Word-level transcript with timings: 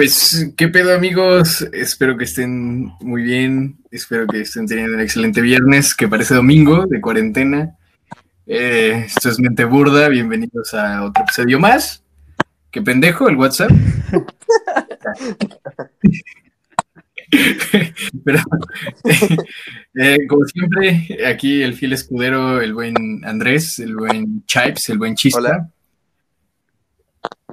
Pues, 0.00 0.50
¿qué 0.56 0.68
pedo 0.68 0.94
amigos? 0.94 1.60
Espero 1.74 2.16
que 2.16 2.24
estén 2.24 2.86
muy 3.00 3.20
bien, 3.22 3.76
espero 3.90 4.26
que 4.26 4.40
estén 4.40 4.66
teniendo 4.66 4.94
un 4.94 5.02
excelente 5.02 5.42
viernes, 5.42 5.94
que 5.94 6.08
parece 6.08 6.34
domingo 6.34 6.86
de 6.86 7.02
cuarentena. 7.02 7.76
Eh, 8.46 9.04
esto 9.04 9.28
es 9.28 9.38
Mente 9.38 9.66
Burda, 9.66 10.08
bienvenidos 10.08 10.72
a 10.72 11.04
otro 11.04 11.22
episodio 11.22 11.60
más. 11.60 12.02
¿Qué 12.70 12.80
pendejo 12.80 13.28
el 13.28 13.36
WhatsApp? 13.36 13.72
Pero, 18.24 18.40
eh, 19.96 20.26
como 20.26 20.46
siempre, 20.46 21.08
aquí 21.26 21.60
el 21.60 21.74
fiel 21.74 21.92
escudero, 21.92 22.62
el 22.62 22.72
buen 22.72 23.22
Andrés, 23.26 23.78
el 23.78 23.94
buen 23.94 24.46
Chipes, 24.46 24.88
el 24.88 24.96
buen 24.96 25.14
Chista. 25.14 25.40
Hola. 25.40 25.70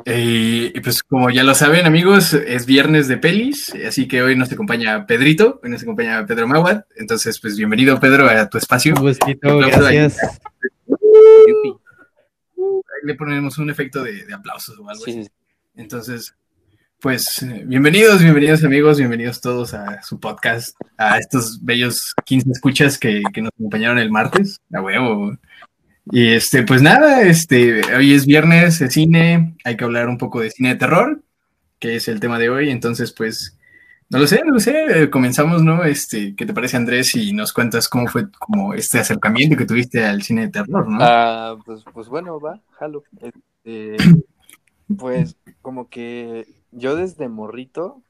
Eh, 0.06 0.72
y 0.74 0.80
pues 0.82 1.04
como 1.04 1.30
ya 1.30 1.44
lo 1.44 1.54
saben 1.56 1.86
amigos, 1.86 2.34
es 2.34 2.66
viernes 2.66 3.08
de 3.08 3.18
pelis, 3.18 3.74
así 3.88 4.08
que 4.08 4.22
hoy 4.22 4.36
nos 4.36 4.52
acompaña 4.52 5.06
Pedrito, 5.06 5.60
hoy 5.64 5.70
nos 5.70 5.84
acompaña 5.84 6.26
Pedro 6.26 6.48
Maguad, 6.48 6.86
entonces 6.96 7.40
pues 7.40 7.58
bienvenido 7.58 8.00
Pedro 8.00 8.28
a 8.30 8.50
tu 8.50 8.58
espacio. 8.58 8.94
Un 8.96 9.02
gustito, 9.02 9.58
gracias. 9.60 10.18
Ahí 12.58 13.04
le 13.04 13.16
ponemos 13.16 13.58
un 13.58 13.70
efecto 13.70 14.04
de, 14.04 14.26
de 14.26 14.34
aplausos 14.34 14.78
o 14.80 14.90
algo 14.90 15.04
Sí, 15.04 15.12
así. 15.12 15.24
sí, 15.24 15.30
Entonces, 15.76 16.36
pues 17.00 17.46
bienvenidos, 17.66 18.22
bienvenidos 18.22 18.64
amigos, 18.64 18.98
bienvenidos 18.98 19.40
todos 19.42 19.74
a 19.74 20.02
su 20.02 20.20
podcast, 20.20 20.76
a 20.98 21.18
estos 21.20 21.64
bellos 21.64 22.14
15 22.26 22.50
escuchas 22.52 22.98
que, 22.98 23.22
que 23.34 23.42
nos 23.42 23.52
acompañaron 23.54 24.00
el 24.00 24.10
martes, 24.12 24.60
a 24.74 24.82
huevo. 24.82 25.38
Y 26.12 26.34
este, 26.34 26.64
pues 26.64 26.82
nada, 26.82 27.22
este, 27.22 27.82
hoy 27.96 28.14
es 28.14 28.26
viernes 28.26 28.80
de 28.80 28.90
cine, 28.90 29.56
hay 29.64 29.76
que 29.76 29.84
hablar 29.84 30.08
un 30.08 30.18
poco 30.18 30.42
de 30.42 30.52
cine 30.52 30.70
de 30.70 30.76
terror, 30.76 31.22
que 31.80 31.96
es 31.96 32.08
el 32.08 32.20
tema 32.20 32.40
de 32.40 32.50
hoy, 32.50 32.70
entonces 32.70 33.12
pues, 33.12 33.58
no 34.10 34.20
lo 34.20 34.28
sé, 34.28 34.42
no 34.46 34.54
lo 34.54 34.60
sé, 34.60 35.04
eh, 35.04 35.10
comenzamos, 35.10 35.64
¿no? 35.64 35.84
Este, 35.84 36.36
¿qué 36.36 36.46
te 36.46 36.54
parece 36.54 36.78
Andrés? 36.78 37.14
Y 37.16 37.34
nos 37.34 37.52
cuentas 37.52 37.90
cómo 37.90 38.08
fue 38.08 38.32
como 38.32 38.74
este 38.74 39.00
acercamiento 39.00 39.58
que 39.58 39.66
tuviste 39.66 40.06
al 40.06 40.22
cine 40.22 40.44
de 40.44 40.50
terror, 40.50 40.90
¿no? 40.90 40.98
Ah, 41.02 41.58
pues, 41.66 41.84
pues 41.94 42.08
bueno, 42.08 42.40
va, 42.40 42.62
jalo. 42.72 43.04
Este, 43.22 43.98
pues 44.98 45.36
como 45.62 45.90
que 45.90 46.48
yo 46.72 46.96
desde 46.96 47.28
morrito 47.28 48.02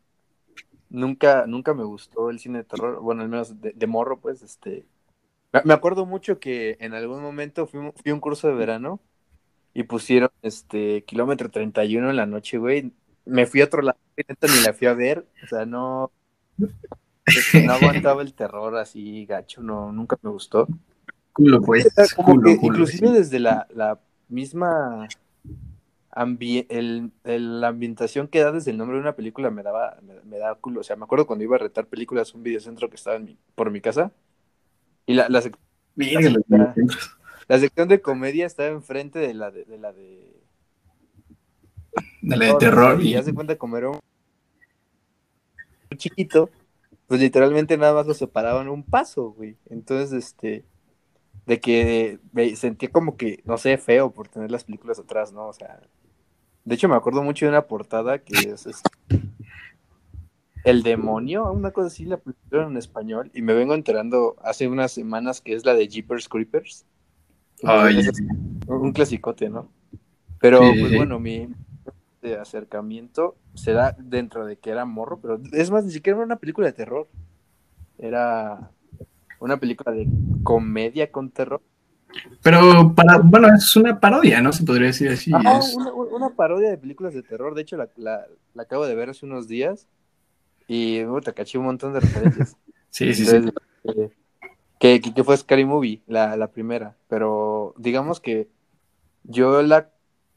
nunca, 0.89 1.47
nunca 1.47 1.73
me 1.73 1.83
gustó 1.83 2.29
el 2.29 2.39
cine 2.39 2.59
de 2.59 2.63
terror, 2.65 2.99
bueno, 3.01 3.23
al 3.23 3.29
menos 3.29 3.59
de, 3.59 3.71
de 3.71 3.87
morro, 3.87 4.19
pues, 4.19 4.43
este. 4.43 4.85
Me- 5.65 5.73
acuerdo 5.73 6.05
mucho 6.05 6.39
que 6.39 6.77
en 6.79 6.93
algún 6.93 7.21
momento 7.21 7.67
fui, 7.67 7.79
fui 7.95 8.11
a 8.11 8.13
un 8.13 8.19
curso 8.19 8.47
de 8.47 8.53
verano 8.55 8.99
y 9.73 9.83
pusieron 9.83 10.29
este 10.41 11.03
kilómetro 11.05 11.51
31 11.51 12.09
en 12.09 12.17
la 12.17 12.25
noche, 12.25 12.57
güey. 12.57 12.93
Me 13.25 13.45
fui 13.45 13.61
a 13.61 13.65
otro 13.65 13.81
lado, 13.81 13.99
ni 14.17 14.61
la 14.61 14.73
fui 14.73 14.87
a 14.87 14.93
ver, 14.93 15.27
o 15.43 15.47
sea, 15.47 15.65
no, 15.65 16.11
no 17.65 17.73
aguantaba 17.73 18.21
el 18.21 18.33
terror 18.33 18.75
así 18.77 19.25
gacho, 19.25 19.61
no, 19.61 19.91
nunca 19.91 20.17
me 20.21 20.29
gustó. 20.29 20.67
Culo, 21.33 21.61
pues, 21.61 21.87
culo, 22.15 22.49
que 22.49 22.57
culo, 22.61 22.77
inclusive 22.77 23.09
sí. 23.09 23.13
desde 23.13 23.39
la, 23.39 23.67
la 23.73 23.99
misma 24.29 25.07
ambi- 26.11 26.65
el, 26.69 27.11
el- 27.23 27.61
la 27.61 27.67
ambientación 27.69 28.27
que 28.27 28.39
da 28.41 28.51
desde 28.51 28.71
el 28.71 28.77
nombre 28.77 28.97
de 28.97 29.01
una 29.01 29.15
película 29.15 29.51
me 29.51 29.63
daba 29.63 29.97
me, 30.01 30.21
me 30.23 30.37
daba 30.37 30.55
culo. 30.55 30.81
O 30.81 30.83
sea, 30.83 30.95
me 30.95 31.03
acuerdo 31.05 31.27
cuando 31.27 31.43
iba 31.45 31.55
a 31.55 31.59
retar 31.59 31.87
películas 31.87 32.33
a 32.33 32.37
un 32.37 32.43
videocentro 32.43 32.89
que 32.89 32.95
estaba 32.95 33.17
en 33.17 33.25
mi- 33.25 33.37
por 33.55 33.71
mi 33.71 33.81
casa 33.81 34.11
y 35.07 35.15
la, 35.15 35.27
la, 35.29 35.41
sec- 35.41 35.57
sección 37.59 37.87
de 37.87 38.01
comedia 38.01 38.45
estaba 38.45 38.69
enfrente 38.69 39.17
de 39.17 39.33
la 39.33 39.49
de, 39.49 39.65
de 39.65 39.77
la 39.79 39.93
de 39.93 40.37
De 42.21 42.37
la 42.37 42.45
de 42.45 42.53
terror. 42.59 43.01
y 43.01 43.07
Y, 43.07 43.11
ya 43.13 43.23
se 43.23 43.33
cuenta 43.33 43.55
como 43.57 43.77
era 43.77 43.89
un 43.89 43.99
chiquito, 45.95 46.49
pues 47.07 47.21
literalmente 47.21 47.77
nada 47.77 47.93
más 47.93 48.05
lo 48.05 48.13
separaban 48.13 48.67
un 48.67 48.83
paso, 48.83 49.31
güey. 49.31 49.55
Entonces, 49.69 50.11
este, 50.11 50.65
de 51.45 51.59
que 51.59 52.19
me 52.33 52.55
sentía 52.55 52.91
como 52.91 53.15
que, 53.15 53.41
no 53.45 53.57
sé, 53.57 53.77
feo 53.77 54.11
por 54.11 54.27
tener 54.27 54.51
las 54.51 54.65
películas 54.65 54.99
atrás, 54.99 55.31
¿no? 55.31 55.47
O 55.47 55.53
sea, 55.53 55.79
de 56.65 56.75
hecho 56.75 56.89
me 56.89 56.95
acuerdo 56.95 57.23
mucho 57.23 57.45
de 57.45 57.49
una 57.51 57.61
portada 57.61 58.19
que 58.19 58.35
es, 58.49 58.65
este, 58.67 58.89
El 60.69 60.83
demonio, 60.83 61.51
una 61.51 61.71
cosa 61.71 61.87
así, 61.87 62.05
la 62.05 62.17
pusieron 62.17 62.71
en 62.71 62.77
español 62.77 63.31
y 63.33 63.41
me 63.41 63.53
vengo 63.53 63.73
enterando 63.73 64.35
hace 64.43 64.67
unas 64.67 64.91
semanas 64.91 65.41
que 65.41 65.53
es 65.53 65.65
la 65.65 65.73
de 65.73 65.87
Jeepers 65.87 66.27
Creepers. 66.27 66.85
Ay, 67.63 67.99
un 68.67 68.91
clasicote, 68.91 69.49
¿no? 69.49 69.69
Pero, 70.39 70.59
Sí. 70.61 70.79
pues 70.81 70.95
bueno, 70.95 71.19
mi 71.19 71.47
de 72.21 72.35
acercamiento 72.37 73.35
se 73.53 73.71
da 73.73 73.95
dentro 73.97 74.45
de 74.45 74.57
que 74.57 74.69
era 74.71 74.85
morro, 74.85 75.19
pero 75.21 75.39
es 75.53 75.71
más, 75.71 75.85
ni 75.85 75.91
siquiera 75.91 76.17
era 76.17 76.25
una 76.25 76.35
película 76.35 76.67
de 76.67 76.73
terror. 76.73 77.07
Era 77.97 78.71
una 79.39 79.57
película 79.57 79.91
de 79.95 80.07
comedia 80.43 81.11
con 81.11 81.29
terror. 81.31 81.61
pero 82.41 82.93
para, 82.95 83.17
bueno, 83.17 83.47
es 83.55 83.75
una 83.75 83.99
parodia, 83.99 84.41
¿no? 84.41 84.51
Se 84.53 84.63
podría 84.63 84.87
decir 84.87 85.09
así. 85.09 85.31
Ajá, 85.33 85.59
es- 85.59 85.75
una, 85.75 85.91
una 85.93 86.29
parodia 86.29 86.69
de 86.69 86.77
películas 86.77 87.13
de 87.13 87.21
terror. 87.23 87.53
De 87.55 87.61
hecho, 87.63 87.77
la, 87.77 87.89
la- 87.95 88.25
la 88.53 88.63
acabo 88.63 88.85
de 88.85 88.95
ver 88.95 89.09
hace 89.09 89.25
unos 89.25 89.47
días 89.47 89.87
y 90.67 91.03
uh, 91.03 91.21
te 91.21 91.33
caché 91.33 91.57
un 91.57 91.65
montón 91.65 91.93
de 91.93 92.01
referencias. 92.01 92.57
sí, 92.89 93.13
sí, 93.13 93.25
sí. 93.25 93.37
Eh, 93.85 94.09
que, 94.79 95.01
que, 95.01 95.23
fue 95.23 95.37
Scary 95.37 95.65
Movie, 95.65 96.01
la, 96.07 96.35
la 96.35 96.51
primera. 96.51 96.97
Pero 97.07 97.73
digamos 97.77 98.19
que 98.19 98.47
yo 99.23 99.61
la 99.61 99.89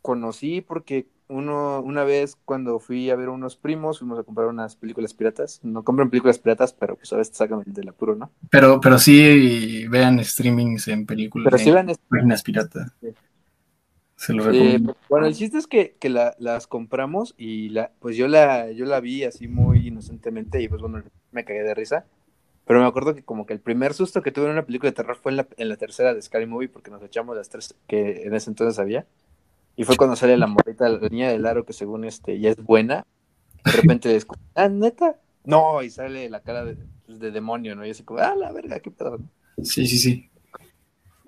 conocí 0.02 0.60
porque 0.60 1.06
uno, 1.28 1.80
una 1.80 2.04
vez 2.04 2.36
cuando 2.44 2.80
fui 2.80 3.10
a 3.10 3.16
ver 3.16 3.28
unos 3.28 3.56
primos, 3.56 4.00
fuimos 4.00 4.18
a 4.18 4.24
comprar 4.24 4.48
unas 4.48 4.76
películas 4.76 5.14
piratas. 5.14 5.60
No 5.62 5.84
compran 5.84 6.10
películas 6.10 6.38
piratas, 6.38 6.72
pero 6.72 6.96
pues 6.96 7.12
a 7.12 7.16
veces 7.16 7.36
sacan 7.36 7.62
el 7.64 7.72
del 7.72 7.88
apuro, 7.88 8.16
¿no? 8.16 8.30
Pero, 8.50 8.80
pero 8.80 8.98
sí 8.98 9.86
vean 9.88 10.22
streamings 10.24 10.88
en 10.88 11.06
películas, 11.06 11.44
Pero 11.44 11.58
sí 11.58 11.70
en 11.70 11.78
han 11.78 11.92
páginas 12.08 12.42
pirata. 12.42 12.92
Sí. 13.00 13.08
Se 14.26 14.32
lo 14.34 14.44
Eh, 14.52 14.78
bueno, 15.08 15.26
el 15.26 15.34
chiste 15.34 15.58
es 15.58 15.66
que, 15.66 15.96
que 15.98 16.08
la- 16.08 16.34
las 16.38 16.66
compramos 16.66 17.34
y 17.36 17.70
la, 17.70 17.92
pues 18.00 18.16
yo 18.16 18.28
la, 18.28 18.70
yo 18.70 18.84
la 18.84 19.00
vi 19.00 19.24
así 19.24 19.48
muy 19.48 19.88
inocentemente 19.88 20.62
y 20.62 20.68
pues 20.68 20.80
bueno, 20.80 21.02
me 21.32 21.44
cagué 21.44 21.62
de 21.62 21.74
risa. 21.74 22.06
Pero 22.66 22.80
me 22.80 22.86
acuerdo 22.86 23.14
que 23.14 23.24
como 23.24 23.46
que 23.46 23.54
el 23.54 23.60
primer 23.60 23.94
susto 23.94 24.22
que 24.22 24.32
tuve 24.32 24.46
en 24.46 24.52
una 24.52 24.66
película 24.66 24.90
de 24.90 24.96
terror 24.96 25.16
fue 25.16 25.32
en 25.32 25.36
la, 25.38 25.48
en 25.56 25.68
la 25.68 25.76
tercera 25.76 26.14
de 26.14 26.22
Scary 26.22 26.46
Movie 26.46 26.68
porque 26.68 26.90
nos 26.90 27.02
echamos 27.02 27.36
las 27.36 27.48
tres 27.50 27.74
que 27.88 28.22
en 28.24 28.34
ese 28.34 28.50
entonces 28.50 28.78
había. 28.78 29.06
Y 29.76 29.84
fue 29.84 29.96
cuando 29.96 30.16
sale 30.16 30.36
la 30.38 30.46
morrita, 30.46 30.88
la 30.88 31.08
niña 31.08 31.30
del 31.30 31.46
aro 31.46 31.64
que 31.66 31.72
según 31.72 32.04
este 32.04 32.38
ya 32.40 32.50
es 32.50 32.56
buena. 32.62 33.04
De 33.64 33.72
repente 33.72 34.14
es 34.16 34.24
como, 34.26 34.40
ah, 34.54 34.68
neta. 34.68 35.20
No, 35.44 35.82
y 35.82 35.90
sale 35.90 36.28
la 36.30 36.42
cara 36.42 36.64
de, 36.64 36.76
pues, 37.06 37.20
de 37.20 37.30
demonio, 37.32 37.76
¿no? 37.76 37.86
Y 37.86 37.90
así 37.90 38.04
como, 38.04 38.20
ah, 38.20 38.36
la 38.36 38.52
verga, 38.52 38.80
qué 38.80 38.90
pedo. 38.90 39.18
Sí, 39.62 39.86
sí, 39.86 39.98
sí. 39.98 40.29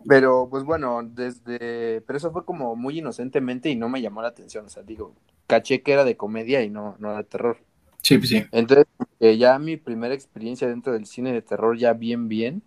Pero, 0.09 0.49
pues 0.51 0.65
bueno, 0.65 1.03
desde. 1.05 2.01
Pero 2.03 2.17
eso 2.17 2.33
fue 2.33 2.45
como 2.45 2.77
muy 2.77 2.99
inocentemente 2.99 3.71
y 3.71 3.77
no 3.77 3.89
me 3.89 4.01
llamó 4.03 4.23
la 4.23 4.29
atención. 4.29 4.67
O 4.67 4.69
sea, 4.69 4.83
digo, 4.83 5.15
caché 5.47 5.83
que 5.83 5.93
era 5.93 6.05
de 6.05 6.17
comedia 6.17 6.63
y 6.63 6.71
no, 6.71 6.97
no 6.99 7.17
de 7.17 7.25
terror. 7.25 7.59
Sí, 8.03 8.19
pues 8.19 8.31
sí. 8.31 8.45
Entonces, 8.53 8.87
eh, 9.21 9.39
ya 9.39 9.59
mi 9.59 9.77
primera 9.77 10.15
experiencia 10.15 10.69
dentro 10.69 10.93
del 10.93 11.07
cine 11.07 11.33
de 11.33 11.43
terror, 11.43 11.79
ya 11.79 11.93
bien, 11.95 12.29
bien, 12.29 12.63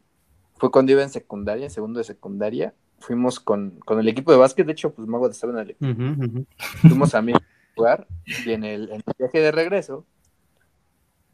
fue 0.58 0.72
cuando 0.72 0.92
iba 0.94 1.04
en 1.04 1.10
secundaria, 1.10 1.66
en 1.66 1.72
segundo 1.72 2.00
de 2.00 2.06
secundaria. 2.06 2.74
Fuimos 3.00 3.40
con, 3.40 3.80
con 3.86 4.00
el 4.00 4.08
equipo 4.08 4.32
de 4.32 4.38
básquet, 4.38 4.66
de 4.66 4.74
hecho, 4.74 4.94
pues 4.94 5.08
Mago 5.08 5.30
estaba 5.30 5.54
en 5.62 5.70
el 5.70 5.78
Ujú, 5.82 6.26
ujú. 6.26 6.46
fuimos 6.88 7.16
a 7.16 7.22
mi 7.22 7.34
lugar 7.76 8.08
y 8.44 8.52
en 8.54 8.64
el, 8.64 8.90
en 8.90 8.96
el 9.06 9.14
viaje 9.18 9.40
de 9.40 9.52
regreso, 9.52 10.06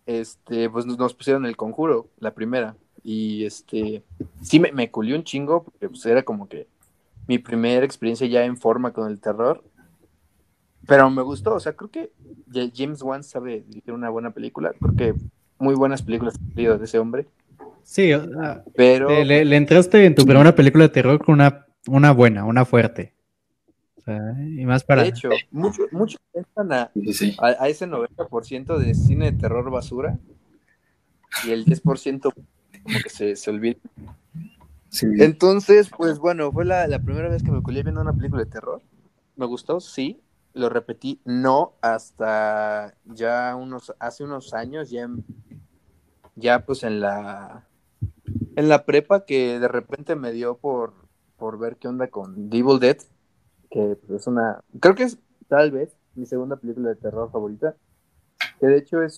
este, 0.06 0.70
pues 0.70 0.86
nos- 0.86 0.98
nos 0.98 1.14
pusieron 1.14 1.46
el 1.46 1.58
conjuro, 1.58 2.10
la 2.18 2.34
primera. 2.34 2.76
Y 3.04 3.46
este, 3.46 4.04
sí 4.42 4.60
me, 4.60 4.72
me 4.72 4.92
culió 4.92 5.16
un 5.16 5.24
chingo, 5.24 5.64
porque 5.64 5.90
pues 5.90 6.06
era 6.06 6.24
como 6.24 6.48
que 6.48 6.68
mi 7.28 7.40
primera 7.40 7.86
experiencia 7.86 8.28
ya 8.28 8.44
en 8.44 8.58
forma 8.58 8.94
con 8.94 9.10
el 9.10 9.20
terror. 9.20 9.64
Pero 10.88 11.10
me 11.10 11.22
gustó, 11.22 11.56
o 11.56 11.60
sea, 11.60 11.74
creo 11.74 11.90
que 11.90 12.12
James 12.76 13.02
Wan 13.02 13.24
sabe 13.24 13.64
dirigir 13.68 13.94
una 13.94 14.10
buena 14.10 14.32
película. 14.32 14.74
Creo 14.80 14.96
que 14.96 15.14
muy 15.60 15.76
buenas 15.76 16.02
películas 16.02 16.36
de 16.56 16.80
ese 16.84 17.00
hombre. 17.00 17.28
Sí, 17.84 18.14
o 18.14 18.28
sea, 18.28 18.64
Pero 18.76 19.10
le, 19.10 19.56
entraste 19.56 20.06
en 20.06 20.16
tu 20.16 20.26
primera 20.26 20.54
película 20.56 20.86
de 20.86 20.90
terror 20.90 21.24
con 21.24 21.36
una, 21.36 21.68
una 21.88 22.12
buena, 22.12 22.46
una 22.46 22.66
fuerte. 22.66 23.14
O 23.98 24.02
sea, 24.02 24.20
y 24.40 24.66
más 24.66 24.84
para... 24.84 25.04
de 25.04 25.10
hecho, 25.10 25.30
muchos 25.52 25.92
mucho 25.92 26.18
piensan 26.34 26.74
a, 26.74 26.92
sí. 27.14 27.36
a, 27.40 27.64
a 27.64 27.68
ese 27.68 27.88
90% 27.88 28.78
de 28.78 28.94
cine 28.96 29.32
de 29.32 29.38
terror 29.38 29.70
basura 29.70 30.18
y 31.46 31.52
el 31.52 31.66
10% 31.66 32.34
como 32.84 33.00
que 33.00 33.10
se, 33.10 33.36
se 33.36 33.50
olvida. 33.50 33.78
Sí. 34.90 35.08
Entonces, 35.20 35.90
pues 35.96 36.20
bueno, 36.20 36.52
fue 36.52 36.66
la, 36.66 36.88
la 36.88 37.00
primera 37.00 37.30
vez 37.30 37.44
que 37.44 37.52
me 37.52 37.62
colé 37.64 37.84
viendo 37.84 38.02
una 38.02 38.14
película 38.14 38.44
de 38.44 38.50
terror. 38.50 38.82
Me 39.36 39.46
gustó, 39.46 39.80
sí. 39.80 40.22
Lo 40.54 40.68
repetí, 40.68 41.22
no, 41.24 41.76
hasta 41.82 42.94
ya 43.06 43.56
unos, 43.56 43.94
hace 44.00 44.26
unos 44.26 44.54
años, 44.54 44.90
ya, 44.90 45.04
en- 45.04 45.24
ya 46.36 46.66
pues 46.66 46.84
en 46.84 47.00
la, 47.00 47.68
en 48.58 48.68
la 48.68 48.86
prepa 48.86 49.24
que 49.26 49.60
de 49.60 49.68
repente 49.70 50.18
me 50.18 50.34
dio 50.34 50.58
por, 50.58 50.94
por 51.38 51.58
ver 51.58 51.78
qué 51.78 51.88
onda 51.88 52.08
con 52.10 52.50
Devil 52.50 52.80
Dead, 52.80 52.98
que 53.70 53.96
pues, 54.06 54.22
es 54.22 54.28
una, 54.28 54.60
creo 54.82 54.94
que 54.96 55.04
es 55.04 55.18
tal 55.48 55.72
vez 55.72 55.96
mi 56.16 56.26
segunda 56.26 56.58
película 56.58 56.90
de 56.90 56.96
terror 56.98 57.32
favorita. 57.32 57.78
que 58.60 58.68
de 58.68 58.78
hecho 58.78 59.02
es, 59.02 59.16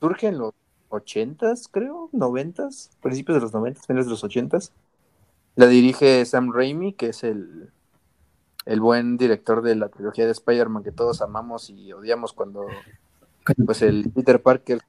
surge 0.00 0.28
en 0.28 0.38
los 0.38 0.54
ochentas, 0.90 1.68
creo, 1.68 2.10
noventas, 2.12 2.90
principios 3.00 3.36
de 3.36 3.40
los 3.40 3.52
noventas, 3.52 3.86
finales 3.86 4.06
de 4.06 4.10
los 4.10 4.24
ochentas. 4.24 4.72
La 5.56 5.66
dirige 5.66 6.24
Sam 6.26 6.52
Raimi, 6.52 6.92
que 6.92 7.08
es 7.08 7.24
el, 7.24 7.70
el 8.66 8.80
buen 8.80 9.16
director 9.16 9.62
de 9.62 9.74
la 9.76 9.88
trilogía 9.88 10.26
de 10.26 10.32
Spider-Man 10.32 10.84
que 10.84 10.92
todos 10.92 11.22
amamos 11.22 11.70
y 11.70 11.92
odiamos 11.92 12.32
cuando 12.32 12.66
pues 13.64 13.82
el 13.82 14.10
Peter 14.14 14.40
Parker 14.40 14.80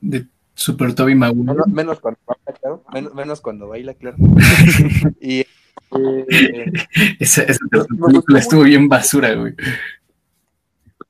de 0.00 0.26
Super 0.54 0.94
Toby 0.94 1.14
Maguire. 1.14 1.52
Menos, 1.52 1.66
menos 1.68 2.00
cuando 2.00 2.20
baila, 2.26 2.60
claro. 2.60 2.84
Menos, 2.92 3.14
menos 3.14 3.40
cuando 3.40 3.68
baila, 3.68 3.94
claro. 3.94 4.16
y 5.20 5.40
eh, 5.40 6.72
esa, 7.18 7.42
esa 7.42 7.60
película 7.68 8.38
estuvo 8.38 8.62
bien 8.62 8.88
basura, 8.88 9.34
güey. 9.34 9.54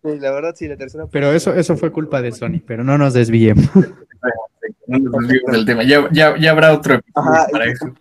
Sí, 0.05 0.19
la 0.19 0.31
verdad, 0.33 0.55
sí, 0.57 0.67
la 0.69 0.77
tercera. 0.77 1.07
Pero 1.07 1.33
eso, 1.33 1.55
eso 1.55 1.77
fue 1.77 1.93
culpa 1.93 2.21
de 2.23 2.33
Sony, 2.33 2.61
pero 2.67 2.83
no 2.85 2.99
nos 2.99 3.15
desviemos. 3.15 3.65
No 4.87 4.99
nos 4.99 5.13
desviemos 5.23 5.53
del 5.53 5.65
tema. 5.67 5.83
Ya, 5.85 6.09
ya, 6.13 6.37
ya 6.39 6.51
habrá 6.51 6.73
otro 6.75 6.95
episodio 6.95 7.31
Ajá, 7.31 7.47
para 7.51 7.65
eso. 7.67 7.95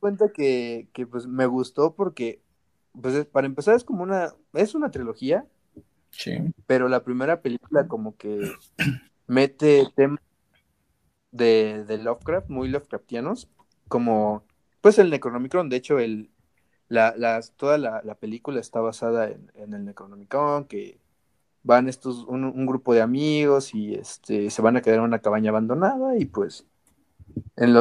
cuenta 0.00 0.30
que, 0.32 0.88
que 0.92 1.06
pues 1.06 1.26
me 1.26 1.46
gustó 1.46 1.94
porque 1.94 2.40
pues 3.00 3.14
es- 3.14 3.26
para 3.26 3.46
empezar 3.46 3.74
es 3.76 3.84
como 3.84 4.02
una 4.02 4.32
es 4.54 4.74
una 4.74 4.90
trilogía 4.90 5.44
Sí. 6.10 6.38
pero 6.66 6.88
la 6.88 7.04
primera 7.04 7.42
película 7.42 7.86
como 7.86 8.16
que 8.16 8.40
mete 9.26 9.84
temas 9.94 10.20
de, 11.32 11.84
de 11.86 11.98
Lovecraft 11.98 12.48
muy 12.48 12.68
Lovecraftianos 12.68 13.48
como 13.88 14.44
pues 14.80 14.98
el 14.98 15.10
Necronomicon 15.10 15.68
de 15.68 15.76
hecho 15.76 15.98
el 15.98 16.30
la, 16.88 17.14
las- 17.16 17.52
toda 17.52 17.78
la, 17.78 18.02
la 18.04 18.14
película 18.14 18.60
está 18.60 18.80
basada 18.80 19.28
en, 19.28 19.74
el 19.74 19.84
Necronomicon 19.84 20.66
que 20.66 20.98
van 21.62 21.88
estos 21.88 22.24
un, 22.26 22.66
grupo 22.66 22.94
de 22.94 23.02
amigos 23.02 23.74
y 23.74 23.94
este 23.94 24.50
se 24.50 24.62
van 24.62 24.76
a 24.76 24.82
quedar 24.82 24.98
en 24.98 25.04
una 25.04 25.18
cabaña 25.20 25.50
abandonada 25.50 26.16
y 26.18 26.24
pues 26.24 26.66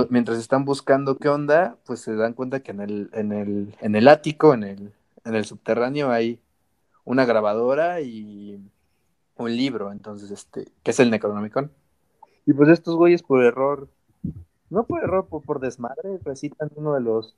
mientras 0.09 0.37
están 0.39 0.65
buscando 0.65 1.17
qué 1.17 1.29
onda, 1.29 1.77
pues 1.85 2.01
se 2.01 2.15
dan 2.15 2.33
cuenta 2.33 2.61
que 2.61 2.71
en 2.71 2.81
el, 2.81 3.09
en 3.13 3.31
el, 3.31 3.75
en 3.79 3.95
el 3.95 4.07
ático, 4.07 4.53
en 4.53 4.63
el, 4.63 4.93
en 5.25 5.35
el 5.35 5.45
subterráneo, 5.45 6.11
hay 6.11 6.39
una 7.05 7.25
grabadora 7.25 8.01
y 8.01 8.59
un 9.37 9.55
libro, 9.55 9.91
entonces, 9.91 10.31
este, 10.31 10.65
que 10.83 10.91
es 10.91 10.99
el 10.99 11.11
Necronomicon. 11.11 11.71
Y 12.45 12.53
pues 12.53 12.69
estos 12.69 12.95
güeyes 12.95 13.23
por 13.23 13.43
error, 13.43 13.87
no 14.69 14.83
por 14.83 15.03
error, 15.03 15.27
por, 15.27 15.43
por 15.43 15.59
desmadre, 15.59 16.19
recitan 16.23 16.69
uno 16.75 16.93
de 16.93 17.01
los 17.01 17.35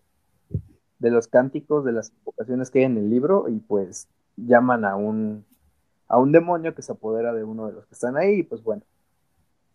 de 0.99 1.11
los 1.11 1.27
cánticos 1.27 1.85
de 1.85 1.93
las 1.93 2.11
invocaciones 2.11 2.71
que 2.71 2.79
hay 2.79 2.85
en 2.85 2.97
el 2.97 3.09
libro 3.09 3.47
y 3.49 3.59
pues 3.59 4.07
llaman 4.37 4.85
a 4.85 4.95
un 4.95 5.45
a 6.07 6.17
un 6.17 6.31
demonio 6.31 6.75
que 6.75 6.81
se 6.81 6.91
apodera 6.93 7.33
de 7.33 7.43
uno 7.43 7.67
de 7.67 7.73
los 7.73 7.85
que 7.87 7.93
están 7.93 8.17
ahí 8.17 8.39
y 8.39 8.43
pues 8.43 8.63
bueno, 8.63 8.83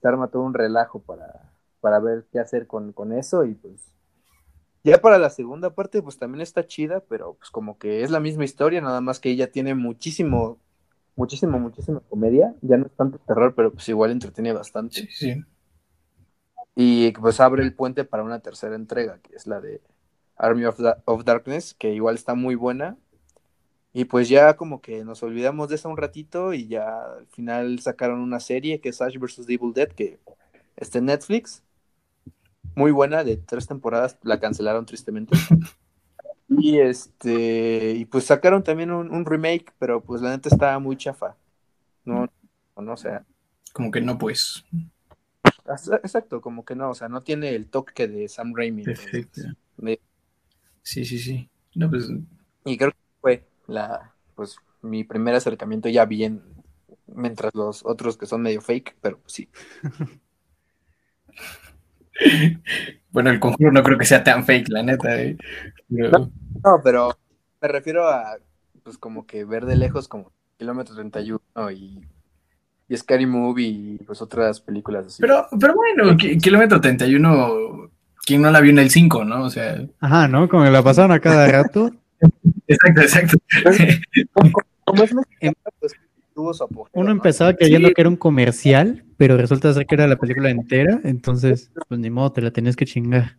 se 0.00 0.08
arma 0.08 0.28
todo 0.28 0.42
un 0.42 0.54
relajo 0.54 1.00
para, 1.00 1.52
para 1.80 2.00
ver 2.00 2.26
qué 2.32 2.40
hacer 2.40 2.66
con, 2.66 2.92
con 2.92 3.12
eso 3.12 3.44
y 3.44 3.54
pues 3.54 3.92
ya 4.84 5.00
para 5.00 5.18
la 5.18 5.30
segunda 5.30 5.74
parte 5.74 6.02
pues 6.02 6.18
también 6.18 6.42
está 6.42 6.66
chida, 6.66 7.00
pero 7.08 7.34
pues 7.34 7.50
como 7.50 7.78
que 7.78 8.02
es 8.02 8.10
la 8.10 8.20
misma 8.20 8.44
historia, 8.44 8.80
nada 8.80 9.00
más 9.00 9.20
que 9.20 9.30
ella 9.30 9.50
tiene 9.50 9.74
muchísimo, 9.74 10.58
muchísimo, 11.16 11.58
muchísima 11.58 12.00
comedia, 12.10 12.54
ya 12.62 12.76
no 12.76 12.86
es 12.86 12.92
tanto 12.92 13.18
terror, 13.20 13.54
pero 13.54 13.72
pues 13.72 13.88
igual 13.88 14.10
entretiene 14.10 14.52
bastante 14.52 14.96
Sí, 15.00 15.06
sí. 15.10 15.44
y 16.74 17.12
pues 17.12 17.40
abre 17.40 17.62
el 17.62 17.74
puente 17.74 18.04
para 18.04 18.24
una 18.24 18.40
tercera 18.40 18.74
entrega, 18.76 19.18
que 19.20 19.36
es 19.36 19.46
la 19.46 19.60
de 19.60 19.80
Army 20.36 20.64
of, 20.64 20.78
Da- 20.78 21.02
of 21.06 21.24
Darkness, 21.24 21.74
que 21.74 21.94
igual 21.94 22.14
está 22.16 22.34
muy 22.34 22.54
buena. 22.54 22.96
Y 23.92 24.06
pues 24.06 24.28
ya 24.28 24.56
como 24.56 24.80
que 24.82 25.04
nos 25.04 25.22
olvidamos 25.22 25.68
de 25.68 25.76
esa 25.76 25.88
un 25.88 25.96
ratito 25.96 26.52
y 26.54 26.68
ya 26.68 27.04
al 27.18 27.26
final 27.28 27.78
sacaron 27.80 28.20
una 28.20 28.40
serie 28.40 28.80
que 28.80 28.90
es 28.90 29.02
Ash 29.02 29.18
vs. 29.18 29.48
Evil 29.48 29.72
Dead, 29.74 29.88
que 29.88 30.18
está 30.76 30.98
en 30.98 31.06
Netflix. 31.06 31.62
Muy 32.76 32.92
buena, 32.92 33.24
de 33.24 33.36
tres 33.36 33.66
temporadas, 33.66 34.16
la 34.22 34.38
cancelaron 34.38 34.86
tristemente. 34.86 35.34
Y 36.48 36.78
este, 36.78 37.92
y 37.92 38.04
pues 38.06 38.24
sacaron 38.26 38.62
también 38.62 38.90
un, 38.90 39.10
un 39.12 39.24
remake, 39.26 39.72
pero 39.78 40.02
pues 40.02 40.20
la 40.22 40.30
neta 40.30 40.48
estaba 40.48 40.78
muy 40.78 40.96
chafa. 40.96 41.36
No, 42.04 42.28
no, 42.76 42.92
o 42.94 42.96
sea, 42.96 43.26
Como 43.74 43.90
que 43.90 44.00
no, 44.00 44.16
pues. 44.18 44.64
exacto, 46.02 46.40
como 46.40 46.64
que 46.64 46.74
no, 46.74 46.90
o 46.90 46.94
sea, 46.94 47.08
no 47.08 47.22
tiene 47.22 47.50
el 47.54 47.68
toque 47.70 48.08
de 48.08 48.28
Sam 48.28 48.54
Raimi. 48.54 48.90
Perfecto. 48.90 49.42
Sí, 50.84 51.04
sí, 51.04 51.18
sí. 51.18 51.48
No, 51.74 51.90
pues. 51.90 52.08
Y 52.64 52.76
creo 52.78 52.92
que 52.92 52.96
fue 53.20 53.44
la, 53.66 54.14
pues, 54.36 54.56
mi 54.82 55.02
primer 55.02 55.34
acercamiento 55.34 55.88
ya 55.88 56.04
bien, 56.04 56.42
mientras 57.06 57.52
los 57.54 57.84
otros 57.84 58.16
que 58.16 58.26
son 58.26 58.42
medio 58.42 58.60
fake, 58.60 58.96
pero 59.00 59.18
pues, 59.18 59.32
sí. 59.32 59.48
Bueno, 63.10 63.30
el 63.30 63.40
conjuro 63.40 63.72
no 63.72 63.82
creo 63.82 63.98
que 63.98 64.04
sea 64.04 64.22
tan 64.24 64.44
fake, 64.44 64.68
la 64.68 64.82
neta, 64.82 65.20
eh. 65.20 65.36
Pero- 65.88 66.30
No, 66.64 66.80
pero 66.82 67.10
me 67.60 67.68
refiero 67.68 68.08
a, 68.08 68.38
pues, 68.82 68.98
como 68.98 69.26
que 69.26 69.44
ver 69.44 69.66
de 69.66 69.76
lejos 69.76 70.08
como 70.08 70.32
Kilómetro 70.58 70.94
31 70.94 71.70
y, 71.72 72.00
y 72.88 72.96
Scary 72.96 73.26
Movie 73.26 73.66
y 73.66 73.98
pues 74.04 74.22
otras 74.22 74.60
películas 74.60 75.06
así. 75.06 75.20
Pero, 75.22 75.46
pero 75.60 75.74
bueno, 75.74 76.16
ki- 76.16 76.38
kilómetro 76.38 76.80
31, 76.80 77.90
¿quién 78.24 78.42
no 78.42 78.50
la 78.50 78.60
vio 78.60 78.70
en 78.70 78.78
el 78.78 78.90
5, 78.90 79.24
no? 79.24 79.44
O 79.44 79.50
sea, 79.50 79.84
Ajá, 80.00 80.28
¿no? 80.28 80.48
Como 80.48 80.64
la 80.64 80.82
pasaron 80.82 81.12
a 81.12 81.20
cada 81.20 81.46
rato. 81.48 81.90
exacto, 82.66 83.00
exacto. 83.02 83.38
como 84.84 85.02
es 85.02 85.12
pues 85.80 85.94
tuvo 86.34 86.52
su 86.52 86.64
apogeo. 86.64 86.90
Uno 86.94 87.06
¿no? 87.06 87.12
empezaba 87.12 87.54
creyendo 87.54 87.88
Sí. 87.88 87.94
que 87.94 88.00
era 88.02 88.08
un 88.10 88.16
comercial, 88.16 89.04
pero 89.16 89.36
resulta 89.36 89.72
ser 89.72 89.86
que 89.86 89.94
era 89.94 90.06
la 90.08 90.16
película 90.16 90.50
entera. 90.50 91.00
Entonces, 91.04 91.70
pues 91.88 92.00
ni 92.00 92.10
modo, 92.10 92.32
te 92.32 92.42
la 92.42 92.50
tenías 92.50 92.76
que 92.76 92.86
chingar. 92.86 93.36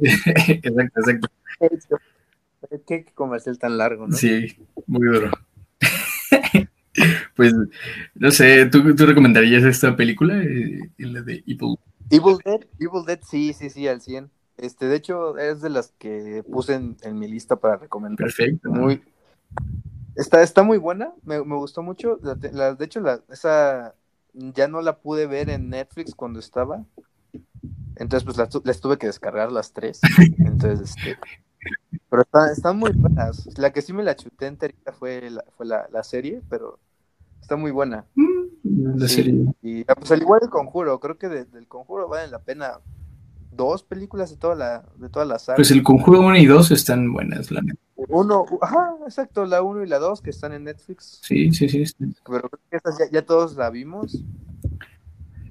exacto, 0.00 1.00
exacto. 1.60 1.98
Qué 2.86 3.04
comercial 3.14 3.58
tan 3.58 3.76
largo, 3.78 4.06
¿no? 4.06 4.16
Sí, 4.16 4.56
muy 4.86 5.06
duro. 5.08 5.30
pues, 7.34 7.54
no 8.14 8.30
sé, 8.30 8.66
¿tú, 8.66 8.94
tú 8.94 9.06
recomendarías 9.06 9.62
esta 9.64 9.96
película? 9.96 10.42
Eh, 10.42 10.80
la 10.98 11.22
de 11.22 11.42
Evil. 11.46 11.76
Evil 12.10 12.38
Dead, 12.44 12.60
Evil 12.78 13.04
Dead, 13.06 13.20
sí, 13.22 13.52
sí, 13.52 13.70
sí, 13.70 13.86
al 13.88 14.00
100. 14.00 14.30
Este, 14.56 14.86
de 14.86 14.96
hecho, 14.96 15.38
es 15.38 15.60
de 15.62 15.70
las 15.70 15.92
que 15.98 16.44
puse 16.50 16.74
en, 16.74 16.96
en 17.02 17.18
mi 17.18 17.28
lista 17.28 17.56
para 17.56 17.76
recomendar. 17.76 18.26
Perfecto. 18.26 18.70
Muy, 18.70 19.02
está, 20.16 20.42
está 20.42 20.62
muy 20.62 20.78
buena, 20.78 21.12
me, 21.22 21.42
me 21.44 21.56
gustó 21.56 21.82
mucho. 21.82 22.18
La, 22.22 22.74
de 22.74 22.84
hecho, 22.84 23.00
la, 23.00 23.20
esa 23.30 23.94
ya 24.34 24.68
no 24.68 24.82
la 24.82 24.98
pude 24.98 25.26
ver 25.26 25.50
en 25.50 25.70
Netflix 25.70 26.14
cuando 26.14 26.38
estaba. 26.40 26.84
Entonces, 27.96 28.24
pues 28.24 28.36
las 28.36 28.48
tu- 28.48 28.62
las 28.64 28.80
tuve 28.80 28.98
que 28.98 29.06
descargar 29.06 29.52
las 29.52 29.72
tres. 29.72 30.00
Entonces, 30.38 30.90
este. 30.90 31.16
Pero 32.08 32.22
está- 32.22 32.52
están 32.52 32.78
muy 32.78 32.92
buenas. 32.92 33.46
La 33.58 33.72
que 33.72 33.82
sí 33.82 33.92
me 33.92 34.02
la 34.02 34.16
chuté 34.16 34.46
enterita 34.46 34.92
fue 34.92 35.30
la, 35.30 35.44
fue 35.56 35.66
la, 35.66 35.88
la 35.92 36.02
serie, 36.02 36.42
pero 36.48 36.78
está 37.40 37.56
muy 37.56 37.70
buena. 37.70 38.04
Mm, 38.14 38.39
La 38.76 39.08
Sí. 39.08 39.14
serie. 39.16 39.44
Y 39.62 39.80
ah, 39.88 39.94
pues 39.96 40.10
al 40.12 40.20
igual 40.22 40.40
el 40.42 40.50
conjuro, 40.50 41.00
creo 41.00 41.18
que 41.18 41.28
de- 41.28 41.44
del 41.44 41.66
conjuro 41.66 42.08
valen 42.08 42.30
la 42.30 42.38
pena 42.38 42.74
dos 43.52 43.82
películas 43.82 44.30
de 44.30 44.36
toda 44.36 44.54
la, 44.54 44.84
de 44.96 45.08
toda 45.08 45.24
la 45.24 45.38
saga. 45.38 45.56
Pues 45.56 45.70
el 45.72 45.82
conjuro 45.82 46.20
1 46.20 46.36
y 46.36 46.46
2 46.46 46.70
están 46.70 47.12
buenas, 47.12 47.50
la 47.50 47.62
neta. 47.62 47.78
Uno, 48.08 48.44
ajá, 48.62 48.94
exacto, 49.04 49.44
la 49.44 49.60
uno 49.62 49.82
y 49.82 49.86
la 49.88 49.98
dos 49.98 50.20
que 50.22 50.30
están 50.30 50.52
en 50.52 50.64
Netflix. 50.64 51.20
Sí, 51.22 51.50
sí, 51.52 51.68
sí. 51.68 51.84
Pero 52.24 52.48
creo 52.48 52.60
que 52.70 52.76
estas 52.76 52.98
ya, 52.98 53.04
ya 53.10 53.22
todos 53.26 53.56
la 53.56 53.68
vimos. 53.70 54.22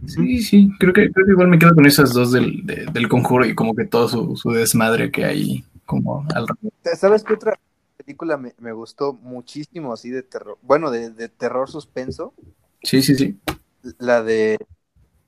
Sí, 0.08 0.42
sí, 0.42 0.72
creo 0.80 0.94
que, 0.94 1.12
creo 1.12 1.26
que 1.26 1.32
igual 1.34 1.50
me 1.50 1.60
quedo 1.60 1.76
con 1.76 1.86
esas 1.86 2.14
dos 2.14 2.32
del, 2.32 2.66
de- 2.66 2.86
del 2.92 3.10
conjuro 3.10 3.46
y 3.46 3.54
como 3.54 3.76
que 3.76 3.86
todo 3.86 4.08
su, 4.08 4.36
su 4.38 4.52
desmadre 4.52 5.12
que 5.12 5.26
hay 5.26 5.64
como 5.86 6.22
alrededor. 6.34 6.58
¿Sabes 6.98 7.24
qué 7.24 7.34
otra 7.34 7.60
película 7.98 8.38
me, 8.38 8.54
me 8.60 8.72
gustó 8.72 9.14
muchísimo 9.14 9.92
así 9.94 10.10
de 10.10 10.24
terror? 10.24 10.58
Bueno, 10.64 10.90
de, 10.90 11.12
de 11.12 11.28
terror 11.30 11.70
suspenso, 11.70 12.34
Sí, 12.84 13.02
sí, 13.02 13.16
sí. 13.16 13.38
la 14.00 14.24
de 14.24 14.58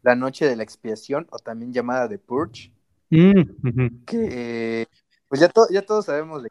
La 0.04 0.16
Noche 0.16 0.46
de 0.46 0.56
la 0.56 0.64
Expiación, 0.64 1.28
o 1.32 1.40
también 1.40 1.74
llamada 1.74 2.08
The 2.10 2.18
Purge, 2.18 2.72
Mm, 3.14 4.06
que 4.06 4.30
eh, 4.32 4.86
pues 5.28 5.42
ya, 5.42 5.50
to- 5.50 5.68
ya 5.70 5.82
todos 5.82 6.06
sabemos 6.06 6.44
de, 6.44 6.50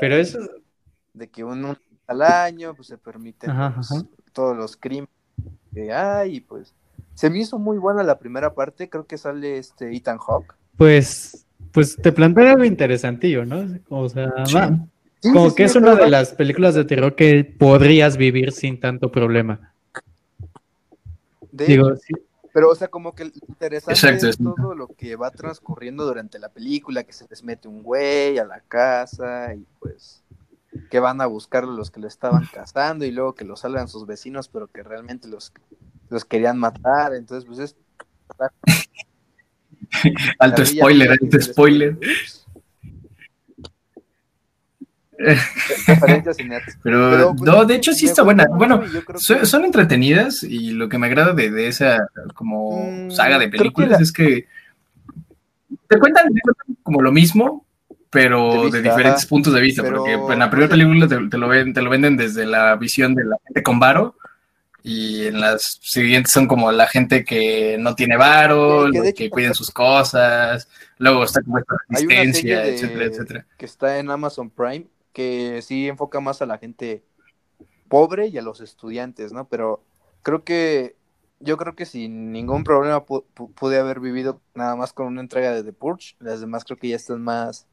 Pero 0.00 0.14
eso, 0.16 0.38
de 1.12 1.28
que 1.28 1.42
un, 1.42 1.64
un 1.64 1.78
al 2.06 2.22
año 2.22 2.74
pues 2.74 2.88
se 2.88 2.98
permiten 2.98 3.50
Ajá, 3.50 3.74
pues, 3.74 3.90
ajá. 3.90 4.04
todos 4.32 4.56
los 4.56 4.76
crímenes 4.76 5.10
que 5.74 5.92
hay, 5.92 6.36
y 6.36 6.40
pues 6.40 6.72
se 7.14 7.30
me 7.30 7.40
hizo 7.40 7.58
muy 7.58 7.78
buena 7.78 8.02
la 8.04 8.18
primera 8.18 8.54
parte, 8.54 8.88
creo 8.88 9.06
que 9.06 9.18
sale 9.18 9.58
este 9.58 9.94
Ethan 9.94 10.18
Hawke. 10.18 10.54
pues, 10.76 11.44
pues 11.72 11.96
te 11.96 12.12
plantea 12.12 12.52
algo 12.52 12.64
interesantillo, 12.64 13.44
¿no? 13.44 13.66
O 13.90 14.08
sea, 14.08 14.46
Sí. 14.46 14.54
va- 14.54 14.78
Sí, 15.20 15.32
como 15.32 15.50
sí, 15.50 15.56
que 15.56 15.62
sí, 15.64 15.70
es 15.70 15.76
una 15.76 15.96
de 15.96 16.08
las 16.08 16.32
películas 16.32 16.76
de 16.76 16.84
terror 16.84 17.16
que 17.16 17.42
podrías 17.44 18.16
vivir 18.16 18.52
sin 18.52 18.78
tanto 18.78 19.10
problema. 19.10 19.74
De- 21.58 21.66
Digo, 21.66 21.94
sí, 21.96 22.14
Pero, 22.54 22.70
o 22.70 22.74
sea, 22.74 22.88
como 22.88 23.14
que 23.14 23.24
interesante 23.24 23.92
Exacto, 23.92 24.28
es 24.28 24.38
todo 24.38 24.74
lo 24.74 24.88
que 24.88 25.16
va 25.16 25.30
transcurriendo 25.30 26.06
durante 26.06 26.38
la 26.38 26.48
película, 26.48 27.04
que 27.04 27.12
se 27.12 27.26
les 27.28 27.44
mete 27.44 27.68
un 27.68 27.82
güey 27.82 28.38
a 28.38 28.44
la 28.44 28.60
casa 28.60 29.54
y 29.54 29.66
pues... 29.78 30.22
que 30.90 31.00
van 31.00 31.20
a 31.20 31.26
buscar 31.26 31.64
a 31.64 31.66
los 31.66 31.90
que 31.90 32.00
lo 32.00 32.08
estaban 32.08 32.46
cazando 32.52 33.04
y 33.04 33.10
luego 33.10 33.34
que 33.34 33.44
lo 33.44 33.56
salgan 33.56 33.88
sus 33.88 34.06
vecinos, 34.06 34.48
pero 34.48 34.68
que 34.68 34.82
realmente 34.82 35.28
los, 35.28 35.52
los 36.08 36.24
querían 36.24 36.58
matar. 36.58 37.14
Entonces, 37.14 37.44
pues 37.44 37.58
es. 37.58 37.76
alto 40.38 40.64
spoiler, 40.64 41.10
alto 41.10 41.40
spoiler. 41.40 41.98
Pero, 46.82 47.34
pues, 47.36 47.42
no, 47.42 47.64
de 47.64 47.74
hecho 47.74 47.92
sí 47.92 48.06
está 48.06 48.22
buena. 48.22 48.46
Bueno, 48.48 48.82
son, 49.16 49.64
entretenidas 49.64 50.44
y 50.44 50.70
lo 50.70 50.88
que 50.88 50.98
me 50.98 51.08
agrada 51.08 51.32
de, 51.32 51.66
esa 51.66 52.08
como 52.34 52.88
mm, 52.88 53.10
saga 53.10 53.38
de 53.38 53.48
películas 53.48 54.00
es 54.00 54.12
que 54.12 54.46
te 55.88 55.98
cuentan, 55.98 56.28
como 56.82 57.02
lo 57.02 57.10
mismo, 57.10 57.66
pero 58.10 58.70
de, 58.70 58.80
diferentes 58.80 59.26
puntos 59.26 59.52
de 59.52 59.60
vista. 59.60 59.82
porque 59.82 60.12
en 60.12 60.38
la 60.38 60.50
primera 60.50 60.70
película 60.70 61.08
te, 61.08 61.36
lo 61.36 61.48
ven, 61.48 61.74
te 61.74 61.82
lo 61.82 61.90
venden 61.90 62.16
desde 62.16 62.46
la 62.46 62.76
visión 62.76 63.14
de 63.14 63.24
la 63.24 63.36
gente 63.44 63.62
con 63.62 63.80
varo 63.80 64.14
y 64.84 65.26
en 65.26 65.40
las 65.40 65.80
siguientes 65.82 66.32
son 66.32 66.46
como 66.46 66.70
la 66.70 66.86
gente 66.86 67.24
que 67.24 67.76
no 67.78 67.96
tiene 67.96 68.16
varo, 68.16 68.88
que, 68.92 69.12
que 69.12 69.28
cuiden 69.28 69.54
sus 69.54 69.70
cosas, 69.72 70.68
luego 70.98 71.24
está 71.24 71.42
como 71.42 71.58
esta 71.58 71.74
resistencia, 71.88 72.64
etcétera, 72.64 73.04
etcétera. 73.04 73.46
Que 73.56 73.66
está 73.66 73.98
en 73.98 74.10
Amazon 74.10 74.48
Prime 74.48 74.86
que 75.18 75.62
sí 75.62 75.88
enfoca 75.88 76.20
más 76.20 76.42
a 76.42 76.46
la 76.46 76.58
gente 76.58 77.02
pobre 77.88 78.28
y 78.28 78.38
a 78.38 78.42
los 78.42 78.60
estudiantes, 78.60 79.32
¿no? 79.32 79.48
Pero 79.48 79.82
creo 80.22 80.44
que 80.44 80.94
yo 81.40 81.56
creo 81.56 81.74
que 81.74 81.86
sin 81.86 82.30
ningún 82.30 82.62
problema 82.62 83.04
pude 83.04 83.80
haber 83.80 83.98
vivido 83.98 84.40
nada 84.54 84.76
más 84.76 84.92
con 84.92 85.08
una 85.08 85.20
entrega 85.20 85.52
de 85.52 85.64
The 85.64 85.72
Purge. 85.72 86.14
Las 86.20 86.40
demás 86.40 86.62
creo 86.62 86.76
que 86.76 86.90
ya 86.90 86.94
están 86.94 87.20
más 87.20 87.66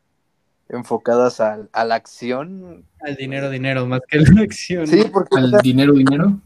enfocadas 0.69 1.39
a 1.39 1.85
la 1.85 1.93
acción. 1.93 2.83
Al 3.01 3.15
dinero, 3.15 3.51
dinero, 3.51 3.85
más 3.85 4.01
que 4.07 4.17
a 4.17 4.21
la 4.21 4.41
acción. 4.41 4.87
Sí, 4.87 5.03
porque... 5.13 5.37
Al 5.37 5.51
dinero, 5.61 5.93
dinero. 5.93 6.39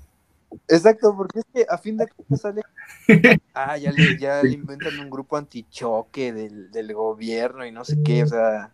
Exacto, 0.67 1.15
porque 1.15 1.39
es 1.39 1.45
que 1.53 1.65
a 1.69 1.77
fin 1.77 1.95
de 1.95 2.07
cuentas 2.07 2.41
sale. 2.41 2.61
Ah, 3.53 3.77
ya 3.77 3.93
le, 3.93 4.17
ya 4.17 4.43
le 4.43 4.51
inventan 4.51 4.99
un 4.99 5.09
grupo 5.09 5.37
antichoque 5.37 6.33
del, 6.33 6.71
del 6.71 6.93
gobierno 6.93 7.65
y 7.65 7.71
no 7.71 7.85
sé 7.85 8.03
qué, 8.03 8.23
o 8.23 8.27
sea. 8.27 8.73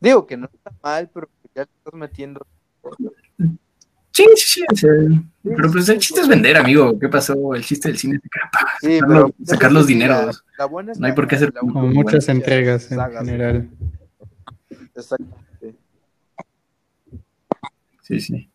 Digo 0.00 0.26
que 0.26 0.36
no 0.36 0.46
está 0.46 0.72
mal, 0.80 1.10
pero 1.12 1.28
ya 1.58 1.66
te 1.66 1.72
estás 1.76 1.94
metiendo. 1.94 2.46
Sí, 4.12 4.24
sí, 4.36 4.62
sí. 4.74 4.86
pero 5.42 5.70
pues 5.70 5.88
el 5.88 5.98
chiste 5.98 6.20
es 6.20 6.28
vender, 6.28 6.56
amigo. 6.56 6.98
¿Qué 6.98 7.08
pasó? 7.08 7.54
El 7.54 7.64
chiste 7.64 7.88
del 7.88 7.98
cine 7.98 8.16
es 8.16 8.22
sí, 8.80 9.00
sacar, 9.44 9.72
los 9.72 9.86
dineros. 9.86 10.44
no 10.98 11.06
hay 11.06 11.12
por 11.12 11.26
qué 11.26 11.36
hacer 11.36 11.52
como 11.52 11.86
muchas 11.88 12.28
entregas 12.28 12.90
en 12.90 13.00
general. 13.12 13.70
Exactamente. 14.94 15.78
Sí, 18.02 18.20
sí. 18.20 18.50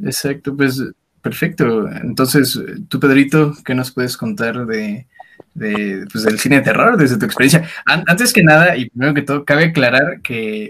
Exacto, 0.00 0.56
pues 0.56 0.82
perfecto. 1.20 1.88
Entonces, 1.88 2.58
tú, 2.88 2.98
Pedrito, 2.98 3.54
¿qué 3.64 3.74
nos 3.74 3.90
puedes 3.92 4.16
contar 4.16 4.66
de, 4.66 5.06
de, 5.54 6.06
pues, 6.10 6.24
del 6.24 6.38
cine 6.38 6.56
de 6.56 6.62
terror, 6.62 6.96
desde 6.96 7.18
tu 7.18 7.26
experiencia. 7.26 7.68
antes 7.84 8.32
que 8.32 8.42
nada, 8.42 8.76
y 8.76 8.88
primero 8.90 9.14
que 9.14 9.22
todo, 9.22 9.44
cabe 9.44 9.66
aclarar 9.66 10.20
que, 10.22 10.68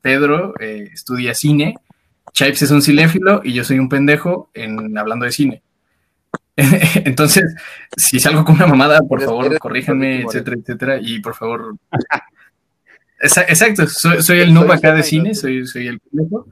Pedro 0.00 0.54
eh, 0.60 0.90
estudia 0.92 1.34
cine, 1.34 1.74
Chipes 2.32 2.62
es 2.62 2.70
un 2.70 2.82
cinéfilo 2.82 3.40
y 3.42 3.54
yo 3.54 3.64
soy 3.64 3.78
un 3.78 3.88
pendejo 3.88 4.50
en 4.52 4.96
hablando 4.98 5.24
de 5.24 5.32
cine. 5.32 5.62
Entonces, 6.56 7.54
si 7.96 8.20
salgo 8.20 8.44
con 8.44 8.56
una 8.56 8.66
mamada, 8.66 9.00
por 9.00 9.22
favor, 9.22 9.58
corríjanme, 9.58 10.22
etcétera, 10.22 10.56
etcétera, 10.60 10.98
y 11.00 11.20
por 11.20 11.34
favor... 11.34 11.76
Exacto, 13.18 13.86
soy, 13.86 14.40
el 14.40 14.52
noob 14.52 14.70
acá 14.70 14.94
de 14.94 15.02
cine, 15.02 15.34
soy, 15.34 15.66
soy 15.66 15.86
el 15.86 15.98
pendejo, 16.00 16.46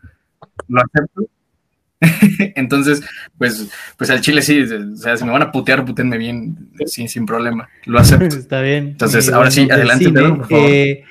lo 0.68 0.80
acepto. 0.80 1.28
Entonces, 2.54 3.02
pues, 3.38 3.68
pues 3.96 4.10
al 4.10 4.20
chile 4.20 4.42
sí, 4.42 4.60
o 4.60 4.96
sea, 4.96 5.16
si 5.16 5.24
me 5.24 5.30
van 5.30 5.42
a 5.42 5.52
putear, 5.52 5.84
putenme 5.84 6.18
bien, 6.18 6.70
sin, 6.86 7.08
sin 7.08 7.26
problema, 7.26 7.68
lo 7.84 7.98
acepto. 7.98 8.26
Está 8.36 8.60
bien. 8.60 8.88
Entonces, 8.88 9.32
ahora 9.32 9.50
sí, 9.50 9.68
adelante, 9.70 10.10
por 10.10 10.48
favor. 10.48 10.70
Eh, 10.70 11.04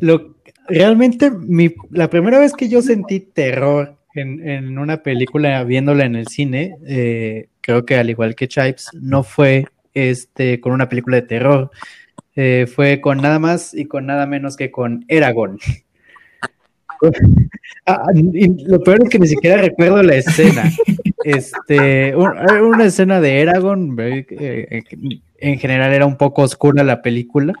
lo, 0.00 0.36
realmente, 0.68 1.30
mi, 1.30 1.74
la 1.90 2.10
primera 2.10 2.38
vez 2.38 2.52
que 2.52 2.68
yo 2.68 2.82
sentí 2.82 3.20
terror 3.20 3.96
en, 4.14 4.46
en 4.48 4.78
una 4.78 5.02
película 5.02 5.62
viéndola 5.64 6.04
en 6.04 6.16
el 6.16 6.28
cine, 6.28 6.76
eh, 6.86 7.48
creo 7.60 7.84
que 7.84 7.96
al 7.96 8.10
igual 8.10 8.34
que 8.34 8.48
Chipes, 8.48 8.90
no 8.94 9.22
fue 9.22 9.66
este, 9.92 10.60
con 10.60 10.72
una 10.72 10.88
película 10.88 11.16
de 11.16 11.22
terror, 11.22 11.70
eh, 12.34 12.66
fue 12.72 13.00
con 13.00 13.18
nada 13.18 13.38
más 13.38 13.72
y 13.74 13.86
con 13.86 14.06
nada 14.06 14.26
menos 14.26 14.56
que 14.56 14.70
con 14.70 15.04
Eragon. 15.08 15.58
Ah, 17.86 18.06
lo 18.14 18.80
peor 18.80 19.04
es 19.04 19.10
que 19.10 19.18
ni 19.18 19.28
siquiera 19.28 19.62
recuerdo 19.62 20.02
la 20.02 20.16
escena. 20.16 20.70
Este, 21.24 22.14
una 22.14 22.84
escena 22.84 23.20
de 23.20 23.40
Eragon, 23.40 23.96
eh, 23.98 24.82
en 25.38 25.58
general 25.58 25.92
era 25.92 26.06
un 26.06 26.16
poco 26.16 26.42
oscura 26.42 26.84
la 26.84 27.02
película, 27.02 27.52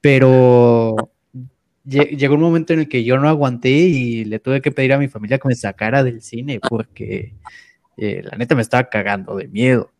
pero 0.00 0.96
llegó 1.84 2.34
un 2.34 2.40
momento 2.40 2.72
en 2.72 2.80
el 2.80 2.88
que 2.88 3.04
yo 3.04 3.18
no 3.18 3.28
aguanté 3.28 3.70
y 3.70 4.24
le 4.24 4.38
tuve 4.38 4.60
que 4.60 4.72
pedir 4.72 4.92
a 4.92 4.98
mi 4.98 5.08
familia 5.08 5.38
que 5.38 5.48
me 5.48 5.54
sacara 5.54 6.02
del 6.02 6.22
cine 6.22 6.60
porque 6.60 7.34
eh, 7.96 8.22
la 8.24 8.36
neta 8.36 8.54
me 8.54 8.62
estaba 8.62 8.88
cagando 8.88 9.36
de 9.36 9.48
miedo. 9.48 9.90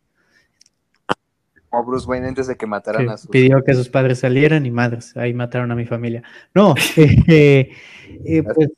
Como 1.75 1.87
Bruce 1.87 2.07
Wayne 2.07 2.29
antes 2.29 2.47
de 2.47 2.55
que 2.55 2.65
mataran 2.65 3.09
a 3.09 3.17
sus... 3.17 3.29
Pidió 3.29 3.61
que 3.61 3.73
sus 3.73 3.89
padres 3.89 4.19
salieran 4.19 4.65
y 4.65 4.71
madres, 4.71 5.15
ahí 5.17 5.33
mataron 5.33 5.71
a 5.71 5.75
mi 5.75 5.85
familia. 5.85 6.23
No, 6.53 6.73
eh, 6.97 7.69
eh, 8.23 8.43
pues 8.43 8.69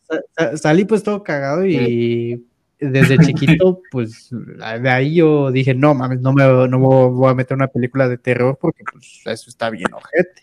salí 0.59 0.85
pues 0.85 1.03
todo 1.03 1.21
cagado 1.21 1.63
y 1.63 2.43
desde 2.79 3.17
chiquito, 3.19 3.81
pues 3.91 4.29
de 4.31 4.89
ahí 4.89 5.15
yo 5.15 5.51
dije, 5.51 5.75
no 5.75 5.93
mames, 5.93 6.21
no 6.21 6.33
me 6.33 6.43
no 6.67 6.79
voy 6.79 7.29
a 7.29 7.35
meter 7.35 7.55
una 7.55 7.67
película 7.67 8.09
de 8.09 8.17
terror 8.17 8.57
porque 8.59 8.83
pues 8.91 9.21
eso 9.25 9.49
está 9.49 9.69
bien 9.69 9.93
ojete. 9.93 10.41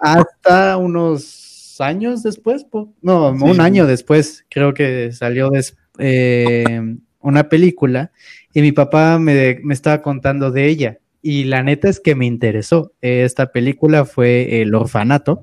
Hasta 0.00 0.78
unos 0.78 1.76
años 1.80 2.24
después, 2.24 2.66
no, 3.00 3.30
un 3.30 3.60
año 3.60 3.86
después, 3.86 4.44
creo 4.48 4.74
que 4.74 5.12
salió 5.12 5.52
eh, 5.98 6.96
una 7.20 7.48
película 7.48 8.10
y 8.52 8.60
mi 8.60 8.72
papá 8.72 9.20
me, 9.20 9.60
me 9.62 9.72
estaba 9.72 10.02
contando 10.02 10.50
de 10.50 10.66
ella 10.66 10.98
y 11.28 11.42
la 11.42 11.64
neta 11.64 11.88
es 11.88 11.98
que 11.98 12.14
me 12.14 12.24
interesó. 12.24 12.92
Esta 13.00 13.46
película 13.50 14.04
fue 14.04 14.62
El 14.62 14.72
Orfanato. 14.76 15.42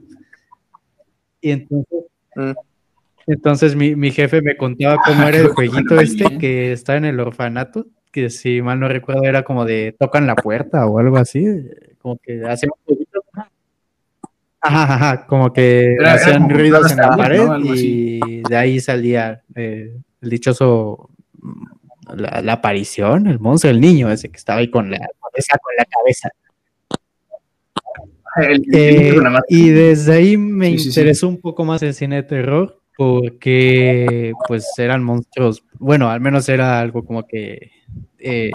Y 1.41 1.51
entonces, 1.51 2.05
mm. 2.37 2.51
entonces 3.27 3.75
mi, 3.75 4.11
jefe 4.11 4.41
me 4.41 4.55
contaba 4.55 4.95
cómo 5.05 5.27
era 5.27 5.39
el 5.39 5.49
jueguito 5.49 5.99
este 5.99 6.37
que 6.37 6.71
está 6.71 6.95
en 6.95 7.03
el 7.03 7.19
orfanato, 7.19 7.87
que 8.13 8.29
si 8.29 8.61
mal 8.61 8.79
no 8.79 8.87
recuerdo 8.87 9.23
era 9.25 9.43
como 9.43 9.65
de 9.65 9.93
tocan 9.99 10.25
la 10.25 10.35
puerta 10.35 10.85
o 10.87 10.99
algo 10.99 11.17
así, 11.17 11.45
como 11.97 12.17
que 12.17 12.45
hacían 12.45 12.71
jueguito. 12.85 13.19
Ajá, 14.61 15.25
como 15.27 15.51
que 15.51 15.97
hacían 16.05 16.49
ruidos 16.49 16.93
en 16.93 16.97
la 16.99 17.09
pared 17.09 17.45
y 17.61 18.41
de 18.47 18.55
ahí 18.55 18.79
salía 18.79 19.43
eh, 19.53 19.97
el 20.21 20.29
dichoso 20.29 21.09
la, 22.15 22.53
aparición, 22.53 23.27
el 23.27 23.39
monstruo, 23.39 23.71
el 23.71 23.81
niño 23.81 24.09
ese 24.09 24.29
que 24.29 24.37
estaba 24.37 24.59
ahí 24.59 24.69
con 24.69 24.89
la 24.89 25.09
cabeza, 25.33 25.57
con 25.61 25.75
la 25.77 25.85
cabeza. 25.85 26.29
Eh, 28.41 29.15
y 29.49 29.69
desde 29.69 30.13
ahí 30.13 30.37
me 30.37 30.69
interesó 30.69 31.27
un 31.27 31.39
poco 31.39 31.65
más 31.65 31.83
el 31.83 31.93
cine 31.93 32.17
de 32.17 32.23
terror 32.23 32.79
porque 32.97 34.33
pues 34.47 34.67
eran 34.77 35.03
monstruos, 35.03 35.63
bueno, 35.77 36.09
al 36.09 36.19
menos 36.19 36.49
era 36.49 36.79
algo 36.79 37.05
como 37.05 37.27
que 37.27 37.71
eh, 38.19 38.51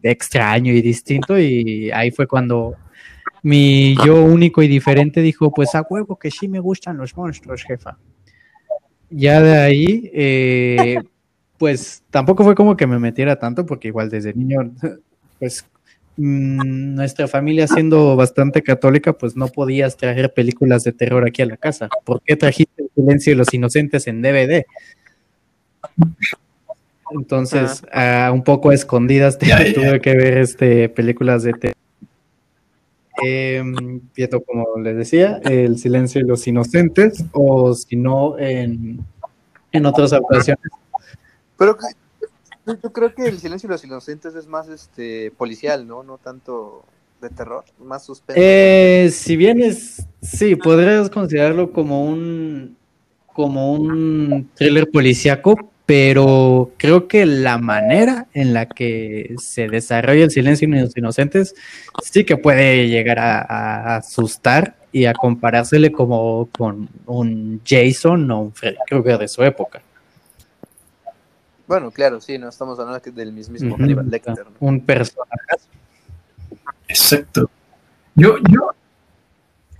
de 0.00 0.10
extraño 0.10 0.72
y 0.72 0.82
distinto 0.82 1.38
y 1.38 1.90
ahí 1.92 2.10
fue 2.10 2.26
cuando 2.26 2.76
mi 3.42 3.96
yo 4.04 4.22
único 4.24 4.62
y 4.62 4.68
diferente 4.68 5.20
dijo, 5.20 5.52
pues 5.52 5.74
a 5.74 5.82
huevo 5.82 6.16
que 6.16 6.30
sí 6.30 6.48
me 6.48 6.60
gustan 6.60 6.96
los 6.96 7.16
monstruos, 7.16 7.64
jefa. 7.64 7.98
Ya 9.10 9.42
de 9.42 9.58
ahí, 9.58 10.10
eh, 10.14 10.96
pues 11.58 12.02
tampoco 12.10 12.44
fue 12.44 12.54
como 12.54 12.76
que 12.76 12.86
me 12.86 12.98
metiera 12.98 13.38
tanto, 13.38 13.66
porque 13.66 13.88
igual 13.88 14.08
desde 14.08 14.32
niño, 14.32 14.72
pues 15.38 15.66
mm, 16.16 16.94
nuestra 16.94 17.28
familia 17.28 17.66
siendo 17.66 18.16
bastante 18.16 18.62
católica, 18.62 19.12
pues 19.12 19.36
no 19.36 19.48
podías 19.48 19.96
traer 19.96 20.32
películas 20.32 20.84
de 20.84 20.92
terror 20.92 21.26
aquí 21.26 21.42
a 21.42 21.46
la 21.46 21.56
casa. 21.56 21.88
¿Por 22.04 22.22
qué 22.22 22.36
trajiste 22.36 22.82
el 22.82 22.90
silencio 22.94 23.32
de 23.32 23.36
los 23.36 23.52
inocentes 23.52 24.06
en 24.06 24.22
DVD? 24.22 24.64
Entonces, 27.10 27.82
un 28.32 28.42
poco 28.44 28.72
escondidas 28.72 29.38
tuve 29.38 30.00
que 30.00 30.16
ver 30.16 30.38
este, 30.38 30.88
películas 30.88 31.42
de 31.42 31.52
terror. 31.52 31.76
Em, 33.24 34.00
viendo, 34.16 34.40
como 34.40 34.66
les 34.82 34.96
decía, 34.96 35.38
El 35.44 35.78
silencio 35.78 36.22
de 36.22 36.26
los 36.26 36.46
inocentes, 36.46 37.24
o 37.32 37.74
si 37.74 37.94
no, 37.94 38.38
en, 38.38 39.04
en 39.70 39.86
otras 39.86 40.12
ocasiones 40.14 40.72
pero 41.62 41.76
yo 42.66 42.92
creo 42.92 43.14
que 43.14 43.26
El 43.26 43.38
silencio 43.38 43.68
de 43.68 43.74
los 43.74 43.84
inocentes 43.84 44.34
es 44.34 44.46
más 44.46 44.68
este 44.68 45.30
policial, 45.32 45.86
¿no? 45.86 46.02
No 46.02 46.18
tanto 46.18 46.84
de 47.20 47.30
terror, 47.30 47.64
más 47.78 48.04
suspenso. 48.04 48.40
Eh, 48.42 49.10
si 49.12 49.36
bien 49.36 49.62
es, 49.62 50.06
sí, 50.20 50.56
podrías 50.56 51.08
considerarlo 51.08 51.72
como 51.72 52.04
un 52.04 52.76
como 53.32 53.72
un 53.72 54.50
thriller 54.54 54.90
policíaco, 54.90 55.72
pero 55.86 56.72
creo 56.76 57.08
que 57.08 57.26
la 57.26 57.58
manera 57.58 58.26
en 58.34 58.54
la 58.54 58.66
que 58.66 59.34
se 59.38 59.68
desarrolla 59.68 60.24
el 60.24 60.30
silencio 60.30 60.68
de 60.68 60.82
los 60.82 60.96
inocentes 60.96 61.54
sí 62.02 62.24
que 62.24 62.36
puede 62.36 62.88
llegar 62.88 63.18
a, 63.18 63.96
asustar 63.96 64.76
y 64.92 65.06
a 65.06 65.14
comparársele 65.14 65.90
como 65.90 66.48
con 66.56 66.88
un 67.06 67.60
Jason 67.64 68.30
o 68.30 68.40
un 68.42 68.52
Freddy 68.52 68.76
Krueger 68.86 69.18
de 69.18 69.28
su 69.28 69.42
época. 69.42 69.82
Bueno, 71.72 71.90
claro, 71.90 72.20
sí, 72.20 72.36
no 72.36 72.50
estamos 72.50 72.78
hablando 72.78 73.00
del 73.12 73.32
mismo 73.32 73.78
Lecter. 73.78 74.44
Un 74.60 74.84
personaje. 74.84 75.32
Exacto. 76.86 77.48
Yo, 78.14 78.36
yo, 78.50 78.68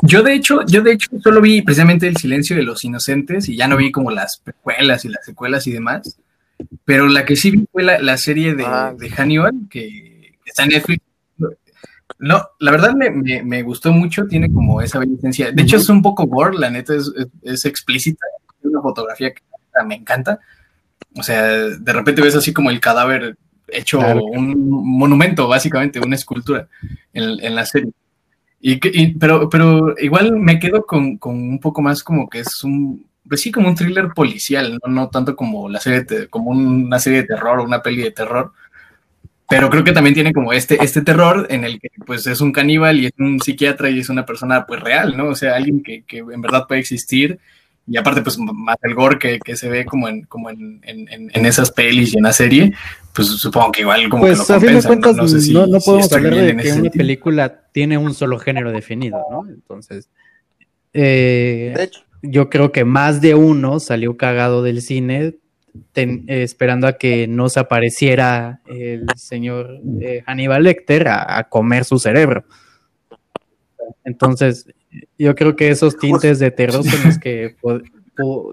yo 0.01 0.23
de 0.23 0.33
hecho, 0.33 0.65
yo 0.65 0.81
de 0.81 0.93
hecho 0.93 1.11
solo 1.23 1.43
vi 1.43 1.61
precisamente 1.61 2.09
el 2.09 2.17
silencio 2.17 2.57
de 2.57 2.63
los 2.63 2.83
inocentes 2.83 3.47
y 3.51 3.59
ya 3.59 3.69
no 3.69 3.77
vi 3.77 3.93
como 3.93 4.11
las 4.11 4.39
precuelas 4.39 5.05
y 5.05 5.11
las 5.11 5.23
secuelas 5.27 5.67
y 5.67 5.73
demás. 5.73 6.19
Pero 6.87 7.09
la 7.09 7.27
que 7.27 7.37
sí 7.37 7.51
vi 7.51 7.67
fue 7.71 7.83
la, 7.83 8.17
serie 8.17 8.55
de, 8.55 8.65
ah. 8.65 8.95
de, 8.99 9.11
Hannibal, 9.11 9.53
que 9.69 10.33
está 10.47 10.63
en 10.63 10.71
Netflix. 10.71 11.05
No, 12.19 12.43
la 12.59 12.71
verdad 12.71 12.95
me, 12.95 13.63
gustó 13.65 13.93
mucho, 13.93 14.27
tiene 14.27 14.51
como 14.51 14.81
esa 14.81 14.99
beneficencia. 14.99 15.53
De 15.53 15.61
hecho, 15.61 15.77
es 15.77 15.91
un 15.91 16.01
poco 16.01 16.25
gore, 16.25 16.57
la 16.57 16.71
neta 16.71 16.95
es, 16.95 17.13
es, 17.43 17.67
explícita. 17.67 18.25
Es 18.61 18.65
una 18.65 18.81
fotografía 18.81 19.35
que 19.35 19.43
me 19.85 19.97
encanta. 19.97 20.41
O 21.17 21.23
sea, 21.23 21.43
de 21.43 21.93
repente 21.93 22.23
ves 22.23 22.37
así 22.37 22.53
como 22.53 22.71
el 22.71 22.81
cadáver 22.81 23.37
hecho 23.69 23.99
un 23.99 24.71
monumento, 24.99 25.49
básicamente, 25.49 26.01
una 26.01 26.17
escultura 26.17 26.69
en, 27.13 27.43
en 27.43 27.55
la 27.55 27.65
serie. 27.65 27.93
Y, 28.61 29.15
pero, 29.15 29.49
pero 29.49 29.95
igual 29.99 30.37
me 30.39 30.61
quedo 30.61 30.87
con, 30.87 31.17
con, 31.17 31.35
un 31.35 31.59
poco 31.59 31.83
más 31.83 32.05
como 32.05 32.29
que 32.29 32.41
es 32.41 32.63
un, 32.63 33.05
pues 33.29 33.41
sí, 33.41 33.51
como 33.51 33.69
un 33.69 33.75
thriller 33.75 34.11
policial, 34.15 34.79
no, 34.85 34.93
no 34.93 35.09
tanto 35.11 35.35
como 35.35 35.69
la 35.69 35.81
serie, 35.81 36.29
como 36.29 36.53
una 36.53 37.01
serie 37.01 37.23
de 37.23 37.27
terror 37.27 37.59
o 37.59 37.65
una 37.65 37.83
peli 37.83 38.03
de 38.03 38.13
terror. 38.13 38.53
Pero 39.49 39.69
creo 39.69 39.83
que 39.83 39.93
también 39.93 40.15
tiene 40.15 40.33
como 40.33 40.53
este, 40.53 40.83
este 40.83 41.03
terror 41.03 41.47
en 41.51 41.65
el 41.65 41.81
que 41.81 41.91
pues 42.07 42.27
es 42.27 42.41
un 42.41 42.53
caníbal 42.53 43.01
y 43.01 43.07
es 43.07 43.13
un 43.19 43.41
psiquiatra 43.41 43.91
y 43.91 43.99
es 43.99 44.09
una 44.09 44.25
persona 44.25 44.65
pues 44.65 44.81
real, 44.81 45.17
¿no? 45.17 45.29
O 45.29 45.35
sea, 45.35 45.57
alguien 45.57 45.83
que, 45.83 46.05
que 46.05 46.19
en 46.19 46.41
verdad 46.41 46.67
puede 46.67 46.81
existir 46.81 47.39
y 47.87 47.97
aparte 47.97 48.23
pues 48.23 48.39
más 48.39 48.77
el 48.83 48.95
gore 48.95 49.19
que, 49.19 49.39
que 49.41 49.57
se 49.57 49.69
ve 49.69 49.85
como 49.85 50.09
en 50.09 50.23
como 50.25 50.51
en, 50.51 50.81
en, 50.85 51.09
en, 51.09 51.47
esas 51.47 51.73
pelis 51.73 52.15
y 52.15 52.19
en 52.19 52.23
la 52.23 52.33
serie 52.33 52.73
pues 53.13 53.29
supongo 53.29 53.73
que 53.73 53.81
igual 53.81 54.09
como 54.09 54.23
pues, 54.23 54.41
que 54.41 54.53
lo 54.53 54.57
a 54.57 54.61
fin 54.61 54.75
de 54.75 54.83
cuentas 54.83 55.17
no, 55.17 55.67
no, 55.67 55.81
podemos 55.81 56.13
hablar 56.13 56.35
de 56.35 56.57
que 56.57 56.73
una 56.73 56.91
película 56.91 57.63
tiene 57.73 57.99
un 57.99 58.15
solo 58.15 58.39
género 58.39 58.71
definido 58.71 59.21
no 59.31 59.49
entonces 59.49 60.09
eh, 60.93 61.91
yo 62.23 62.51
creo 62.51 62.71
que 62.71 62.85
más 62.85 63.21
de 63.21 63.35
uno 63.35 63.81
salió 63.81 64.17
cagado 64.17 64.63
del 64.63 64.81
cine 64.81 65.35
esperando 66.27 66.87
a 66.87 66.99
que 66.99 67.27
no 67.27 67.49
se 67.49 67.61
apareciera 67.61 68.61
el 68.67 69.07
señor 69.17 69.81
eh, 70.01 70.23
Hannibal 70.27 70.63
Lecter 70.63 71.09
a, 71.09 71.39
a 71.39 71.49
comer 71.49 71.85
su 71.85 71.99
cerebro. 71.99 72.45
Entonces 74.05 74.67
yo 75.19 75.35
creo 75.35 75.57
que 75.57 75.71
esos 75.71 75.97
tintes 75.97 76.39
de 76.39 76.51
terror 76.51 76.85
son 76.85 77.05
los 77.05 77.19
que 77.19 77.57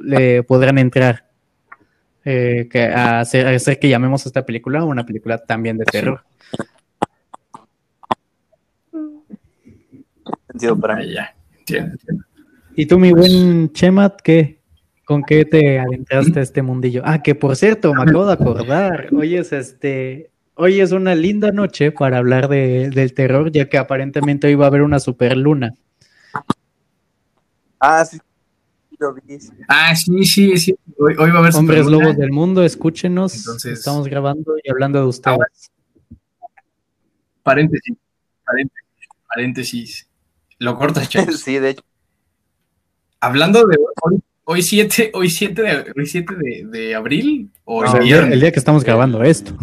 le 0.03 0.43
podrán 0.43 0.77
entrar. 0.77 1.25
Eh, 2.25 2.67
que 2.69 2.84
a 2.84 3.22
hacer, 3.22 3.79
que 3.79 3.89
llamemos 3.89 4.25
a 4.25 4.29
esta 4.29 4.46
película 4.46 4.84
una 4.84 5.05
película 5.05 5.38
también 5.38 5.77
de 5.77 5.86
terror. 5.86 6.22
para 10.79 11.03
ya. 11.03 11.34
¿Y 12.75 12.86
tú, 12.86 13.00
mi 13.00 13.12
buen 13.12 13.72
Chemat, 13.72 14.22
qué? 14.22 14.60
¿Con 15.05 15.24
qué 15.24 15.46
te 15.46 15.79
adentraste 15.79 16.39
a 16.39 16.43
este 16.43 16.62
mundillo? 16.62 17.01
Ah, 17.03 17.24
que 17.24 17.34
por 17.34 17.55
cierto, 17.55 17.93
me 17.93 18.03
acabo 18.03 18.25
de 18.25 18.34
acordar. 18.34 19.10
Hoy 19.12 19.36
es 19.36 19.51
este. 19.51 20.29
Hoy 20.53 20.81
es 20.81 20.91
una 20.91 21.15
linda 21.15 21.51
noche 21.51 21.91
para 21.91 22.17
hablar 22.17 22.48
de, 22.48 22.89
del 22.89 23.13
terror, 23.13 23.51
ya 23.51 23.69
que 23.69 23.77
aparentemente 23.77 24.48
hoy 24.48 24.55
va 24.55 24.65
a 24.65 24.67
haber 24.67 24.81
una 24.81 25.00
super 25.00 25.36
luna. 25.38 25.74
Ah, 27.79 28.03
sí. 28.05 28.19
Ah, 29.67 29.95
sí, 29.95 30.25
sí, 30.25 30.57
sí. 30.57 30.75
Hoy, 30.97 31.15
va 31.15 31.37
a 31.37 31.39
haber 31.39 31.55
Hombres 31.55 31.85
Lobos 31.85 32.17
del 32.17 32.31
Mundo, 32.31 32.63
escúchenos. 32.63 33.47
Estamos 33.65 34.07
grabando 34.07 34.55
y 34.61 34.69
hablando 34.69 34.99
de 34.99 35.05
ustedes. 35.05 35.71
paréntesis, 37.41 37.95
paréntesis, 38.45 39.07
paréntesis. 39.27 40.09
Lo 40.57 40.77
cortas, 40.77 41.07
chavos. 41.09 41.39
sí, 41.39 41.59
de 41.59 41.69
hecho. 41.71 41.83
Hablando 43.21 43.65
de 43.65 43.77
hoy, 44.45 44.61
7 44.61 45.11
hoy 45.13 45.29
7 45.29 45.61
de, 45.61 45.93
hoy 45.95 46.05
7 46.05 46.35
de, 46.65 46.95
abril 46.95 47.51
o 47.65 47.83
el, 47.83 48.03
día, 48.03 48.19
el, 48.19 48.39
día, 48.39 48.51
que 48.51 48.59
estamos 48.59 48.83
grabando 48.83 49.21
esto. 49.23 49.57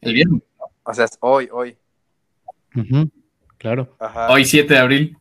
El 0.00 0.14
viernes. 0.14 0.42
O 0.84 0.94
sea, 0.94 1.04
es 1.04 1.16
hoy, 1.20 1.48
hoy. 1.52 1.76
claro. 3.56 3.96
Hoy 4.28 4.44
7 4.44 4.72
de 4.72 4.80
abril 4.80 5.17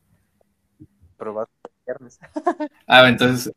probar 1.18 1.48
viernes. 1.86 2.20
Ah, 2.88 3.08
entonces. 3.10 3.54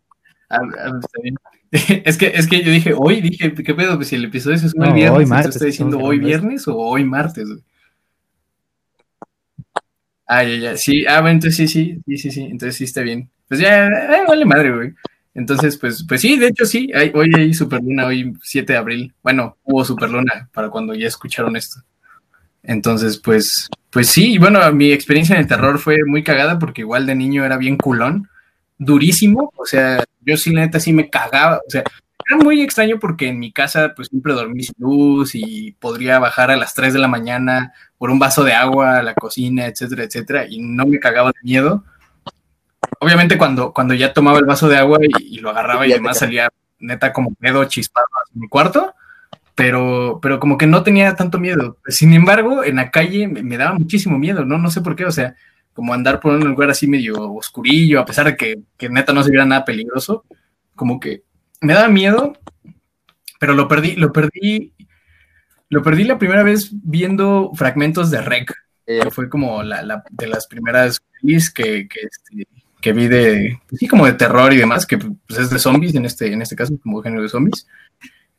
Ah, 0.49 0.59
ah, 0.79 0.93
está 1.01 1.23
bien. 1.23 1.37
Es 2.05 2.19
que, 2.19 2.27
es 2.27 2.49
que 2.49 2.65
yo 2.65 2.73
dije, 2.73 2.95
hoy, 2.97 3.21
dije, 3.21 3.55
¿qué 3.55 3.75
pedo? 3.75 3.95
Pues 3.95 4.09
si 4.09 4.17
el 4.17 4.25
episodio 4.25 4.57
es 4.57 4.65
el 4.65 4.73
viernes, 4.93 5.11
hoy 5.11 5.27
martes, 5.27 5.55
¿estoy 5.55 5.69
diciendo 5.71 5.99
hoy 6.01 6.19
viernes 6.19 6.67
o 6.67 6.77
hoy 6.77 7.05
martes? 7.05 7.49
Ah, 10.27 10.43
ya, 10.43 10.57
ya, 10.57 10.77
sí, 10.77 11.05
ah, 11.07 11.21
bueno, 11.21 11.35
entonces 11.35 11.57
sí, 11.57 11.69
sí, 11.69 12.03
sí, 12.07 12.17
sí, 12.17 12.31
sí, 12.31 12.43
entonces 12.43 12.77
sí 12.77 12.85
está 12.85 13.03
bien. 13.03 13.31
Pues 13.49 13.61
ya, 13.61 13.87
eh, 13.87 14.25
vale 14.27 14.45
madre, 14.45 14.73
güey. 14.73 14.95
Entonces, 15.35 15.77
pues, 15.77 16.05
pues 16.09 16.21
sí, 16.21 16.39
de 16.39 16.49
hecho 16.49 16.65
sí, 16.67 16.91
hay, 16.95 17.11
hoy 17.15 17.31
hay 17.37 17.55
Superluna, 17.55 18.07
hoy 18.07 18.33
7 18.43 18.73
de 18.73 18.79
abril. 18.79 19.15
Bueno, 19.23 19.57
hubo 19.65 19.85
Superluna 19.85 20.49
para 20.53 20.71
cuando 20.71 20.95
ya 20.95 21.07
escucharon 21.09 21.57
esto. 21.57 21.81
Entonces, 22.63 23.19
pues, 23.19 23.69
pues 23.91 24.09
sí, 24.09 24.39
bueno, 24.39 24.61
mi 24.73 24.93
experiencia 24.93 25.35
en 25.35 25.43
el 25.43 25.49
terror 25.49 25.79
fue 25.79 25.99
muy 26.07 26.23
cagada 26.23 26.59
porque 26.59 26.83
igual 26.83 27.07
de 27.07 27.15
niño 27.15 27.45
era 27.45 27.57
bien 27.57 27.77
culón, 27.77 28.29
durísimo, 28.79 29.53
o 29.57 29.65
sea, 29.65 30.05
yo 30.21 30.37
sí, 30.37 30.53
neta, 30.53 30.81
sí 30.81 30.93
me 30.93 31.11
cagaba, 31.11 31.59
o 31.67 31.71
sea, 31.71 31.85
era 32.29 32.37
muy 32.37 32.61
extraño 32.63 32.99
porque 33.01 33.29
en 33.29 33.39
mi 33.39 33.53
casa 33.53 33.93
pues 33.97 34.09
siempre 34.09 34.35
dormí 34.35 34.63
sin 34.63 34.75
luz 34.79 35.35
y 35.35 35.73
podría 35.73 36.19
bajar 36.19 36.51
a 36.51 36.57
las 36.57 36.75
3 36.75 36.93
de 36.93 36.99
la 36.99 37.09
mañana 37.09 37.73
por 37.99 38.11
un 38.11 38.19
vaso 38.19 38.45
de 38.45 38.53
agua 38.53 38.99
a 38.99 39.03
la 39.03 39.15
cocina, 39.15 39.67
etcétera, 39.67 40.05
etcétera, 40.05 40.47
y 40.49 40.61
no 40.61 40.87
me 40.87 41.01
cagaba 41.01 41.31
de 41.31 41.41
miedo. 41.43 41.85
Obviamente 43.01 43.37
cuando, 43.37 43.73
cuando 43.73 43.95
ya 43.95 44.13
tomaba 44.13 44.39
el 44.39 44.45
vaso 44.45 44.69
de 44.69 44.77
agua 44.77 44.99
y, 45.03 45.41
lo 45.41 45.51
agarraba 45.51 45.87
y, 45.87 45.93
además 45.93 46.19
salía 46.19 46.51
neta 46.79 47.13
como 47.13 47.35
pedo 47.35 47.65
chispado 47.65 48.07
en 48.35 48.41
mi 48.43 48.49
cuarto, 48.49 48.95
pero, 49.61 50.21
pero 50.23 50.41
como 50.41 50.57
que 50.57 50.67
no 50.67 50.83
tenía 50.83 51.15
tanto 51.17 51.39
miedo. 51.39 51.77
Sin 51.87 52.15
embargo, 52.15 52.65
en 52.65 52.77
la 52.77 52.91
calle 52.91 53.29
me, 53.29 53.59
daba 53.59 53.75
muchísimo 53.75 54.19
miedo, 54.19 54.43
¿no? 54.43 54.57
No 54.57 54.71
sé 54.71 54.81
por 54.81 54.97
qué, 54.97 55.05
o 55.05 55.13
sea, 55.13 55.35
como 55.75 55.93
andar 55.93 56.19
por 56.19 56.33
un 56.33 56.49
lugar 56.49 56.71
así 56.71 56.87
medio 56.87 57.35
oscurillo, 57.35 58.01
a 58.01 58.07
pesar 58.07 58.25
de 58.25 58.37
que, 58.39 58.63
que 58.79 58.89
neta 58.89 59.13
no 59.13 59.23
se 59.23 59.29
viera 59.29 59.45
nada 59.45 59.67
peligroso, 59.67 60.25
como 60.75 60.99
que 60.99 61.25
me 61.61 61.75
daba 61.75 61.89
miedo, 61.89 62.33
pero 63.39 63.53
lo 63.53 63.69
perdí, 63.69 63.97
lo 63.97 64.15
perdí, 64.15 64.73
lo 65.69 65.83
perdí 65.83 66.05
la 66.05 66.17
primera 66.17 66.43
vez 66.43 66.71
viendo 66.73 67.51
fragmentos 67.55 68.11
de 68.11 68.23
Rec, 68.23 68.55
que 68.87 69.11
fue 69.11 69.29
como 69.29 69.63
la, 69.63 70.03
de 70.09 70.27
las 70.27 70.47
primeras 70.47 71.03
pelis 71.21 71.51
que, 71.51 71.87
que, 71.87 72.01
este, 72.01 72.49
que 72.81 72.95
vi 72.95 73.09
de, 73.09 73.61
sí, 73.77 73.89
como 73.89 74.07
de 74.07 74.15
terror 74.15 74.55
y 74.55 74.57
demás, 74.57 74.87
que 74.87 74.97
pues, 74.97 75.39
es 75.39 75.51
de 75.51 75.59
zombies 75.59 75.95
en 75.97 76.07
este, 76.07 76.33
en 76.33 76.41
este 76.41 76.57
caso, 76.57 76.73
como 76.83 77.03
género 77.03 77.25
de 77.25 77.29
zombies. 77.29 77.67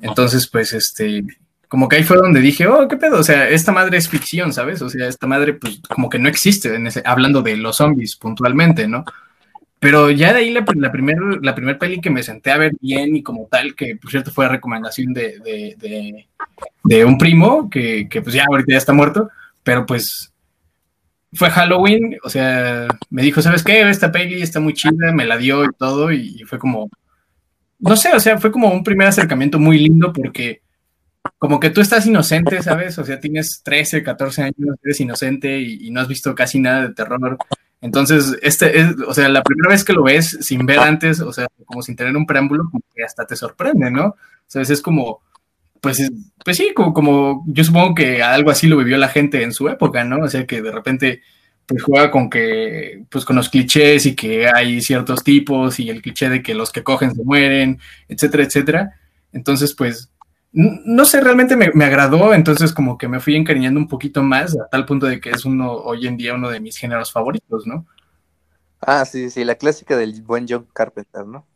Entonces, 0.01 0.47
pues, 0.47 0.73
este, 0.73 1.23
como 1.67 1.87
que 1.87 1.95
ahí 1.95 2.03
fue 2.03 2.17
donde 2.17 2.41
dije, 2.41 2.67
oh, 2.67 2.87
qué 2.87 2.97
pedo, 2.97 3.19
o 3.19 3.23
sea, 3.23 3.47
esta 3.47 3.71
madre 3.71 3.97
es 3.97 4.09
ficción, 4.09 4.51
¿sabes? 4.51 4.81
O 4.81 4.89
sea, 4.89 5.07
esta 5.07 5.25
madre, 5.27 5.53
pues, 5.53 5.79
como 5.87 6.09
que 6.09 6.19
no 6.19 6.27
existe, 6.27 6.75
en 6.75 6.89
hablando 7.05 7.41
de 7.41 7.55
los 7.55 7.77
zombies 7.77 8.17
puntualmente, 8.17 8.87
¿no? 8.87 9.05
Pero 9.79 10.11
ya 10.11 10.33
de 10.33 10.39
ahí 10.39 10.51
la, 10.51 10.63
primera 10.63 11.19
la 11.41 11.55
primer 11.55 11.79
peli 11.79 12.01
que 12.01 12.09
me 12.09 12.23
senté 12.23 12.51
a 12.51 12.57
ver 12.57 12.73
bien 12.81 13.15
y 13.15 13.23
como 13.23 13.47
tal, 13.49 13.73
que 13.73 13.95
por 13.95 14.11
cierto 14.11 14.31
fue 14.31 14.47
recomendación 14.47 15.13
de, 15.13 15.39
de, 15.39 16.27
de, 16.83 17.05
un 17.05 17.17
primo, 17.17 17.69
que, 17.69 18.07
que, 18.09 18.21
pues 18.21 18.35
ya 18.35 18.45
ahorita 18.47 18.73
ya 18.73 18.77
está 18.77 18.93
muerto, 18.93 19.29
pero 19.63 19.85
pues 19.85 20.31
fue 21.33 21.49
Halloween, 21.49 22.17
o 22.23 22.29
sea, 22.29 22.87
me 23.09 23.21
dijo, 23.21 23.41
¿sabes 23.41 23.63
qué? 23.63 23.89
Esta 23.89 24.11
peli 24.11 24.41
está 24.41 24.59
muy 24.59 24.73
chida, 24.73 25.13
me 25.13 25.25
la 25.25 25.37
dio 25.37 25.63
y 25.63 25.69
todo, 25.79 26.11
y 26.11 26.43
fue 26.45 26.59
como, 26.59 26.89
no 27.81 27.95
sé, 27.97 28.13
o 28.13 28.19
sea, 28.19 28.37
fue 28.37 28.51
como 28.51 28.71
un 28.71 28.83
primer 28.83 29.07
acercamiento 29.07 29.59
muy 29.59 29.79
lindo 29.79 30.13
porque 30.13 30.61
como 31.37 31.59
que 31.59 31.69
tú 31.69 31.81
estás 31.81 32.05
inocente, 32.05 32.61
¿sabes? 32.61 32.97
O 32.97 33.03
sea, 33.03 33.19
tienes 33.19 33.61
13, 33.63 34.03
14 34.03 34.43
años, 34.43 34.77
eres 34.83 34.99
inocente 34.99 35.59
y, 35.59 35.91
no 35.91 36.01
has 36.01 36.07
visto 36.07 36.33
casi 36.35 36.59
nada 36.59 36.87
de 36.87 36.93
terror. 36.93 37.37
Entonces, 37.81 38.37
este 38.41 38.79
es, 38.79 38.95
o 39.07 39.13
sea, 39.13 39.27
la 39.29 39.43
primera 39.43 39.69
vez 39.69 39.83
que 39.83 39.93
lo 39.93 40.03
ves 40.03 40.37
sin 40.41 40.65
ver 40.65 40.79
antes, 40.79 41.19
o 41.19 41.33
sea, 41.33 41.47
como 41.65 41.81
sin 41.81 41.95
tener 41.95 42.15
un 42.15 42.25
preámbulo, 42.25 42.65
como 42.69 42.83
que 42.95 43.03
hasta 43.03 43.25
te 43.25 43.35
sorprende, 43.35 43.89
¿no? 43.91 44.05
O 44.07 44.15
sea, 44.47 44.61
es 44.61 44.81
como, 44.81 45.21
pues, 45.79 46.11
pues 46.43 46.57
sí, 46.57 46.73
como, 46.75 46.93
como 46.93 47.43
yo 47.47 47.63
supongo 47.63 47.95
que 47.95 48.21
algo 48.21 48.51
así 48.51 48.67
lo 48.67 48.77
vivió 48.77 48.97
la 48.97 49.09
gente 49.09 49.41
en 49.43 49.53
su 49.53 49.67
época, 49.69 50.03
¿no? 50.03 50.23
O 50.23 50.29
sea, 50.29 50.45
que 50.45 50.61
de 50.61 50.71
repente 50.71 51.21
pues 51.71 51.83
juega 51.83 52.11
con 52.11 52.29
que, 52.29 53.05
pues 53.09 53.23
con 53.23 53.37
los 53.37 53.47
clichés 53.47 54.05
y 54.05 54.15
que 54.15 54.47
hay 54.47 54.81
ciertos 54.81 55.23
tipos 55.23 55.79
y 55.79 55.89
el 55.89 56.01
cliché 56.01 56.29
de 56.29 56.43
que 56.43 56.53
los 56.53 56.69
que 56.71 56.83
cogen 56.83 57.15
se 57.15 57.23
mueren, 57.23 57.79
etcétera, 58.09 58.43
etcétera. 58.43 58.99
Entonces, 59.31 59.73
pues, 59.73 60.11
no 60.51 61.05
sé, 61.05 61.21
realmente 61.21 61.55
me, 61.55 61.71
me, 61.73 61.85
agradó, 61.85 62.33
entonces 62.33 62.73
como 62.73 62.97
que 62.97 63.07
me 63.07 63.21
fui 63.21 63.37
encariñando 63.37 63.79
un 63.79 63.87
poquito 63.87 64.21
más, 64.21 64.53
a 64.59 64.67
tal 64.67 64.85
punto 64.85 65.05
de 65.05 65.21
que 65.21 65.29
es 65.29 65.45
uno, 65.45 65.71
hoy 65.71 66.07
en 66.07 66.17
día, 66.17 66.33
uno 66.33 66.49
de 66.49 66.59
mis 66.59 66.75
géneros 66.75 67.09
favoritos, 67.09 67.65
¿no? 67.65 67.85
Ah, 68.81 69.05
sí, 69.05 69.29
sí, 69.29 69.45
la 69.45 69.55
clásica 69.55 69.95
del 69.95 70.21
buen 70.23 70.45
John 70.49 70.67
Carpenter, 70.73 71.25
¿no? 71.25 71.47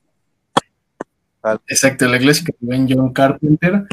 Exacto, 1.67 2.07
la 2.07 2.19
clásica 2.19 2.53
del 2.57 2.69
buen 2.69 2.87
John 2.89 3.11
Carpenter, 3.11 3.83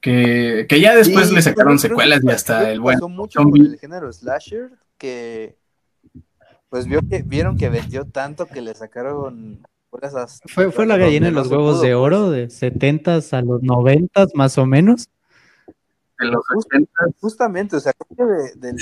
que, 0.00 0.66
que 0.68 0.80
ya 0.80 0.94
después 0.94 1.32
le 1.32 1.42
sacaron 1.42 1.80
secuelas 1.80 2.20
y 2.22 2.30
hasta 2.30 2.70
el 2.70 2.78
buen... 2.78 3.00
Mucho 3.00 3.40
el 3.40 3.78
género 3.80 4.12
slasher, 4.12 4.70
que 4.96 5.56
pues 6.72 6.86
vio 6.86 7.00
que, 7.06 7.22
vieron 7.22 7.58
que 7.58 7.68
vendió 7.68 8.06
tanto 8.06 8.46
que 8.46 8.62
le 8.62 8.74
sacaron 8.74 9.60
fue, 10.46 10.72
fue 10.72 10.86
la 10.86 10.96
gallina 10.96 11.26
de 11.26 11.32
los 11.32 11.48
huevos 11.48 11.82
de 11.82 11.94
oro, 11.94 12.30
de 12.30 12.48
70 12.48 13.20
a 13.30 13.42
los 13.42 13.62
90 13.62 14.28
más 14.34 14.56
o 14.56 14.64
menos. 14.64 15.10
De 16.18 16.28
los 16.28 16.42
80 16.56 16.90
Justamente, 17.20 17.76
o 17.76 17.80
sea, 17.80 17.92
creo 17.92 18.26
que 18.26 18.58
del 18.58 18.76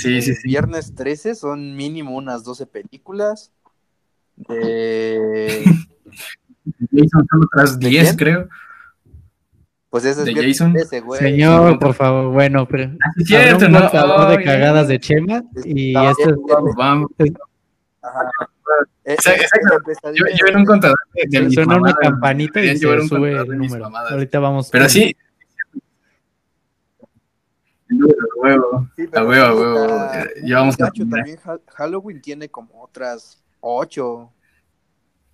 viernes 0.45 0.95
13 0.95 1.35
son 1.35 1.75
mínimo 1.75 2.15
unas 2.15 2.45
12 2.45 2.65
películas. 2.65 3.51
De. 4.37 5.63
Jason 6.91 7.27
son 7.29 7.43
otras 7.43 7.77
10, 7.77 8.15
creo. 8.15 8.47
Pues 9.89 10.05
ese 10.05 10.21
es 10.21 10.25
de 10.27 10.33
Jason. 10.33 10.71
13, 10.71 11.01
güey. 11.01 11.19
Señor, 11.19 11.77
por 11.77 11.93
favor, 11.93 12.31
bueno, 12.31 12.65
pero. 12.69 12.85
Ah, 12.85 13.11
es 13.17 13.27
cierto, 13.27 13.67
¿no? 13.67 13.81
contador 13.81 14.37
de 14.37 14.43
cagadas 14.45 14.87
de 14.87 14.97
Chema 14.97 15.43
y 15.65 15.93
este 15.97 16.23
es. 16.23 16.35
Vamos. 16.77 17.09
Ajá. 18.01 18.19
Eh, 19.03 19.13
Exacto, 19.13 19.41
eh, 19.41 20.13
Yo, 20.15 20.47
era 20.47 20.57
un 20.57 20.65
contador 20.65 20.97
de, 21.13 21.39
de 21.39 21.51
Suena 21.51 21.77
una 21.77 21.93
campanita 21.93 22.61
y 22.61 22.77
se 22.77 23.01
sube 23.07 23.31
el 23.33 23.57
número. 23.57 23.85
Ahorita 24.09 24.39
vamos. 24.39 24.69
Pero 24.71 24.85
con- 24.85 24.89
sí. 24.89 25.15
A 27.91 27.93
huevo, 28.37 28.87
a 29.13 29.23
huevo, 29.23 29.45
a 29.45 29.53
huevo. 29.53 30.09
Ya 30.43 30.57
vamos 30.59 30.75
a 30.81 30.89
también 30.91 31.37
Ha- 31.43 31.59
Halloween 31.75 32.21
tiene 32.21 32.49
como 32.49 32.81
otras 32.81 33.43
8 33.59 34.31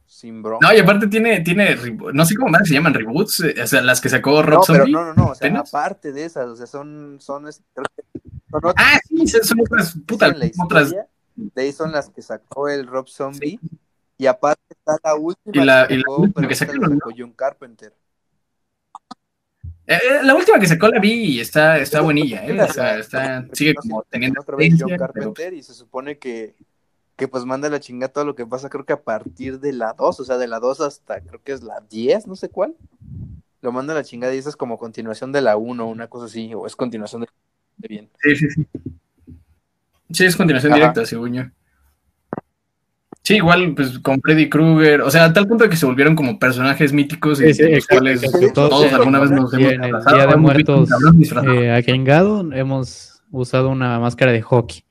sin 0.07 0.41
broma. 0.41 0.59
No, 0.61 0.73
y 0.75 0.79
aparte 0.79 1.07
tiene, 1.07 1.41
tiene, 1.41 1.75
no 2.13 2.25
sé 2.25 2.35
cómo 2.35 2.49
más 2.49 2.67
se 2.67 2.73
llaman 2.73 2.93
reboots, 2.93 3.41
eh, 3.41 3.55
o 3.61 3.67
sea, 3.67 3.81
las 3.81 4.01
que 4.01 4.09
sacó 4.09 4.41
Rob 4.41 4.59
No, 4.67 4.73
pero 4.73 4.87
no, 4.87 5.05
no, 5.05 5.13
no, 5.13 5.27
o 5.31 5.35
sea, 5.35 5.53
aparte 5.59 6.11
de 6.13 6.25
esas, 6.25 6.47
o 6.47 6.55
sea, 6.55 6.65
son, 6.65 7.17
son, 7.19 7.45
otras 7.45 8.73
Ah, 8.77 8.99
sí, 9.07 9.27
son 9.27 9.59
otras, 9.61 9.95
puta, 10.07 10.33
otras. 10.63 10.95
Historia, 11.37 11.51
de 11.55 11.61
ahí 11.61 11.71
son 11.71 11.91
las 11.91 12.09
que 12.09 12.21
sacó 12.21 12.67
el 12.69 12.87
Rob 12.87 13.07
Zombie, 13.07 13.59
y 14.17 14.25
aparte 14.25 14.61
está 14.69 14.97
la 15.03 15.15
última 15.15 15.63
Y 15.63 15.65
la- 15.65 15.87
que 15.87 15.93
y 15.93 15.97
la 15.97 16.01
sacó, 16.03 16.17
última 16.17 16.47
que 16.47 16.55
sacaron, 16.55 16.81
la 16.81 16.89
sacó 16.95 17.09
John 17.17 17.31
Carpenter. 17.33 17.93
Eh, 19.89 19.93
eh, 19.95 19.99
la 20.23 20.35
última 20.35 20.59
que 20.59 20.67
sacó 20.67 20.89
la 20.89 20.99
vi 20.99 21.35
y 21.35 21.39
está, 21.39 21.77
está 21.77 22.01
buenilla, 22.01 22.45
eh, 22.45 22.61
o 22.61 22.67
sea, 22.73 22.97
está, 22.97 23.47
sigue 23.53 23.73
como 23.75 24.03
teniendo 24.09 24.41
otra 24.41 24.57
vez 24.57 24.73
John 24.77 24.89
pero- 24.89 24.99
Carpenter 24.99 25.53
y 25.53 25.63
se 25.63 25.73
supone 25.73 26.17
que, 26.17 26.55
que 27.15 27.27
pues 27.29 27.45
manda 27.45 27.69
la 27.69 27.79
chingada 27.79 28.11
todo 28.11 28.25
lo 28.25 28.35
que 28.35 28.45
pasa, 28.45 28.69
creo 28.69 28.85
que 28.85 28.93
a 28.93 29.01
partir 29.01 29.59
de 29.61 29.71
la 29.71 29.93
2, 29.93 30.19
o 30.19 30.25
sea, 30.25 30.37
de 30.37 30.47
la 30.47 30.59
2 30.59 30.81
hasta 30.81 31.21
creo 31.21 31.41
que 31.41 31.53
es 31.53 31.63
la 31.63 31.79
10, 31.89 32.27
no 32.27 32.35
sé 32.35 32.49
cuál. 32.49 32.75
Lo 33.61 33.71
manda 33.71 33.93
la 33.93 34.03
chingada 34.03 34.35
y 34.35 34.37
esa 34.37 34.49
es 34.49 34.55
como 34.57 34.77
continuación 34.77 35.31
de 35.31 35.41
la 35.41 35.55
1, 35.57 35.87
una 35.87 36.07
cosa 36.07 36.25
así, 36.25 36.53
o 36.53 36.67
es 36.67 36.75
continuación 36.75 37.21
de, 37.21 37.27
de 37.77 37.87
bien. 37.87 38.09
Sí, 38.21 38.35
sí, 38.35 38.49
sí. 38.51 38.67
Sí, 40.11 40.25
es 40.25 40.35
continuación 40.35 40.71
Ajá. 40.73 40.79
directa, 40.79 41.05
según 41.05 41.33
yo. 41.33 41.43
Sí, 43.23 43.35
igual, 43.35 43.73
pues 43.75 43.99
con 43.99 44.21
Freddy 44.21 44.47
Krueger, 44.49 45.01
o 45.01 45.11
sea, 45.11 45.25
a 45.25 45.33
tal 45.33 45.47
punto 45.47 45.67
que 45.69 45.75
se 45.75 45.85
volvieron 45.85 46.15
como 46.15 46.39
personajes 46.39 46.93
míticos 46.93 47.41
y 47.41 47.53
Sí, 47.53 47.65
sí, 47.65 47.75
los 47.75 47.85
cuales 47.87 48.21
todos, 48.53 48.69
Todos 48.69 48.93
alguna 48.93 49.19
vez 49.19 49.31
nos 49.31 49.53
hemos 49.53 49.71
en 49.73 49.83
el 49.83 49.95
abrazado, 49.95 50.15
Día 50.15 50.27
de 50.27 50.35
Muertos 50.37 50.89
eh, 51.45 51.71
agringado 51.71 52.49
hemos 52.53 53.21
usado 53.31 53.67
una 53.69 53.99
máscara 53.99 54.31
de 54.31 54.41
hockey. 54.41 54.85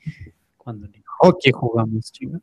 Cuando 0.59 0.85
en 0.87 1.03
hockey 1.07 1.51
jugamos, 1.53 2.13
chinga. 2.13 2.39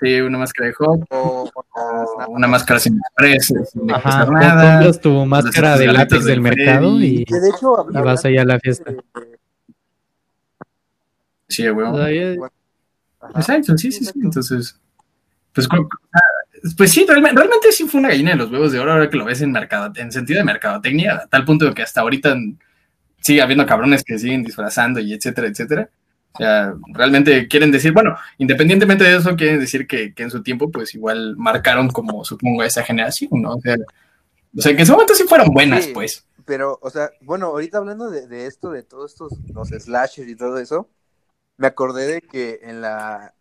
Sí, 0.00 0.20
una 0.20 0.38
máscara 0.38 0.68
de 0.68 0.74
hop, 0.78 1.04
O, 1.10 1.50
o 1.54 1.92
las- 2.18 2.28
una 2.28 2.46
máscara 2.48 2.80
sin 2.80 2.98
express, 2.98 3.52
sin 3.70 3.90
Ajá, 3.92 4.24
nada. 4.30 4.72
compras 4.78 5.00
tu 5.00 5.26
máscara 5.26 5.76
de 5.76 5.86
látex 5.92 6.24
de 6.24 6.30
del 6.32 6.40
mercado 6.40 7.00
y, 7.02 7.24
que 7.24 7.34
de 7.40 7.48
hecho, 7.50 7.86
y 7.90 7.92
vas 7.98 8.24
allá 8.24 8.42
a 8.42 8.44
la 8.46 8.58
fiesta. 8.60 8.90
de- 8.92 8.96
de- 8.96 9.35
Sí, 11.48 11.68
güey. 11.68 11.86
O 11.86 11.96
sea, 11.96 12.12
ya- 12.12 12.36
ajá. 13.20 13.38
Exacto, 13.40 13.76
sí, 13.78 13.92
sí, 13.92 14.04
sí. 14.04 14.12
Entonces, 14.22 14.78
pues, 15.52 15.68
pues 16.76 16.90
sí, 16.92 17.04
realmente, 17.06 17.36
realmente 17.36 17.72
sí 17.72 17.86
fue 17.88 18.00
una 18.00 18.08
gallina 18.10 18.32
de 18.32 18.36
los 18.36 18.50
huevos 18.50 18.72
de 18.72 18.78
oro 18.78 18.92
ahora 18.92 19.08
que 19.10 19.16
lo 19.16 19.24
ves 19.24 19.40
en 19.42 19.52
mercado, 19.52 19.92
en 19.96 20.12
sentido 20.12 20.38
de 20.38 20.44
mercadotecnia, 20.44 21.14
a 21.14 21.26
tal 21.26 21.44
punto 21.44 21.64
de 21.66 21.74
que 21.74 21.82
hasta 21.82 22.00
ahorita 22.00 22.36
sigue 23.20 23.42
habiendo 23.42 23.66
cabrones 23.66 24.02
que 24.04 24.18
siguen 24.18 24.42
disfrazando 24.42 25.00
y 25.00 25.12
etcétera, 25.12 25.48
etcétera. 25.48 25.90
O 26.32 26.38
sea, 26.38 26.74
realmente 26.92 27.48
quieren 27.48 27.70
decir, 27.72 27.92
bueno, 27.92 28.14
independientemente 28.38 29.04
de 29.04 29.16
eso, 29.16 29.34
quieren 29.36 29.58
decir 29.58 29.86
que, 29.86 30.12
que 30.12 30.22
en 30.24 30.30
su 30.30 30.42
tiempo, 30.42 30.70
pues 30.70 30.94
igual 30.94 31.34
marcaron 31.36 31.88
como, 31.88 32.24
supongo, 32.24 32.60
a 32.62 32.66
esa 32.66 32.82
generación, 32.82 33.30
¿no? 33.40 33.54
O 33.54 33.60
sea, 33.60 33.76
o 34.56 34.60
sea, 34.60 34.74
que 34.74 34.80
en 34.80 34.86
su 34.86 34.92
momento 34.92 35.14
sí 35.14 35.24
fueron 35.26 35.48
buenas, 35.48 35.84
Sí. 35.84 35.92
pues. 35.94 36.26
Pero, 36.44 36.78
o 36.82 36.90
sea, 36.90 37.10
bueno, 37.22 37.46
ahorita 37.46 37.78
hablando 37.78 38.10
de, 38.10 38.28
de 38.28 38.46
esto, 38.46 38.70
de 38.70 38.82
todos 38.82 39.12
estos, 39.12 39.32
los 39.52 39.68
slashers 39.70 40.28
y 40.28 40.36
todo 40.36 40.58
eso, 40.58 40.88
me 41.56 41.66
acordé 41.66 42.06
de 42.06 42.22
que 42.22 42.60
en 42.62 42.80
la, 42.80 43.34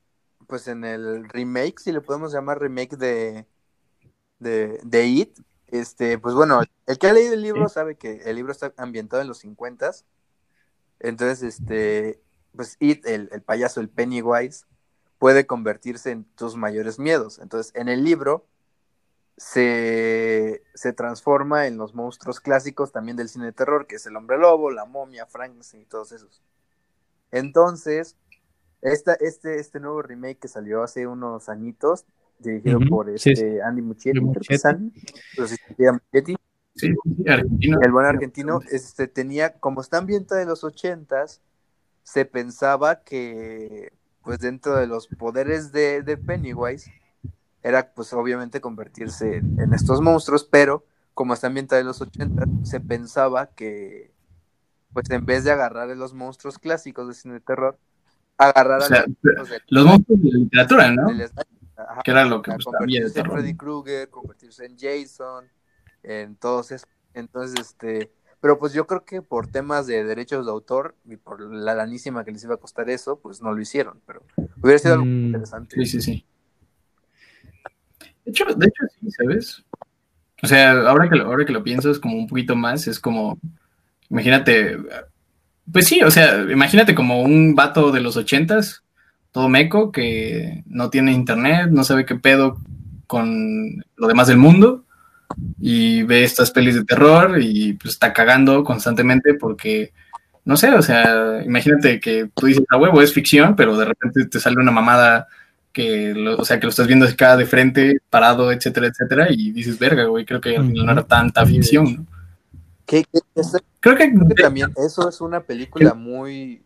pues 0.47 0.67
en 0.67 0.83
el 0.83 1.27
remake, 1.29 1.79
si 1.79 1.91
le 1.91 2.01
podemos 2.01 2.33
llamar 2.33 2.59
remake 2.59 2.97
de, 2.97 3.47
de, 4.39 4.79
de 4.83 5.05
It, 5.05 5.39
este, 5.67 6.17
pues 6.19 6.35
bueno, 6.35 6.61
el 6.85 6.97
que 6.97 7.07
ha 7.07 7.13
leído 7.13 7.33
el 7.33 7.41
libro 7.41 7.67
sabe 7.69 7.97
que 7.97 8.21
el 8.25 8.35
libro 8.35 8.51
está 8.51 8.73
ambientado 8.77 9.21
en 9.21 9.27
los 9.27 9.39
50 9.39 9.91
entonces, 10.99 11.43
este, 11.43 12.21
pues 12.55 12.77
It, 12.79 13.05
el, 13.05 13.29
el 13.31 13.41
payaso, 13.41 13.81
el 13.81 13.89
Pennywise, 13.89 14.65
puede 15.17 15.45
convertirse 15.45 16.11
en 16.11 16.25
tus 16.35 16.55
mayores 16.55 16.99
miedos. 16.99 17.39
Entonces, 17.39 17.73
en 17.75 17.89
el 17.89 18.03
libro 18.03 18.47
se, 19.37 20.63
se 20.73 20.93
transforma 20.93 21.67
en 21.67 21.77
los 21.77 21.93
monstruos 21.93 22.39
clásicos 22.39 22.91
también 22.91 23.17
del 23.17 23.29
cine 23.29 23.45
de 23.45 23.51
terror, 23.53 23.87
que 23.87 23.95
es 23.95 24.05
el 24.05 24.15
hombre 24.15 24.37
lobo, 24.37 24.71
la 24.71 24.85
momia, 24.85 25.25
Frankenstein 25.25 25.83
y 25.83 25.85
todos 25.85 26.11
esos. 26.11 26.41
Entonces, 27.31 28.15
esta, 28.81 29.13
este, 29.15 29.59
este 29.59 29.79
nuevo 29.79 30.01
remake 30.01 30.39
que 30.39 30.47
salió 30.47 30.83
hace 30.83 31.07
unos 31.07 31.49
añitos, 31.49 32.05
dirigido 32.39 32.79
por 32.89 33.09
este 33.09 33.61
Andy 33.61 33.81
Muschietti, 33.81 34.19
Andy 34.19 34.91
Sí, 36.77 36.93
argentino. 37.27 37.79
el 37.81 37.91
buen 37.91 38.05
argentino, 38.05 38.59
este, 38.69 39.07
tenía, 39.07 39.53
como 39.53 39.79
está 39.79 39.97
ambientada 39.97 40.41
de 40.41 40.45
los 40.45 40.65
ochentas, 40.65 41.41
se 42.03 42.25
pensaba 42.25 43.03
que, 43.03 43.93
pues 44.21 44.39
dentro 44.39 44.75
de 44.75 44.85
los 44.85 45.07
poderes 45.07 45.71
de, 45.71 46.01
de 46.01 46.17
Pennywise, 46.17 46.91
era 47.63 47.93
pues 47.93 48.11
obviamente 48.11 48.59
convertirse 48.59 49.37
en, 49.37 49.59
en 49.59 49.73
estos 49.73 50.01
monstruos, 50.01 50.43
pero 50.43 50.83
como 51.13 51.33
está 51.33 51.47
ambientada 51.47 51.79
de 51.79 51.85
los 51.85 52.01
ochentas, 52.01 52.49
se 52.63 52.81
pensaba 52.81 53.47
que, 53.47 54.11
pues 54.95 55.09
en 55.09 55.25
vez 55.25 55.43
de 55.43 55.51
agarrar 55.51 55.89
a 55.89 55.95
los 55.95 56.13
monstruos 56.13 56.57
clásicos 56.57 57.05
de 57.09 57.13
cine 57.13 57.33
de 57.33 57.39
terror, 57.41 57.77
agarrar 58.37 58.79
O 58.81 58.85
a 58.85 58.89
los 58.89 59.07
monstruos 59.07 59.49
del- 59.49 59.61
Los 59.67 59.85
monstruos 59.85 60.23
de 60.23 60.31
la 60.31 60.39
literatura, 60.39 60.91
¿no? 60.95 61.11
ajá, 61.75 62.01
Que 62.01 62.11
era 62.11 62.23
lo 62.23 62.41
que 62.41 62.51
pues, 62.53 62.59
de 62.59 62.63
convertirse 62.63 63.19
en. 63.19 63.25
Freddy 63.29 63.57
Krueger, 63.57 64.09
convertirse 64.09 64.65
en 64.65 64.77
Jason, 64.79 65.45
en 66.01 66.37
todos 66.37 66.71
esos. 66.71 66.87
Entonces, 67.13 67.59
este, 67.59 68.09
pero 68.39 68.57
pues 68.57 68.71
yo 68.71 68.87
creo 68.87 69.03
que 69.03 69.21
por 69.21 69.47
temas 69.47 69.85
de 69.85 70.05
derechos 70.05 70.45
de 70.45 70.51
autor 70.53 70.95
y 71.03 71.17
por 71.17 71.41
la 71.41 71.75
lanísima 71.75 72.23
que 72.23 72.31
les 72.31 72.45
iba 72.45 72.55
a 72.55 72.57
costar 72.57 72.89
eso, 72.89 73.19
pues 73.19 73.41
no 73.41 73.51
lo 73.51 73.59
hicieron, 73.61 73.99
pero 74.07 74.23
hubiera 74.61 74.79
sido 74.79 74.93
algo 74.93 75.05
Mm, 75.07 75.25
interesante. 75.25 75.75
Sí, 75.75 75.85
sí, 75.85 76.01
sí. 76.01 76.25
De 78.23 78.31
hecho, 78.31 78.45
de 78.45 78.65
hecho 78.65 78.83
sí, 78.97 79.11
¿sabes? 79.11 79.65
O 80.41 80.47
sea, 80.47 80.71
ahora 80.87 81.09
que, 81.09 81.17
lo, 81.17 81.25
ahora 81.25 81.45
que 81.45 81.51
lo 81.53 81.63
piensas 81.63 81.99
como 81.99 82.17
un 82.17 82.27
poquito 82.27 82.55
más, 82.55 82.87
es 82.87 82.99
como, 82.99 83.37
imagínate, 84.09 84.77
pues 85.71 85.87
sí, 85.87 86.01
o 86.01 86.11
sea, 86.11 86.41
imagínate 86.49 86.95
como 86.95 87.21
un 87.21 87.55
vato 87.55 87.91
de 87.91 88.01
los 88.01 88.17
ochentas, 88.17 88.83
todo 89.31 89.49
meco, 89.49 89.91
que 89.91 90.63
no 90.67 90.89
tiene 90.89 91.11
internet, 91.11 91.69
no 91.71 91.83
sabe 91.83 92.05
qué 92.05 92.15
pedo 92.15 92.57
con 93.07 93.83
lo 93.95 94.07
demás 94.07 94.27
del 94.27 94.37
mundo, 94.37 94.85
y 95.59 96.03
ve 96.03 96.23
estas 96.23 96.51
pelis 96.51 96.75
de 96.75 96.85
terror 96.85 97.41
y 97.41 97.73
pues 97.73 97.95
está 97.95 98.13
cagando 98.13 98.63
constantemente 98.63 99.33
porque, 99.33 99.91
no 100.45 100.55
sé, 100.55 100.69
o 100.71 100.81
sea, 100.81 101.43
imagínate 101.43 101.99
que 101.99 102.29
tú 102.35 102.45
dices, 102.45 102.63
a 102.69 102.77
huevo, 102.77 103.01
es 103.01 103.13
ficción, 103.13 103.55
pero 103.55 103.77
de 103.77 103.85
repente 103.85 104.25
te 104.25 104.39
sale 104.39 104.57
una 104.57 104.71
mamada 104.71 105.27
que, 105.73 106.13
lo, 106.13 106.37
o 106.37 106.45
sea, 106.45 106.59
que 106.59 106.67
lo 106.67 106.69
estás 106.69 106.87
viendo 106.87 107.05
acá 107.05 107.35
de 107.35 107.45
frente, 107.45 107.97
parado, 108.09 108.51
etcétera, 108.51 108.87
etcétera, 108.87 109.27
y 109.29 109.51
dices, 109.51 109.77
verga, 109.77 110.05
güey, 110.05 110.25
creo 110.25 110.39
que 110.39 110.55
al 110.55 110.67
final 110.67 110.85
no 110.85 110.91
era 110.93 111.03
tanta 111.03 111.45
ficción, 111.45 111.95
¿no? 111.95 112.14
Que, 112.85 113.03
que- 113.03 113.19
que- 113.33 113.41
Creo 113.79 113.97
que, 113.97 114.13
creo 114.13 114.27
que 114.27 114.35
también 114.35 114.69
eso 114.77 115.07
es 115.09 115.21
una 115.21 115.41
película 115.41 115.93
muy, 115.93 116.63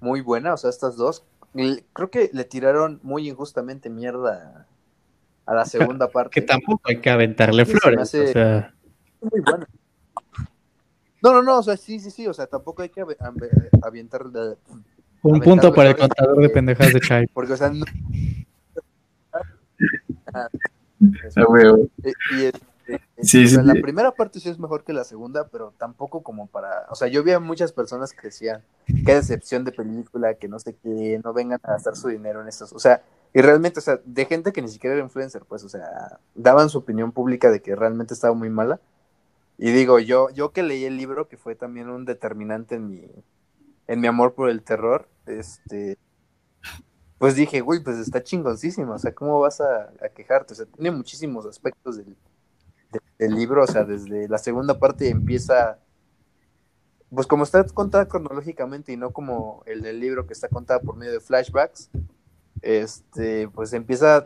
muy 0.00 0.20
buena, 0.20 0.54
o 0.54 0.56
sea, 0.56 0.70
estas 0.70 0.96
dos. 0.96 1.24
Y 1.54 1.82
Creo 1.92 2.10
que 2.10 2.30
le 2.32 2.44
tiraron 2.44 3.00
muy 3.02 3.28
injustamente 3.28 3.90
mierda 3.90 4.66
a 5.46 5.54
la 5.54 5.64
segunda 5.64 6.08
parte. 6.12 6.30
que 6.40 6.46
tampoco 6.46 6.82
hay 6.88 7.00
que 7.00 7.10
aventarle 7.10 7.64
Sí, 7.64 7.70
se 7.70 7.74
me 7.74 7.80
flores. 7.80 8.00
hace- 8.00 8.24
O 8.24 8.32
sea, 8.32 8.74
muy 9.20 9.40
buena. 9.40 9.66
No, 11.22 11.32
no, 11.34 11.42
no, 11.42 11.58
o 11.58 11.62
sea, 11.62 11.76
sí, 11.76 12.00
sí, 12.00 12.10
sí, 12.10 12.26
o 12.26 12.32
sea, 12.32 12.46
tampoco 12.46 12.80
hay 12.82 12.88
que 12.88 13.02
av- 13.02 13.16
av- 13.20 13.82
avientar 13.82 14.24
de- 14.30 14.56
Un 15.22 15.32
Aventar 15.36 15.42
punto 15.42 15.74
para 15.74 15.90
el 15.90 15.96
contador 15.96 16.38
de 16.40 16.48
pendejadas 16.48 16.94
de 16.94 17.00
Chai. 17.00 17.26
porque, 17.34 17.52
o 17.52 17.56
sea, 17.58 17.68
no... 17.70 17.84
Ah. 20.32 20.48
Eh, 21.00 22.12
Y, 22.32 22.44
este, 22.44 22.60
Sí, 23.22 23.46
la 23.48 23.74
sí. 23.74 23.80
primera 23.82 24.12
parte 24.12 24.40
sí 24.40 24.48
es 24.48 24.58
mejor 24.58 24.84
que 24.84 24.92
la 24.92 25.04
segunda, 25.04 25.48
pero 25.48 25.72
tampoco 25.78 26.22
como 26.22 26.46
para, 26.46 26.86
o 26.90 26.94
sea, 26.94 27.08
yo 27.08 27.22
vi 27.22 27.32
a 27.32 27.40
muchas 27.40 27.72
personas 27.72 28.12
que 28.12 28.28
decían, 28.28 28.62
qué 29.04 29.14
decepción 29.14 29.64
de 29.64 29.72
película, 29.72 30.34
que 30.34 30.48
no 30.48 30.58
sé 30.58 30.74
qué, 30.76 31.20
no 31.22 31.32
vengan 31.32 31.60
a 31.62 31.72
gastar 31.72 31.96
su 31.96 32.08
dinero 32.08 32.40
en 32.42 32.48
estos, 32.48 32.72
o 32.72 32.78
sea, 32.78 33.02
y 33.34 33.40
realmente, 33.42 33.78
o 33.78 33.82
sea, 33.82 34.00
de 34.04 34.24
gente 34.26 34.52
que 34.52 34.62
ni 34.62 34.68
siquiera 34.68 34.94
era 34.96 35.04
influencer, 35.04 35.42
pues, 35.46 35.62
o 35.64 35.68
sea, 35.68 36.18
daban 36.34 36.68
su 36.70 36.78
opinión 36.78 37.12
pública 37.12 37.50
de 37.50 37.60
que 37.62 37.76
realmente 37.76 38.14
estaba 38.14 38.34
muy 38.34 38.50
mala. 38.50 38.80
Y 39.58 39.72
digo, 39.72 39.98
yo, 40.00 40.30
yo 40.30 40.52
que 40.52 40.62
leí 40.62 40.84
el 40.86 40.96
libro, 40.96 41.28
que 41.28 41.36
fue 41.36 41.54
también 41.54 41.90
un 41.90 42.04
determinante 42.06 42.76
en 42.76 42.88
mi, 42.90 43.02
en 43.88 44.00
mi 44.00 44.06
amor 44.08 44.34
por 44.34 44.50
el 44.50 44.62
terror, 44.62 45.08
este, 45.26 45.98
pues 47.18 47.34
dije, 47.34 47.60
güey, 47.60 47.82
pues 47.82 47.98
está 47.98 48.22
chingoncísimo, 48.22 48.94
o 48.94 48.98
sea, 48.98 49.14
¿cómo 49.14 49.40
vas 49.40 49.60
a, 49.60 49.92
a 50.02 50.08
quejarte? 50.14 50.54
O 50.54 50.56
sea, 50.56 50.66
tiene 50.66 50.90
muchísimos 50.90 51.46
aspectos 51.46 51.96
del, 51.98 52.06
de- 52.06 52.16
del 53.18 53.34
libro, 53.34 53.62
o 53.64 53.66
sea, 53.66 53.84
desde 53.84 54.28
la 54.28 54.38
segunda 54.38 54.78
parte 54.78 55.08
empieza, 55.08 55.78
pues 57.14 57.26
como 57.26 57.44
está 57.44 57.64
contada 57.64 58.08
cronológicamente 58.08 58.92
y 58.92 58.96
no 58.96 59.10
como 59.12 59.62
el 59.66 59.82
del 59.82 60.00
libro 60.00 60.26
que 60.26 60.32
está 60.32 60.48
contada 60.48 60.80
por 60.80 60.96
medio 60.96 61.12
de 61.12 61.20
flashbacks, 61.20 61.90
este, 62.62 63.48
pues 63.48 63.72
empieza 63.72 64.24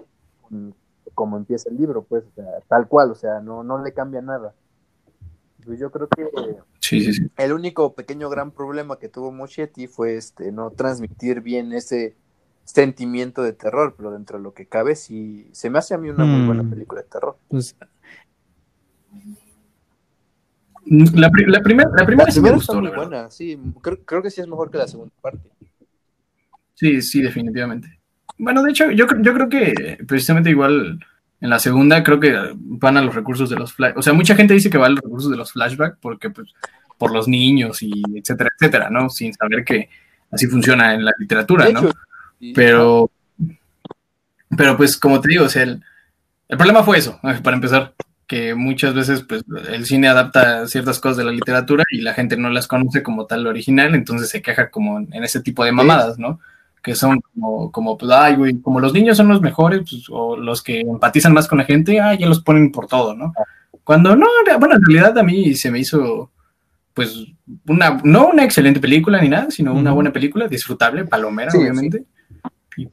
como 1.14 1.36
empieza 1.36 1.68
el 1.70 1.76
libro, 1.76 2.02
pues, 2.02 2.24
o 2.24 2.30
sea, 2.34 2.60
tal 2.68 2.88
cual, 2.88 3.10
o 3.10 3.14
sea, 3.14 3.40
no, 3.40 3.62
no 3.62 3.82
le 3.82 3.92
cambia 3.92 4.20
nada. 4.20 4.54
Pues 5.64 5.78
yo 5.78 5.90
creo 5.90 6.08
que 6.08 6.28
Sí, 6.80 7.00
sí, 7.00 7.12
sí. 7.14 7.26
el 7.38 7.52
único 7.52 7.94
pequeño 7.94 8.28
gran 8.28 8.50
problema 8.50 8.98
que 8.98 9.08
tuvo 9.08 9.32
Muschietti 9.32 9.86
fue 9.86 10.16
este 10.16 10.52
no 10.52 10.70
transmitir 10.70 11.40
bien 11.40 11.72
ese 11.72 12.16
sentimiento 12.64 13.42
de 13.42 13.52
terror, 13.54 13.94
pero 13.96 14.10
dentro 14.10 14.36
de 14.38 14.44
lo 14.44 14.52
que 14.52 14.66
cabe 14.66 14.94
sí 14.96 15.48
se 15.52 15.70
me 15.70 15.78
hace 15.78 15.94
a 15.94 15.98
mí 15.98 16.10
una 16.10 16.24
muy 16.26 16.46
buena 16.46 16.62
Mm. 16.64 16.70
película 16.70 17.02
de 17.02 17.08
terror. 17.08 17.36
Pues, 17.48 17.76
La, 20.86 21.30
pri- 21.30 21.46
la 21.46 21.62
primera, 21.62 21.90
la 21.96 22.04
primera 22.04 22.26
La 22.26 22.32
sí 22.32 22.40
me 22.40 22.42
primera 22.42 22.56
gustó, 22.56 22.72
está 22.72 22.80
muy 22.82 22.90
la 22.90 22.96
buena, 22.96 23.30
sí, 23.30 23.58
creo, 23.80 24.04
creo 24.04 24.22
que 24.22 24.30
sí 24.30 24.40
es 24.40 24.46
mejor 24.46 24.70
que 24.70 24.78
la 24.78 24.86
segunda 24.86 25.14
parte. 25.20 25.48
Sí, 26.74 27.00
sí, 27.00 27.22
definitivamente. 27.22 27.98
Bueno, 28.36 28.62
de 28.62 28.70
hecho, 28.70 28.90
yo, 28.90 29.06
yo 29.20 29.32
creo 29.32 29.48
que 29.48 29.98
precisamente 30.06 30.50
igual 30.50 30.98
en 31.40 31.50
la 31.50 31.58
segunda 31.58 32.02
creo 32.02 32.20
que 32.20 32.36
van 32.56 32.96
a 32.96 33.02
los 33.02 33.14
recursos 33.14 33.48
de 33.48 33.56
los 33.56 33.72
flash. 33.72 33.94
O 33.96 34.02
sea, 34.02 34.12
mucha 34.12 34.34
gente 34.34 34.54
dice 34.54 34.68
que 34.70 34.78
va 34.78 34.86
a 34.86 34.90
los 34.90 35.00
recursos 35.00 35.30
de 35.30 35.36
los 35.36 35.52
flashbacks 35.52 35.98
porque, 36.00 36.30
pues, 36.30 36.52
por 36.98 37.12
los 37.12 37.28
niños 37.28 37.82
y 37.82 37.90
etcétera, 38.14 38.50
etcétera, 38.58 38.90
¿no? 38.90 39.08
Sin 39.08 39.32
saber 39.32 39.64
que 39.64 39.88
así 40.30 40.46
funciona 40.46 40.94
en 40.94 41.04
la 41.04 41.12
literatura, 41.18 41.68
¿no? 41.70 41.90
Pero, 42.54 43.10
pero 44.56 44.76
pues 44.76 44.96
como 44.96 45.20
te 45.20 45.28
digo, 45.28 45.44
o 45.44 45.48
sea, 45.48 45.62
el, 45.62 45.82
el 46.48 46.56
problema 46.58 46.82
fue 46.82 46.98
eso, 46.98 47.18
¿no? 47.22 47.42
para 47.42 47.56
empezar, 47.56 47.94
que 48.34 48.56
muchas 48.56 48.94
veces 48.94 49.22
pues 49.22 49.44
el 49.70 49.86
cine 49.86 50.08
adapta 50.08 50.66
ciertas 50.66 50.98
cosas 50.98 51.18
de 51.18 51.24
la 51.24 51.30
literatura 51.30 51.84
y 51.88 52.00
la 52.00 52.14
gente 52.14 52.36
no 52.36 52.50
las 52.50 52.66
conoce 52.66 53.00
como 53.00 53.26
tal 53.26 53.46
original, 53.46 53.94
entonces 53.94 54.28
se 54.28 54.42
queja 54.42 54.70
como 54.70 54.98
en 54.98 55.22
ese 55.22 55.40
tipo 55.40 55.62
de 55.62 55.70
mamadas, 55.70 56.18
¿no? 56.18 56.40
Que 56.82 56.96
son 56.96 57.20
como, 57.20 57.70
como 57.70 57.96
pues, 57.96 58.10
ay, 58.10 58.34
güey, 58.34 58.60
como 58.60 58.80
los 58.80 58.92
niños 58.92 59.16
son 59.16 59.28
los 59.28 59.40
mejores, 59.40 59.82
pues, 59.88 60.06
o 60.10 60.36
los 60.36 60.64
que 60.64 60.80
empatizan 60.80 61.32
más 61.32 61.46
con 61.46 61.58
la 61.58 61.64
gente, 61.64 62.00
ah, 62.00 62.14
ya 62.14 62.26
los 62.26 62.42
ponen 62.42 62.72
por 62.72 62.88
todo, 62.88 63.14
¿no? 63.14 63.32
Cuando 63.84 64.16
no, 64.16 64.26
bueno, 64.58 64.74
en 64.74 64.84
realidad 64.84 65.16
a 65.16 65.22
mí 65.22 65.54
se 65.54 65.70
me 65.70 65.78
hizo, 65.78 66.32
pues, 66.92 67.14
una, 67.68 68.00
no 68.02 68.26
una 68.26 68.42
excelente 68.42 68.80
película 68.80 69.20
ni 69.22 69.28
nada, 69.28 69.52
sino 69.52 69.72
una 69.72 69.92
buena 69.92 70.12
película, 70.12 70.48
disfrutable, 70.48 71.04
palomera, 71.04 71.52
Sí, 71.52 71.58
obviamente. 71.58 72.02
Y- 72.76 72.88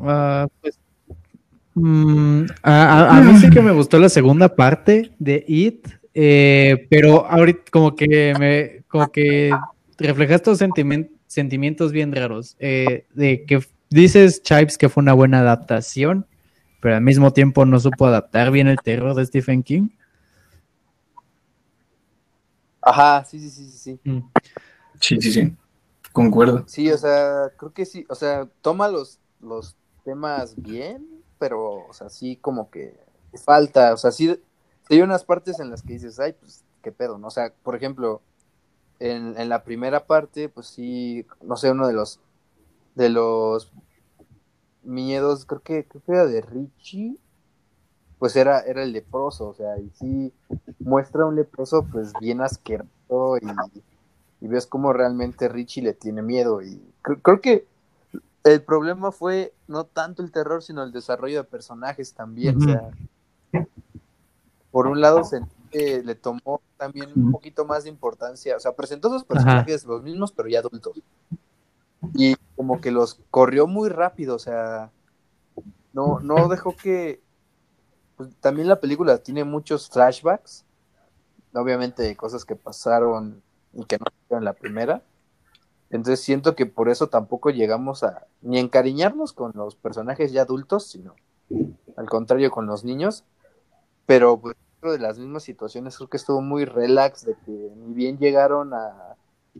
ah, 0.00 0.48
pues, 0.60 0.76
mm, 1.74 2.44
a, 2.62 2.84
a- 3.08 3.18
a 3.18 3.22
mí 3.22 3.34
sí 3.38 3.50
que 3.50 3.62
me 3.62 3.72
gustó 3.72 3.98
la 3.98 4.08
segunda 4.08 4.54
parte 4.54 5.12
de 5.18 5.44
It, 5.46 5.88
eh, 6.14 6.86
pero 6.90 7.26
ahorita 7.26 7.62
como 7.70 7.94
que 7.96 8.34
me, 8.38 8.84
como 8.88 9.10
que 9.10 9.50
refleja 9.98 10.34
estos 10.34 10.60
sentimen- 10.60 11.10
sentimientos 11.26 11.92
bien 11.92 12.14
raros, 12.14 12.56
eh, 12.58 13.06
de 13.14 13.44
que 13.46 13.60
dices, 13.90 14.42
Chives, 14.42 14.76
que 14.78 14.88
fue 14.88 15.02
una 15.02 15.12
buena 15.14 15.40
adaptación, 15.40 16.26
pero 16.80 16.96
al 16.96 17.02
mismo 17.02 17.32
tiempo 17.32 17.64
no 17.64 17.78
supo 17.78 18.06
adaptar 18.06 18.50
bien 18.50 18.68
el 18.68 18.78
terror 18.78 19.14
de 19.14 19.24
Stephen 19.24 19.62
King. 19.62 19.88
Ajá, 22.80 23.24
sí, 23.24 23.38
sí, 23.38 23.48
sí, 23.50 23.70
sí, 23.70 23.78
sí. 23.78 24.00
Mm. 24.10 24.18
Sí, 25.00 25.20
sí, 25.20 25.32
sí. 25.32 25.52
Concuerdo. 26.12 26.64
Sí, 26.66 26.90
o 26.90 26.98
sea, 26.98 27.50
creo 27.56 27.72
que 27.72 27.86
sí, 27.86 28.04
o 28.08 28.14
sea, 28.14 28.48
toma 28.60 28.88
los, 28.88 29.18
los 29.40 29.76
temas 30.04 30.60
bien, 30.60 31.06
pero, 31.42 31.88
o 31.88 31.92
sea, 31.92 32.08
sí 32.08 32.36
como 32.36 32.70
que 32.70 32.96
falta, 33.44 33.92
o 33.94 33.96
sea, 33.96 34.12
sí, 34.12 34.40
hay 34.88 35.00
unas 35.00 35.24
partes 35.24 35.58
en 35.58 35.70
las 35.70 35.82
que 35.82 35.94
dices, 35.94 36.20
ay, 36.20 36.34
pues, 36.34 36.62
qué 36.82 36.92
pedo, 36.92 37.18
¿no? 37.18 37.26
O 37.26 37.30
sea, 37.32 37.52
por 37.64 37.74
ejemplo, 37.74 38.22
en, 39.00 39.48
la 39.48 39.64
primera 39.64 40.06
parte, 40.06 40.48
pues 40.48 40.68
sí, 40.68 41.26
no 41.40 41.56
sé, 41.56 41.72
uno 41.72 41.88
de 41.88 41.94
los, 41.94 42.20
de 42.94 43.08
los 43.08 43.72
miedos, 44.84 45.46
creo 45.46 45.62
que, 45.62 45.84
creo 45.84 46.02
que 46.04 46.12
era 46.12 46.26
de 46.26 46.42
Richie, 46.42 47.18
pues 48.20 48.36
era, 48.36 48.60
era 48.60 48.84
el 48.84 48.92
leproso, 48.92 49.48
o 49.48 49.54
sea, 49.54 49.76
y 49.78 49.90
sí 49.98 50.32
muestra 50.78 51.26
un 51.26 51.34
leproso, 51.34 51.84
pues, 51.90 52.12
bien 52.20 52.40
asqueroso 52.40 53.36
y 54.40 54.46
ves 54.46 54.68
cómo 54.68 54.92
realmente 54.92 55.48
Richie 55.48 55.82
le 55.82 55.92
tiene 55.92 56.22
miedo. 56.22 56.62
Y 56.62 56.80
cre- 57.02 57.18
creo 57.20 57.40
que 57.40 57.66
el 58.44 58.62
problema 58.62 59.12
fue 59.12 59.54
no 59.68 59.84
tanto 59.84 60.22
el 60.22 60.32
terror, 60.32 60.62
sino 60.62 60.82
el 60.82 60.92
desarrollo 60.92 61.38
de 61.38 61.44
personajes 61.44 62.14
también. 62.14 62.56
O 62.56 62.60
sea, 62.60 62.90
por 64.70 64.86
un 64.86 65.00
lado 65.00 65.24
sentí 65.24 65.54
que 65.72 66.02
le 66.04 66.14
tomó 66.14 66.60
también 66.76 67.10
un 67.16 67.32
poquito 67.32 67.64
más 67.64 67.84
de 67.84 67.90
importancia. 67.90 68.56
O 68.56 68.60
sea, 68.60 68.76
presentó 68.76 69.08
sus 69.08 69.24
personajes 69.24 69.84
los 69.84 70.02
mismos, 70.02 70.30
pero 70.30 70.48
ya 70.48 70.60
adultos. 70.60 71.00
Y 72.14 72.36
como 72.56 72.80
que 72.80 72.90
los 72.90 73.20
corrió 73.30 73.66
muy 73.66 73.88
rápido. 73.88 74.36
O 74.36 74.38
sea, 74.38 74.90
no, 75.92 76.20
no 76.20 76.48
dejó 76.48 76.76
que. 76.76 77.22
pues, 78.16 78.34
también 78.40 78.68
la 78.68 78.80
película 78.80 79.18
tiene 79.18 79.44
muchos 79.44 79.88
flashbacks. 79.88 80.64
Obviamente 81.54 82.16
cosas 82.16 82.44
que 82.44 82.56
pasaron 82.56 83.42
y 83.72 83.84
que 83.84 83.98
no 83.98 84.36
en 84.36 84.44
la 84.44 84.52
primera. 84.52 85.02
Entonces 85.92 86.20
siento 86.20 86.56
que 86.56 86.64
por 86.64 86.88
eso 86.88 87.08
tampoco 87.08 87.50
llegamos 87.50 88.02
a 88.02 88.26
ni 88.40 88.58
encariñarnos 88.58 89.34
con 89.34 89.52
los 89.54 89.76
personajes 89.76 90.32
ya 90.32 90.42
adultos, 90.42 90.86
sino 90.86 91.14
al 91.96 92.08
contrario 92.08 92.50
con 92.50 92.66
los 92.66 92.82
niños. 92.82 93.24
Pero 94.06 94.40
pues, 94.40 94.56
dentro 94.72 94.92
de 94.92 94.98
las 94.98 95.18
mismas 95.18 95.42
situaciones 95.42 95.96
creo 95.96 96.08
que 96.08 96.16
estuvo 96.16 96.40
muy 96.40 96.64
relax 96.64 97.26
de 97.26 97.34
que 97.44 97.52
ni 97.76 97.92
bien 97.92 98.18
llegaron 98.18 98.72
a, 98.72 99.16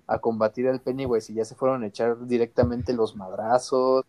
a 0.06 0.18
combatir 0.20 0.68
al 0.68 0.80
Pennywise 0.80 1.30
y 1.30 1.36
ya 1.36 1.44
se 1.44 1.54
fueron 1.54 1.82
a 1.82 1.86
echar 1.88 2.26
directamente 2.26 2.94
los 2.94 3.14
madrazos. 3.14 4.04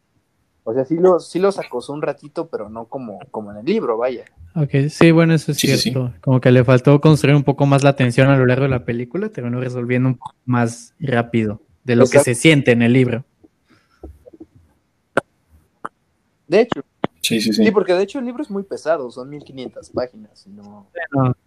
O 0.63 0.73
sea, 0.73 0.85
sí 0.85 0.95
los, 0.95 1.29
sí 1.29 1.39
los 1.39 1.59
acosó 1.59 1.91
un 1.91 2.01
ratito, 2.01 2.47
pero 2.47 2.69
no 2.69 2.85
como, 2.85 3.19
como 3.31 3.51
en 3.51 3.57
el 3.57 3.65
libro, 3.65 3.97
vaya. 3.97 4.23
Ok, 4.55 4.87
sí, 4.89 5.11
bueno, 5.11 5.33
eso 5.33 5.51
es 5.51 5.57
Sí, 5.57 5.67
sí, 5.67 5.73
sí. 5.73 5.81
cierto. 5.91 6.13
Como 6.21 6.39
que 6.39 6.51
le 6.51 6.63
faltó 6.63 7.01
construir 7.01 7.35
un 7.35 7.43
poco 7.43 7.65
más 7.65 7.83
la 7.83 7.97
tensión 7.97 8.29
a 8.29 8.37
lo 8.37 8.45
largo 8.45 8.63
de 8.63 8.69
la 8.69 8.85
película, 8.85 9.27
terminó 9.27 9.59
resolviendo 9.59 10.07
un 10.07 10.15
poco 10.15 10.35
más 10.45 10.93
rápido 10.99 11.59
de 11.83 11.95
lo 11.95 12.07
que 12.07 12.19
se 12.19 12.35
siente 12.35 12.71
en 12.71 12.81
el 12.81 12.93
libro. 12.93 13.25
De 16.47 16.61
hecho, 16.61 16.83
Sí, 17.23 17.39
sí, 17.39 17.53
sí, 17.53 17.63
sí. 17.63 17.71
porque 17.71 17.93
de 17.93 18.03
hecho 18.03 18.19
el 18.19 18.25
libro 18.25 18.43
es 18.43 18.51
muy 18.51 18.63
pesado, 18.63 19.09
son 19.09 19.29
1500 19.29 19.89
páginas. 19.91 20.45
No... 20.45 20.89
Bueno, 21.13 21.37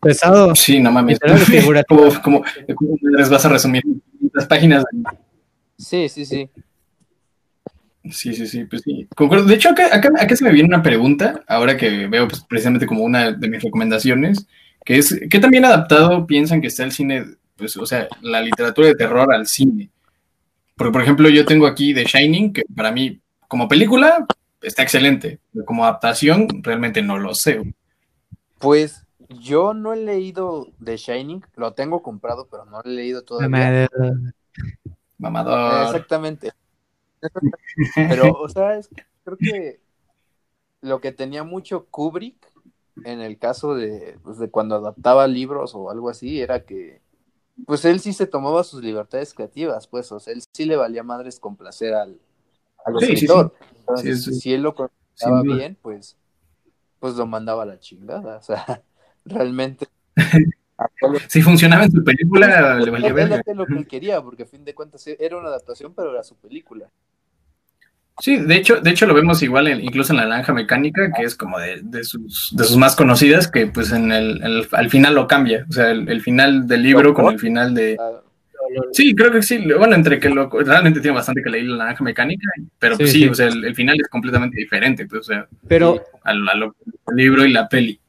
pesado. 0.00 0.54
Sí, 0.54 0.80
no 0.80 0.90
mames. 0.90 1.18
Como, 1.88 2.22
como, 2.22 2.42
como 2.74 2.96
les 3.16 3.28
vas 3.28 3.44
a 3.44 3.50
resumir 3.50 3.82
las 4.32 4.46
páginas. 4.46 4.84
Sí, 5.76 6.08
sí, 6.08 6.24
sí. 6.24 6.48
Sí, 8.10 8.32
sí, 8.32 8.46
sí, 8.46 8.64
pues 8.64 8.80
sí. 8.82 9.06
Concuerdo. 9.14 9.44
De 9.44 9.54
hecho, 9.54 9.68
acá, 9.68 9.94
acá, 9.94 10.10
acá 10.18 10.34
se 10.34 10.44
me 10.44 10.50
viene 10.50 10.68
una 10.68 10.82
pregunta, 10.82 11.44
ahora 11.46 11.76
que 11.76 12.06
veo 12.06 12.26
pues, 12.26 12.42
precisamente 12.48 12.86
como 12.86 13.04
una 13.04 13.32
de 13.32 13.48
mis 13.50 13.62
recomendaciones, 13.62 14.46
que 14.82 14.96
es, 14.96 15.20
¿qué 15.28 15.38
también 15.40 15.66
adaptado 15.66 16.26
piensan 16.26 16.62
que 16.62 16.68
está 16.68 16.84
el 16.84 16.92
cine, 16.92 17.24
pues, 17.58 17.76
o 17.76 17.84
sea, 17.84 18.08
la 18.22 18.40
literatura 18.40 18.88
de 18.88 18.94
terror 18.94 19.32
al 19.34 19.46
cine? 19.46 19.90
Porque, 20.76 20.92
por 20.92 21.02
ejemplo, 21.02 21.28
yo 21.28 21.44
tengo 21.44 21.66
aquí 21.66 21.92
The 21.92 22.04
Shining, 22.04 22.52
que 22.52 22.62
para 22.74 22.92
mí, 22.92 23.20
como 23.48 23.68
película, 23.68 24.26
está 24.62 24.82
excelente, 24.82 25.40
pero 25.52 25.64
como 25.64 25.84
adaptación, 25.84 26.48
realmente 26.62 27.02
no 27.02 27.18
lo 27.18 27.34
sé. 27.34 27.74
Pues 28.58 29.04
yo 29.28 29.74
no 29.74 29.92
he 29.92 29.96
leído 29.96 30.68
The 30.82 30.96
Shining, 30.96 31.44
lo 31.56 31.74
tengo 31.74 32.02
comprado, 32.02 32.48
pero 32.50 32.64
no 32.64 32.80
lo 32.82 32.90
he 32.90 32.94
leído 32.94 33.22
todavía. 33.22 33.88
Mamador. 35.18 35.84
Exactamente. 35.86 36.52
Pero, 37.94 38.32
o 38.32 38.48
sea, 38.48 38.76
es- 38.78 38.88
creo 39.24 39.36
que 39.36 39.80
lo 40.80 41.00
que 41.00 41.12
tenía 41.12 41.42
mucho 41.44 41.86
Kubrick 41.86 42.36
en 43.04 43.20
el 43.20 43.38
caso 43.38 43.74
de, 43.74 44.18
pues, 44.22 44.38
de 44.38 44.50
cuando 44.50 44.76
adaptaba 44.76 45.26
libros 45.26 45.72
o 45.74 45.90
algo 45.90 46.08
así, 46.10 46.40
era 46.40 46.64
que, 46.64 47.00
pues 47.66 47.84
él 47.84 48.00
sí 48.00 48.12
se 48.12 48.26
tomaba 48.26 48.64
sus 48.64 48.82
libertades 48.82 49.34
creativas, 49.34 49.86
pues, 49.86 50.10
o 50.12 50.20
sea, 50.20 50.32
él 50.32 50.42
sí 50.52 50.64
le 50.64 50.76
valía 50.76 51.02
madres 51.02 51.40
complacer 51.40 51.94
al, 51.94 52.18
al 52.84 53.02
escritor. 53.02 53.54
Entonces, 53.80 54.40
si 54.40 54.52
él 54.52 54.62
lo 54.62 54.74
contaba 54.74 55.42
bien, 55.42 55.76
pues, 55.80 56.16
pues 56.98 57.14
lo 57.14 57.26
mandaba 57.26 57.62
a 57.62 57.66
la 57.66 57.78
chingada, 57.78 58.36
o 58.36 58.42
sea, 58.42 58.82
realmente. 59.24 59.86
si 61.28 61.42
funcionaba 61.42 61.84
en 61.84 61.92
su 61.92 62.04
película, 62.04 62.76
le 62.78 62.90
valía 62.90 63.12
ver. 63.12 63.42
lo 63.54 63.66
que 63.66 63.74
él 63.74 63.86
quería, 63.86 64.22
porque 64.22 64.44
a 64.44 64.46
fin 64.46 64.64
de 64.64 64.74
cuentas 64.74 65.06
era 65.06 65.36
una 65.36 65.48
adaptación, 65.48 65.94
pero 65.94 66.12
era 66.12 66.22
su 66.22 66.36
película. 66.36 66.88
Sí, 68.20 68.36
de 68.36 68.56
hecho, 68.56 68.80
de 68.80 68.90
hecho 68.90 69.06
lo 69.06 69.14
vemos 69.14 69.42
igual 69.42 69.68
incluso 69.82 70.12
en 70.12 70.18
la 70.18 70.26
naranja 70.26 70.52
mecánica, 70.52 71.12
que 71.16 71.22
es 71.22 71.36
como 71.36 71.58
de, 71.58 71.80
de, 71.82 72.02
sus, 72.02 72.50
de 72.52 72.64
sus 72.64 72.76
más 72.76 72.96
conocidas, 72.96 73.48
que 73.48 73.68
pues 73.68 73.92
en 73.92 74.10
el, 74.10 74.66
al 74.72 74.90
final 74.90 75.14
lo 75.14 75.28
cambia. 75.28 75.64
O 75.68 75.72
sea, 75.72 75.90
el, 75.90 76.20
final 76.20 76.66
del 76.66 76.82
libro 76.82 77.14
con 77.14 77.32
el 77.32 77.38
final 77.38 77.74
de. 77.74 77.96
Ah. 78.00 78.20
Sí, 78.92 79.14
creo 79.14 79.30
que 79.30 79.42
sí. 79.42 79.64
Bueno, 79.78 79.94
entre 79.94 80.18
que 80.18 80.28
lo, 80.28 80.50
realmente 80.50 81.00
tiene 81.00 81.16
bastante 81.16 81.42
que 81.42 81.50
leer 81.50 81.66
la 81.66 81.78
naranja 81.78 82.02
mecánica, 82.02 82.48
pero 82.78 82.98
pues 82.98 83.12
sí, 83.12 83.26
o 83.28 83.34
sea, 83.34 83.46
el, 83.46 83.74
final 83.74 83.96
es 84.00 84.08
completamente 84.08 84.58
diferente. 84.58 85.06
Pues, 85.06 85.20
o 85.20 85.24
sea, 85.24 85.46
pero 85.66 86.02
al, 86.24 86.44
libro 87.14 87.44
y 87.44 87.52
la 87.52 87.68
peli. 87.68 88.00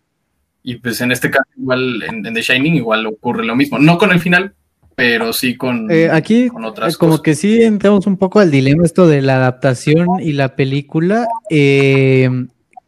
Y 0.64 0.76
pues 0.76 1.00
en 1.02 1.12
este 1.12 1.30
caso, 1.30 1.48
igual 1.56 2.04
en, 2.04 2.26
en 2.26 2.34
The 2.34 2.42
Shining, 2.42 2.76
igual 2.76 3.06
ocurre 3.06 3.46
lo 3.46 3.56
mismo. 3.56 3.78
No 3.78 3.98
con 3.98 4.12
el 4.12 4.20
final, 4.20 4.54
pero 5.00 5.32
sí 5.32 5.56
con, 5.56 5.90
eh, 5.90 6.10
aquí, 6.12 6.50
otras 6.62 6.98
como 6.98 7.22
que 7.22 7.34
sí 7.34 7.64
entramos 7.64 8.06
un 8.06 8.18
poco 8.18 8.42
al 8.42 8.52
dilema 8.52 8.84
esto 8.84 9.08
de 9.08 9.22
la 9.22 9.38
adaptación 9.38 10.20
y 10.20 10.34
la 10.34 10.58
película. 10.58 11.26
Eh, 11.50 12.30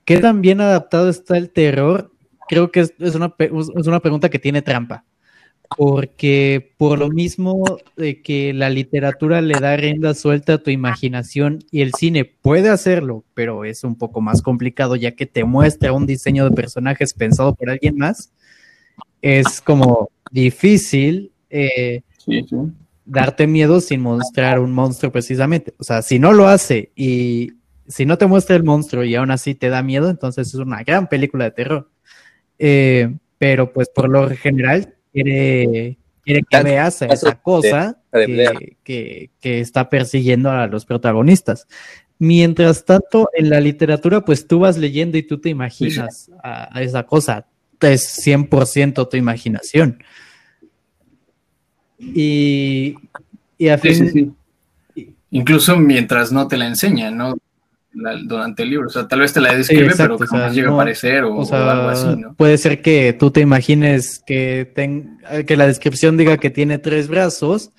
¿Qué 0.03 0.17
tan 0.17 0.41
bien 0.41 0.59
adaptado 0.59 1.09
está 1.09 1.37
el 1.37 1.51
terror? 1.51 2.11
Creo 2.49 2.69
que 2.69 2.81
es, 2.81 3.15
una, 3.15 3.33
es 3.39 3.87
una 3.87 4.01
pregunta 4.01 4.27
que 4.27 4.39
tiene 4.39 4.61
trampa, 4.61 5.05
porque 5.77 6.73
por 6.75 6.99
lo 6.99 7.07
mismo 7.07 7.63
de 7.95 8.21
que 8.21 8.51
la 8.53 8.69
literatura 8.69 9.39
le 9.39 9.57
da 9.57 9.77
rienda 9.77 10.13
suelta 10.13 10.55
a 10.55 10.57
tu 10.57 10.69
imaginación 10.69 11.59
y 11.71 11.79
el 11.79 11.93
cine 11.93 12.25
puede 12.25 12.67
hacerlo, 12.67 13.23
pero 13.33 13.63
es 13.63 13.85
un 13.85 13.95
poco 13.95 14.19
más 14.19 14.41
complicado 14.41 14.97
ya 14.97 15.11
que 15.11 15.27
te 15.27 15.45
muestra 15.45 15.93
un 15.93 16.05
diseño 16.05 16.43
de 16.43 16.53
personajes 16.57 17.13
pensado 17.13 17.55
por 17.55 17.69
alguien 17.69 17.95
más, 17.97 18.33
es 19.21 19.61
como 19.61 20.09
difícil 20.29 21.30
eh, 21.51 22.01
darte 23.05 23.47
miedo 23.47 23.81
sin 23.81 24.01
mostrar 24.01 24.59
un 24.59 24.71
monstruo 24.71 25.11
precisamente. 25.11 25.73
O 25.77 25.83
sea, 25.83 26.01
si 26.01 26.19
no 26.19 26.31
lo 26.33 26.47
hace 26.47 26.91
y 26.95 27.53
si 27.87 28.05
no 28.05 28.17
te 28.17 28.25
muestra 28.25 28.55
el 28.55 28.63
monstruo 28.63 29.03
y 29.03 29.15
aún 29.15 29.31
así 29.31 29.53
te 29.55 29.69
da 29.69 29.83
miedo, 29.83 30.09
entonces 30.09 30.47
es 30.47 30.55
una 30.55 30.83
gran 30.83 31.07
película 31.07 31.45
de 31.45 31.51
terror. 31.51 31.91
Eh, 32.57 33.13
pero 33.37 33.73
pues 33.73 33.89
por 33.89 34.07
lo 34.07 34.29
general 34.29 34.95
quiere, 35.11 35.97
quiere 36.23 36.43
que 36.49 36.63
veas 36.63 37.01
esa 37.01 37.41
cosa 37.41 37.97
que, 38.83 39.29
está 39.41 39.89
persiguiendo 39.89 40.49
a 40.51 40.67
los 40.67 40.85
protagonistas. 40.85 41.67
Mientras 42.19 42.85
tanto, 42.85 43.29
en 43.33 43.49
la 43.49 43.59
literatura, 43.59 44.21
pues 44.21 44.47
tú 44.47 44.59
vas 44.59 44.77
leyendo 44.77 45.17
y 45.17 45.23
tú 45.23 45.41
te 45.41 45.49
imaginas 45.49 46.29
a, 46.43 46.77
a 46.77 46.83
esa 46.83 47.03
cosa. 47.03 47.47
Es 47.81 48.23
100% 48.23 49.09
tu 49.09 49.17
imaginación. 49.17 50.03
Y, 52.01 52.95
y 53.57 53.67
a 53.67 53.77
fin... 53.77 54.35
Incluso 55.33 55.77
mientras 55.77 56.31
no 56.31 56.47
te 56.47 56.57
la 56.57 56.67
enseñan, 56.67 57.15
¿no? 57.15 57.35
durante 57.93 58.63
el 58.63 58.69
libro. 58.69 58.87
O 58.87 58.89
sea, 58.89 59.07
tal 59.07 59.19
vez 59.19 59.33
te 59.33 59.41
la 59.41 59.53
describe, 59.53 59.93
pero 59.95 60.17
que 60.17 60.25
llega 60.51 60.69
a 60.69 60.73
aparecer 60.73 61.23
o, 61.23 61.41
algo 61.53 61.89
así, 61.89 62.07
¿no? 62.17 62.33
Puede 62.35 62.57
ser 62.57 62.81
que 62.81 63.13
tú 63.13 63.31
te 63.31 63.41
imagines 63.41 64.21
que, 64.25 64.71
que 65.45 65.57
la 65.57 65.67
descripción 65.67 66.17
diga 66.17 66.37
que 66.37 66.49
tiene 66.49 66.77
tres 66.77 67.07
brazos, 67.07 67.71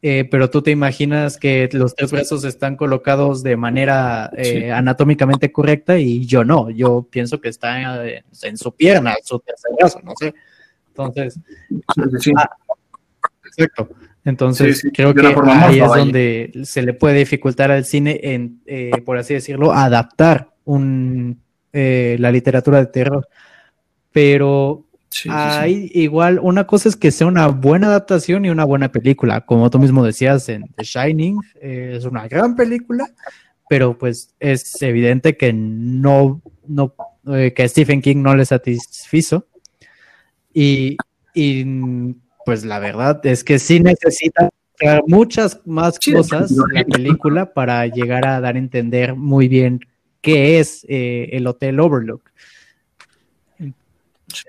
eh, 0.00 0.26
pero 0.30 0.48
tú 0.48 0.62
te 0.62 0.70
imaginas 0.70 1.36
que 1.36 1.68
los 1.72 1.94
tres 1.94 2.12
brazos 2.12 2.44
están 2.44 2.76
colocados 2.76 3.42
de 3.42 3.56
manera 3.56 4.30
eh, 4.36 4.72
anatómicamente 4.72 5.52
correcta 5.52 5.98
y 5.98 6.24
yo 6.24 6.44
no. 6.44 6.70
Yo 6.70 7.06
pienso 7.10 7.40
que 7.40 7.48
está 7.48 8.06
en, 8.42 8.56
su 8.56 8.72
pierna, 8.72 9.16
su 9.22 9.38
tercer 9.40 9.72
brazo, 9.78 10.00
no 10.02 10.12
sé. 10.18 10.34
Entonces, 10.88 11.38
ah, 12.36 12.48
Exacto. 13.58 13.88
Entonces, 14.24 14.86
creo 14.92 15.14
que 15.14 15.26
ahí 15.26 15.80
es 15.80 15.88
donde 15.88 16.52
se 16.64 16.82
le 16.82 16.92
puede 16.92 17.18
dificultar 17.18 17.70
al 17.70 17.84
cine 17.84 18.20
en, 18.22 18.60
eh, 18.66 18.90
por 19.04 19.16
así 19.16 19.34
decirlo, 19.34 19.72
adaptar 19.72 20.50
un, 20.64 21.40
eh, 21.72 22.16
la 22.18 22.30
literatura 22.30 22.78
de 22.78 22.86
terror. 22.86 23.28
Pero 24.12 24.86
hay 25.30 25.90
igual, 25.94 26.40
una 26.42 26.66
cosa 26.66 26.90
es 26.90 26.96
que 26.96 27.10
sea 27.10 27.26
una 27.26 27.48
buena 27.48 27.86
adaptación 27.86 28.44
y 28.44 28.50
una 28.50 28.64
buena 28.64 28.92
película. 28.92 29.40
Como 29.40 29.70
tú 29.70 29.78
mismo 29.78 30.04
decías 30.04 30.48
en 30.50 30.64
The 30.76 30.84
Shining, 30.84 31.38
eh, 31.60 31.94
es 31.96 32.04
una 32.04 32.28
gran 32.28 32.54
película, 32.54 33.08
pero 33.68 33.96
pues 33.96 34.34
es 34.40 34.80
evidente 34.82 35.36
que 35.36 35.52
no, 35.52 36.42
no 36.66 36.94
que 37.24 37.68
Stephen 37.68 38.02
King 38.02 38.16
no 38.22 38.36
le 38.36 38.44
satisfizo. 38.44 39.46
Y, 40.52 40.96
y 41.34 41.64
pues 42.48 42.64
la 42.64 42.78
verdad 42.78 43.20
es 43.26 43.44
que 43.44 43.58
sí 43.58 43.78
necesita 43.78 44.48
muchas 45.06 45.60
más 45.66 45.98
cosas 46.00 46.50
en 46.50 46.72
la 46.72 46.82
película 46.82 47.52
para 47.52 47.86
llegar 47.86 48.26
a 48.26 48.40
dar 48.40 48.54
a 48.54 48.58
entender 48.58 49.14
muy 49.14 49.48
bien 49.48 49.80
qué 50.22 50.58
es 50.58 50.82
eh, 50.88 51.28
el 51.32 51.46
Hotel 51.46 51.78
Overlook. 51.78 52.22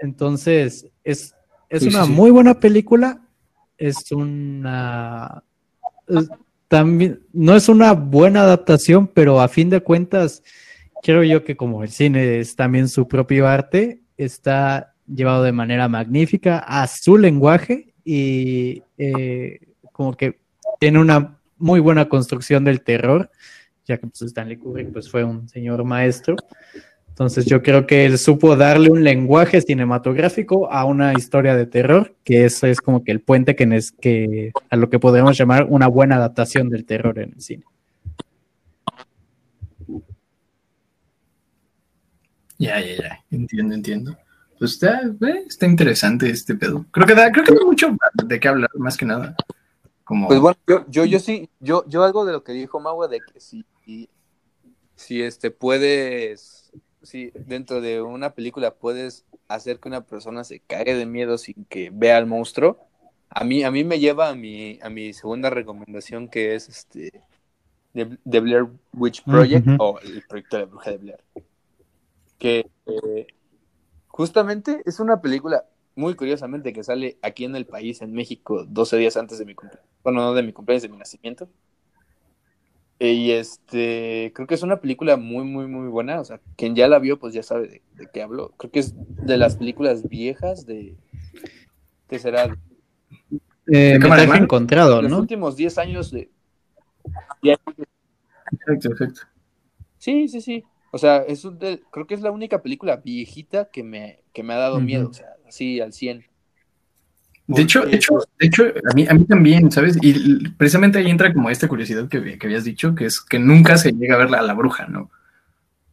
Entonces, 0.02 0.88
es, 1.04 1.36
es 1.68 1.84
una 1.84 2.06
muy 2.06 2.32
buena 2.32 2.58
película. 2.62 3.20
Es 3.78 4.14
una. 4.14 5.44
también, 6.70 7.20
no 7.34 7.54
es 7.54 7.68
una 7.68 7.92
buena 7.92 8.44
adaptación, 8.44 9.08
pero 9.08 9.42
a 9.42 9.50
fin 9.50 9.70
de 9.70 9.82
cuentas, 9.82 10.42
creo 11.04 11.22
yo 11.24 11.44
que 11.44 11.58
como 11.58 11.84
el 11.84 11.90
cine 11.90 12.40
es 12.40 12.56
también 12.56 12.88
su 12.88 13.10
propio 13.10 13.46
arte, 13.46 14.04
está 14.16 14.96
llevado 15.06 15.44
de 15.44 15.52
manera 15.52 15.90
magnífica 15.90 16.60
a 16.60 16.88
su 16.88 17.18
lenguaje 17.18 17.89
y 18.12 18.82
eh, 18.98 19.60
como 19.92 20.18
que 20.18 20.40
tiene 20.80 20.98
una 20.98 21.38
muy 21.60 21.80
buena 21.80 22.10
construcción 22.10 22.64
del 22.64 22.82
terror, 22.82 23.30
ya 23.86 24.00
que 24.00 24.08
pues, 24.08 24.24
Stanley 24.24 24.58
Kubrick 24.58 24.92
pues, 24.92 25.12
fue 25.12 25.24
un 25.24 25.48
señor 25.48 25.84
maestro. 25.84 26.36
Entonces 27.10 27.46
yo 27.46 27.62
creo 27.62 27.86
que 27.86 28.06
él 28.06 28.18
supo 28.18 28.56
darle 28.56 28.90
un 28.90 29.04
lenguaje 29.04 29.62
cinematográfico 29.62 30.72
a 30.72 30.86
una 30.86 31.14
historia 31.14 31.56
de 31.56 31.68
terror, 31.68 32.16
que 32.24 32.46
eso 32.46 32.66
es 32.66 32.82
como 32.82 33.04
que 33.04 33.12
el 33.12 33.22
puente 33.22 33.56
que, 33.56 33.66
es, 33.76 33.92
que 33.92 34.54
a 34.72 34.76
lo 34.76 34.90
que 34.90 34.98
podemos 34.98 35.38
llamar 35.38 35.68
una 35.70 35.86
buena 35.86 36.16
adaptación 36.16 36.70
del 36.70 36.86
terror 36.86 37.20
en 37.20 37.34
el 37.36 37.42
cine. 37.42 37.64
Ya, 42.58 42.82
ya, 42.82 42.96
ya, 42.96 43.20
entiendo, 43.30 43.76
entiendo 43.76 44.18
pues 44.60 44.74
está, 44.74 45.02
eh, 45.02 45.44
está 45.48 45.66
interesante 45.66 46.30
este 46.30 46.54
pedo. 46.56 46.86
Creo 46.92 47.08
que 47.08 47.16
da, 47.16 47.32
creo 47.32 47.46
que 47.46 47.54
hay 47.54 47.66
mucho 47.66 47.96
de 48.26 48.40
qué 48.40 48.48
hablar, 48.48 48.70
más 48.76 48.98
que 48.98 49.06
nada. 49.06 49.36
Como... 50.04 50.28
Pues 50.28 50.40
bueno, 50.40 50.58
yo, 50.90 51.06
yo, 51.06 51.20
sí, 51.20 51.50
yo, 51.60 51.86
yo 51.88 52.04
algo 52.04 52.26
de 52.26 52.34
lo 52.34 52.44
que 52.44 52.52
dijo 52.52 52.80
Magua 52.80 53.08
de 53.08 53.20
que 53.22 53.40
si, 53.40 53.66
si 54.96 55.22
este 55.22 55.50
puedes, 55.50 56.72
si 57.02 57.32
dentro 57.34 57.80
de 57.80 58.02
una 58.02 58.32
película 58.32 58.76
puedes 58.76 59.26
hacer 59.48 59.80
que 59.80 59.88
una 59.88 60.02
persona 60.02 60.44
se 60.44 60.60
caiga 60.60 60.94
de 60.94 61.06
miedo 61.06 61.38
sin 61.38 61.64
que 61.66 61.90
vea 61.94 62.18
al 62.18 62.28
monstruo, 62.28 62.80
a 63.30 63.44
mí, 63.44 63.64
a 63.64 63.72
mí 63.72 63.84
me 63.84 64.00
lleva 64.00 64.30
a 64.30 64.36
mi, 64.36 64.80
a 64.82 64.90
mi 64.90 65.14
segunda 65.14 65.50
recomendación 65.50 66.28
que 66.28 66.56
es 66.56 66.68
este 66.68 67.24
The, 67.94 68.40
Blair 68.40 68.68
Witch 68.94 69.24
Project 69.24 69.68
o 69.80 70.00
el 70.00 70.24
proyecto 70.28 70.58
de 70.58 70.64
la 70.64 70.70
bruja 70.70 70.92
de 70.92 70.98
Blair. 70.98 71.24
Que 72.38 72.70
eh, 72.86 73.28
Justamente 74.20 74.82
es 74.86 75.00
una 75.00 75.22
película, 75.22 75.64
muy 75.96 76.14
curiosamente, 76.14 76.74
que 76.74 76.84
sale 76.84 77.18
aquí 77.22 77.46
en 77.46 77.56
el 77.56 77.66
país, 77.66 78.02
en 78.02 78.12
México, 78.12 78.66
12 78.68 78.98
días 78.98 79.16
antes 79.16 79.40
de 79.40 79.46
mi 79.46 79.56
cumpleaños. 79.56 79.90
Bueno, 80.04 80.20
no 80.20 80.34
de 80.34 80.44
mi 80.44 80.52
cumpleaños, 80.52 80.84
de 80.84 80.90
mi 80.90 80.98
nacimiento. 80.98 81.48
Y 83.00 83.32
este, 83.32 84.34
creo 84.36 84.46
que 84.46 84.56
es 84.56 84.62
una 84.62 84.82
película 84.82 85.16
muy, 85.16 85.46
muy, 85.46 85.68
muy 85.68 85.88
buena. 85.88 86.20
O 86.20 86.26
sea, 86.26 86.42
quien 86.58 86.76
ya 86.76 86.90
la 86.90 87.00
vio, 87.00 87.18
pues 87.18 87.34
ya 87.34 87.44
sabe 87.44 87.82
de, 87.96 88.10
qué 88.12 88.22
hablo. 88.22 88.52
Creo 88.58 88.70
que 88.72 88.80
es 88.80 88.94
de 88.98 89.38
las 89.38 89.56
películas 89.56 90.10
viejas 90.10 90.66
de. 90.66 90.98
¿Qué 92.10 92.20
será? 92.20 92.58
Eh, 93.68 94.00
me 94.02 94.38
encontrado, 94.38 95.02
¿no? 95.02 95.08
Los 95.08 95.20
últimos 95.20 95.56
10 95.56 95.78
años 95.78 96.12
de. 96.12 96.30
Exacto, 97.42 98.92
exacto. 98.92 99.22
Sí, 99.98 100.28
sí, 100.28 100.42
sí. 100.42 100.66
O 100.92 100.98
sea, 100.98 101.18
es 101.18 101.48
creo 101.92 102.08
que 102.08 102.16
es 102.16 102.22
la 102.22 102.32
única 102.32 102.62
película 102.62 102.98
viejita 102.98 103.70
que 103.72 103.84
me, 103.84 104.22
que 104.34 104.44
me 104.44 104.54
ha 104.54 104.58
dado 104.58 104.80
miedo, 104.82 105.10
o 105.10 105.14
sea, 105.14 105.28
así 105.48 105.80
al 105.82 105.94
100. 105.94 106.26
De 107.48 107.64
hecho, 107.64 107.82
de 107.86 107.96
hecho, 107.96 108.14
de 108.40 108.48
hecho, 108.48 108.64
a 108.92 108.94
mí, 108.94 109.08
a 109.10 109.14
mí 109.14 109.26
también, 109.26 109.72
¿sabes? 109.72 109.98
Y 110.02 110.50
precisamente 110.50 111.00
ahí 111.00 111.10
entra 111.10 111.34
como 111.34 111.50
esta 111.50 111.68
curiosidad 111.68 112.08
que, 112.08 112.38
que 112.38 112.48
habías 112.48 112.64
dicho, 112.64 112.94
que 112.94 113.06
es 113.06 113.22
que 113.22 113.40
nunca 113.40 113.78
se 113.78 113.92
llega 113.92 114.16
a 114.16 114.20
ver 114.20 114.36
a 114.36 114.42
la 114.44 114.54
bruja, 114.54 114.86
¿no? 114.88 115.10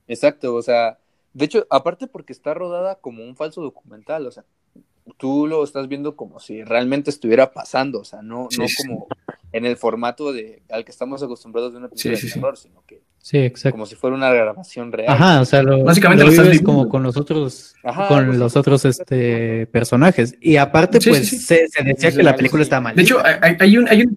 Exacto, 0.08 0.54
o 0.54 0.62
sea, 0.62 0.98
De 1.32 1.44
hecho, 1.44 1.66
aparte 1.70 2.06
porque 2.06 2.32
está 2.32 2.54
rodada 2.54 2.96
como 3.00 3.24
un 3.24 3.36
falso 3.36 3.60
documental, 3.62 4.26
o 4.26 4.30
sea, 4.30 4.44
tú 5.18 5.46
lo 5.46 5.64
estás 5.64 5.88
viendo 5.88 6.16
como 6.16 6.40
si 6.40 6.64
realmente 6.64 7.10
estuviera 7.10 7.52
pasando, 7.52 8.00
o 8.00 8.04
sea, 8.04 8.22
no, 8.22 8.48
Sí, 8.50 8.60
no 8.60 8.66
como 8.76 9.08
en 9.52 9.66
el 9.66 9.76
formato 9.76 10.32
de 10.32 10.62
al 10.70 10.84
que 10.84 10.92
estamos 10.92 11.22
acostumbrados 11.22 11.72
de 11.72 11.78
una 11.78 11.88
película 11.88 12.16
Sí, 12.16 12.26
de 12.26 12.28
sí. 12.28 12.34
terror, 12.40 12.56
sino 12.58 12.84
que 12.86 13.02
Sí, 13.26 13.38
exacto. 13.38 13.72
como 13.72 13.86
si 13.86 13.96
fuera 13.96 14.14
una 14.14 14.30
grabación 14.30 14.92
real. 14.92 15.12
Ajá, 15.12 15.40
o 15.40 15.44
sea, 15.44 15.60
lo, 15.60 15.82
Básicamente 15.82 16.22
lo 16.24 16.30
lo 16.30 16.42
vives 16.44 16.62
como 16.62 16.88
con 16.88 17.02
los 17.02 17.16
otros, 17.16 17.74
Ajá, 17.82 18.06
con 18.06 18.30
así. 18.30 18.38
los 18.38 18.54
otros 18.56 18.84
este, 18.84 19.66
personajes. 19.66 20.36
Y 20.40 20.54
aparte, 20.58 21.00
Sí, 21.00 21.08
pues 21.08 21.28
sí, 21.28 21.36
sí. 21.36 21.42
Se, 21.42 21.66
se 21.66 21.82
decía 21.82 22.12
que 22.12 22.22
la 22.22 22.36
película 22.36 22.62
estaba 22.62 22.82
mal. 22.82 22.94
De 22.94 23.02
hecho, 23.02 23.20
hay, 23.24 23.78
un, 23.78 23.88
hay 23.88 24.02
un 24.04 24.16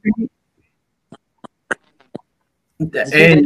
Eh, 3.11 3.41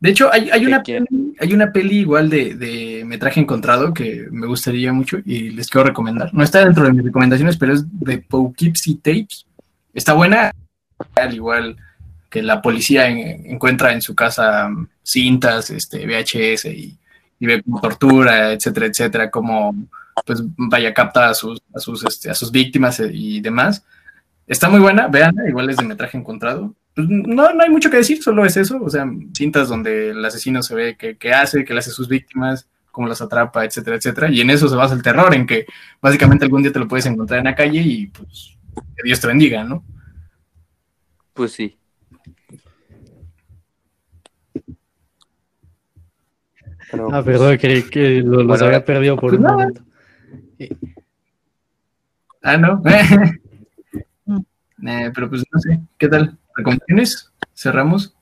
de 0.00 0.08
hecho, 0.08 0.32
hay, 0.32 0.48
hay, 0.52 0.60
¿De 0.62 0.66
una 0.68 0.82
peli, 0.82 1.34
hay 1.38 1.52
una 1.52 1.70
peli 1.70 1.98
igual 1.98 2.30
de, 2.30 2.54
de 2.54 3.02
metraje 3.04 3.40
encontrado 3.40 3.92
que 3.92 4.26
me 4.30 4.46
gustaría 4.46 4.90
mucho 4.90 5.18
y 5.22 5.50
les 5.50 5.68
quiero 5.68 5.86
recomendar. 5.86 6.32
No 6.32 6.42
está 6.42 6.64
dentro 6.64 6.84
de 6.84 6.94
mis 6.94 7.04
recomendaciones, 7.04 7.58
pero 7.58 7.74
es 7.74 7.84
de 8.00 8.16
Poughkeepsie 8.22 9.00
Tapes. 9.02 9.44
Está 9.92 10.14
buena, 10.14 10.50
al 11.14 11.34
igual 11.34 11.76
que 12.30 12.42
la 12.42 12.60
policía 12.62 13.08
en- 13.08 13.46
encuentra 13.50 13.92
en 13.92 14.02
su 14.02 14.14
casa 14.14 14.68
cintas, 15.02 15.70
este, 15.70 16.06
VHS 16.06 16.66
y, 16.66 16.98
ve 17.40 17.62
como 17.62 17.80
tortura, 17.80 18.52
etcétera, 18.52 18.86
etcétera, 18.86 19.30
como 19.30 19.74
pues 20.26 20.42
vaya 20.56 20.92
capta 20.92 21.28
a 21.28 21.34
sus, 21.34 21.62
a 21.74 21.78
sus, 21.78 22.04
este, 22.04 22.28
a 22.30 22.34
sus 22.34 22.50
víctimas 22.50 22.98
eh, 23.00 23.10
y 23.12 23.40
demás. 23.40 23.84
Está 24.46 24.68
muy 24.68 24.80
buena, 24.80 25.06
veanla, 25.08 25.48
igual 25.48 25.70
es 25.70 25.76
de 25.76 25.84
metraje 25.84 26.18
encontrado. 26.18 26.74
Pues, 26.94 27.08
no, 27.08 27.52
no 27.54 27.62
hay 27.62 27.70
mucho 27.70 27.90
que 27.90 27.98
decir, 27.98 28.22
solo 28.22 28.44
es 28.44 28.56
eso, 28.56 28.82
o 28.82 28.90
sea, 28.90 29.06
cintas 29.32 29.68
donde 29.68 30.10
el 30.10 30.24
asesino 30.24 30.62
se 30.62 30.74
ve 30.74 30.96
que, 30.96 31.16
que 31.16 31.32
hace, 31.32 31.64
que 31.64 31.72
le 31.72 31.78
hace 31.78 31.90
a 31.90 31.94
sus 31.94 32.08
víctimas, 32.08 32.66
cómo 32.90 33.06
las 33.06 33.22
atrapa, 33.22 33.64
etcétera, 33.64 33.96
etcétera. 33.96 34.28
Y 34.30 34.40
en 34.40 34.50
eso 34.50 34.68
se 34.68 34.74
basa 34.74 34.94
el 34.94 35.02
terror, 35.02 35.32
en 35.32 35.46
que 35.46 35.66
básicamente 36.02 36.44
algún 36.44 36.62
día 36.62 36.72
te 36.72 36.80
lo 36.80 36.88
puedes 36.88 37.06
encontrar 37.06 37.38
en 37.38 37.44
la 37.44 37.54
calle 37.54 37.80
y 37.80 38.08
pues 38.08 38.56
que 38.74 39.02
Dios 39.04 39.20
te 39.20 39.28
bendiga, 39.28 39.62
¿no? 39.62 39.84
Pues 41.32 41.52
sí. 41.52 41.78
Pero, 46.90 47.08
Ah, 47.12 47.22
pues, 47.22 47.38
perdón, 47.38 47.56
creí 47.58 47.82
que 47.84 48.20
lo- 48.22 48.38
los 48.38 48.46
Bueno, 48.46 48.66
había 48.66 48.84
perdido 48.84 49.16
por 49.16 49.30
Pues 49.30 49.38
un 49.40 49.44
nada. 49.44 49.56
momento. 49.56 49.82
Ah, 52.42 52.56
no. 52.56 52.82
Eh, 54.86 55.10
pero 55.12 55.28
pues 55.28 55.42
no 55.50 55.58
sé, 55.58 55.80
¿qué 55.98 56.06
tal? 56.06 56.38
¿Recomendaciones? 56.54 57.32
¿Cerramos? 57.52 58.14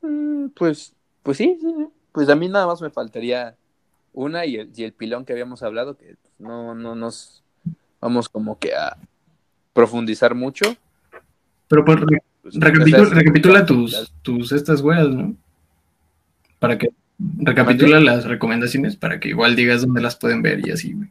mm, 0.00 0.48
Pues, 0.54 0.94
pues 1.24 1.38
sí, 1.38 1.58
sí, 1.60 1.66
sí. 1.76 1.88
Pues 2.12 2.28
a 2.28 2.36
mí 2.36 2.48
nada 2.48 2.68
más 2.68 2.80
me 2.80 2.90
faltaría 2.90 3.56
una 4.12 4.46
y 4.46 4.56
el, 4.56 4.70
y 4.76 4.84
el 4.84 4.92
pilón 4.92 5.24
que 5.24 5.32
habíamos 5.32 5.64
hablado, 5.64 5.96
que 5.96 6.16
no, 6.38 6.74
no 6.76 6.94
nos 6.94 7.42
vamos 8.00 8.28
como 8.28 8.58
que 8.60 8.74
a 8.74 8.96
profundizar 9.72 10.36
mucho. 10.36 10.64
Pero 11.66 11.84
pues, 11.84 11.98
Pues, 12.42 13.10
recapitula 13.10 13.66
tus, 13.66 14.12
tus 14.22 14.52
estas 14.52 14.80
weas, 14.82 15.08
¿no? 15.08 15.34
Para 16.58 16.78
que 16.78 16.90
recapitula 17.38 18.00
las 18.00 18.24
recomendaciones 18.24 18.96
para 18.96 19.18
que 19.20 19.28
igual 19.30 19.56
digas 19.56 19.82
dónde 19.82 20.00
las 20.00 20.16
pueden 20.16 20.42
ver 20.42 20.66
y 20.66 20.70
así, 20.70 20.92
güey. 20.92 21.10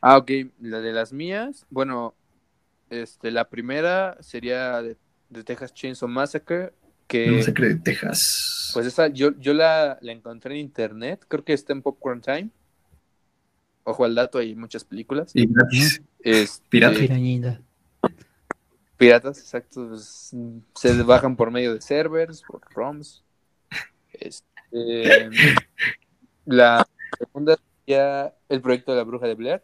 Ah, 0.00 0.16
ok. 0.16 0.30
La 0.60 0.80
de 0.80 0.92
las 0.92 1.12
mías, 1.12 1.66
bueno, 1.70 2.14
este, 2.90 3.30
la 3.30 3.48
primera 3.48 4.16
sería 4.20 4.80
de, 4.82 4.96
de 5.30 5.44
Texas 5.44 5.74
Chainsaw 5.74 6.08
Massacre, 6.08 6.72
que 7.06 7.30
Masacre 7.30 7.68
de 7.68 7.76
Texas. 7.76 8.70
pues 8.74 8.86
esa 8.86 9.08
yo, 9.08 9.32
yo 9.38 9.54
la, 9.54 9.98
la 10.00 10.12
encontré 10.12 10.54
en 10.54 10.60
internet, 10.60 11.24
creo 11.26 11.44
que 11.44 11.54
está 11.54 11.72
en 11.72 11.82
Popcorn 11.82 12.20
Time. 12.20 12.50
Ojo 13.84 14.04
al 14.04 14.14
dato, 14.14 14.38
hay 14.38 14.54
muchas 14.54 14.84
películas. 14.84 15.30
y 15.34 15.46
gratis. 15.46 16.02
Este, 16.20 16.62
Pirata. 16.68 16.98
Pirañita. 16.98 17.60
Piratas, 18.98 19.38
exacto. 19.38 19.88
pues, 19.88 20.34
se 20.74 21.02
bajan 21.02 21.36
por 21.36 21.50
medio 21.50 21.74
de 21.74 21.80
servers, 21.80 22.42
por 22.42 22.60
ROMs. 22.74 23.24
Este, 24.20 25.30
la 26.46 26.86
segunda 27.18 27.56
sería 27.86 28.34
el 28.48 28.60
proyecto 28.60 28.92
de 28.92 28.98
la 28.98 29.04
bruja 29.04 29.26
de 29.26 29.34
Blair. 29.34 29.62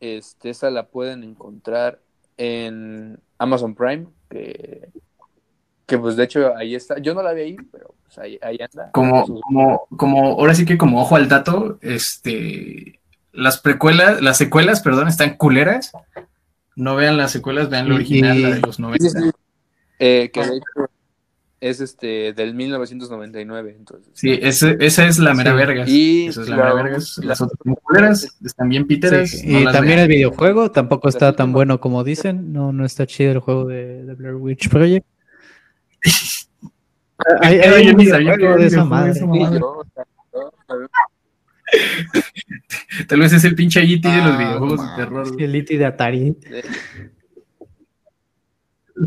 Este, 0.00 0.50
esa 0.50 0.70
la 0.70 0.86
pueden 0.86 1.24
encontrar 1.24 2.00
en 2.36 3.18
Amazon 3.38 3.74
Prime, 3.74 4.06
que, 4.30 4.88
que 5.86 5.98
pues 5.98 6.16
de 6.16 6.24
hecho 6.24 6.54
ahí 6.56 6.74
está. 6.74 6.98
Yo 6.98 7.14
no 7.14 7.22
la 7.22 7.32
vi 7.32 7.42
ahí, 7.42 7.56
pero 7.72 7.94
pues 8.04 8.18
ahí, 8.18 8.38
ahí 8.42 8.58
anda. 8.60 8.90
Como, 8.92 9.26
Sus- 9.26 9.40
como, 9.40 9.86
como, 9.96 10.26
ahora 10.40 10.54
sí 10.54 10.64
que 10.64 10.78
como 10.78 11.00
ojo 11.02 11.16
al 11.16 11.28
dato, 11.28 11.78
este, 11.82 13.00
las 13.32 13.58
precuelas, 13.58 14.22
las 14.22 14.36
secuelas, 14.38 14.82
perdón, 14.82 15.08
están 15.08 15.36
culeras. 15.36 15.92
No 16.76 16.94
vean 16.94 17.16
las 17.16 17.32
secuelas, 17.32 17.68
vean 17.70 17.88
la 17.88 17.94
Y- 17.94 17.96
original, 17.96 18.40
la 18.42 18.50
de 18.50 18.60
los 18.60 18.78
90. 18.78 19.08
Sí, 19.08 19.10
sí, 19.10 19.20
sí. 19.24 19.30
Eh, 19.98 20.30
que 20.32 20.40
de 20.40 20.56
hecho 20.58 20.90
es 21.60 21.80
este 21.80 22.32
del 22.32 22.54
1999, 22.54 23.74
entonces. 23.76 24.10
Sí, 24.14 24.38
ese- 24.40 24.76
esa 24.80 25.06
es 25.06 25.18
la 25.18 25.34
mera 25.34 25.50
Sí. 25.52 25.56
verga. 25.56 25.84
Y 25.88 26.26
Esa 26.28 26.42
es 26.42 26.48
la 26.48 26.56
la- 26.56 26.62
mera 26.64 26.74
vergas. 26.84 27.18
la- 27.18 27.26
Las 27.26 27.40
otras 27.40 27.58
culeras, 27.82 28.38
están 28.44 28.68
bien. 28.68 28.86
Sí, 28.88 28.98
no 29.46 29.60
y 29.60 29.64
también 29.64 29.96
vean. 29.96 29.98
el 30.00 30.08
videojuego 30.08 30.70
tampoco 30.70 31.08
está 31.08 31.34
tan 31.34 31.52
bueno 31.52 31.80
como 31.80 32.04
dicen. 32.04 32.52
No, 32.52 32.72
no 32.72 32.84
está 32.84 33.06
chido 33.06 33.32
el 33.32 33.38
juego 33.40 33.66
de, 33.66 34.04
de 34.04 34.14
Blair 34.14 34.36
Witch 34.36 34.68
Project. 34.68 35.04
hay, 37.40 37.58
hay 37.58 37.86
yo 37.86 37.92
ni 37.94 38.06
sabía 38.06 38.36
que 38.36 38.46
de 38.46 38.66
esa 38.66 38.84
madre. 38.84 39.10
esa 39.12 39.26
yo, 39.26 39.82
Tal 43.08 43.20
vez 43.20 43.32
es 43.32 43.44
el 43.44 43.54
pinche 43.54 43.84
IT 43.84 44.02
de 44.08 44.16
los 44.18 44.34
Ah, 44.34 44.38
videojuegos 44.38 44.80
de 44.90 44.96
terror. 44.96 45.26
El 45.38 45.56
IT 45.56 45.68
de 45.78 45.84
Atari. 45.86 46.36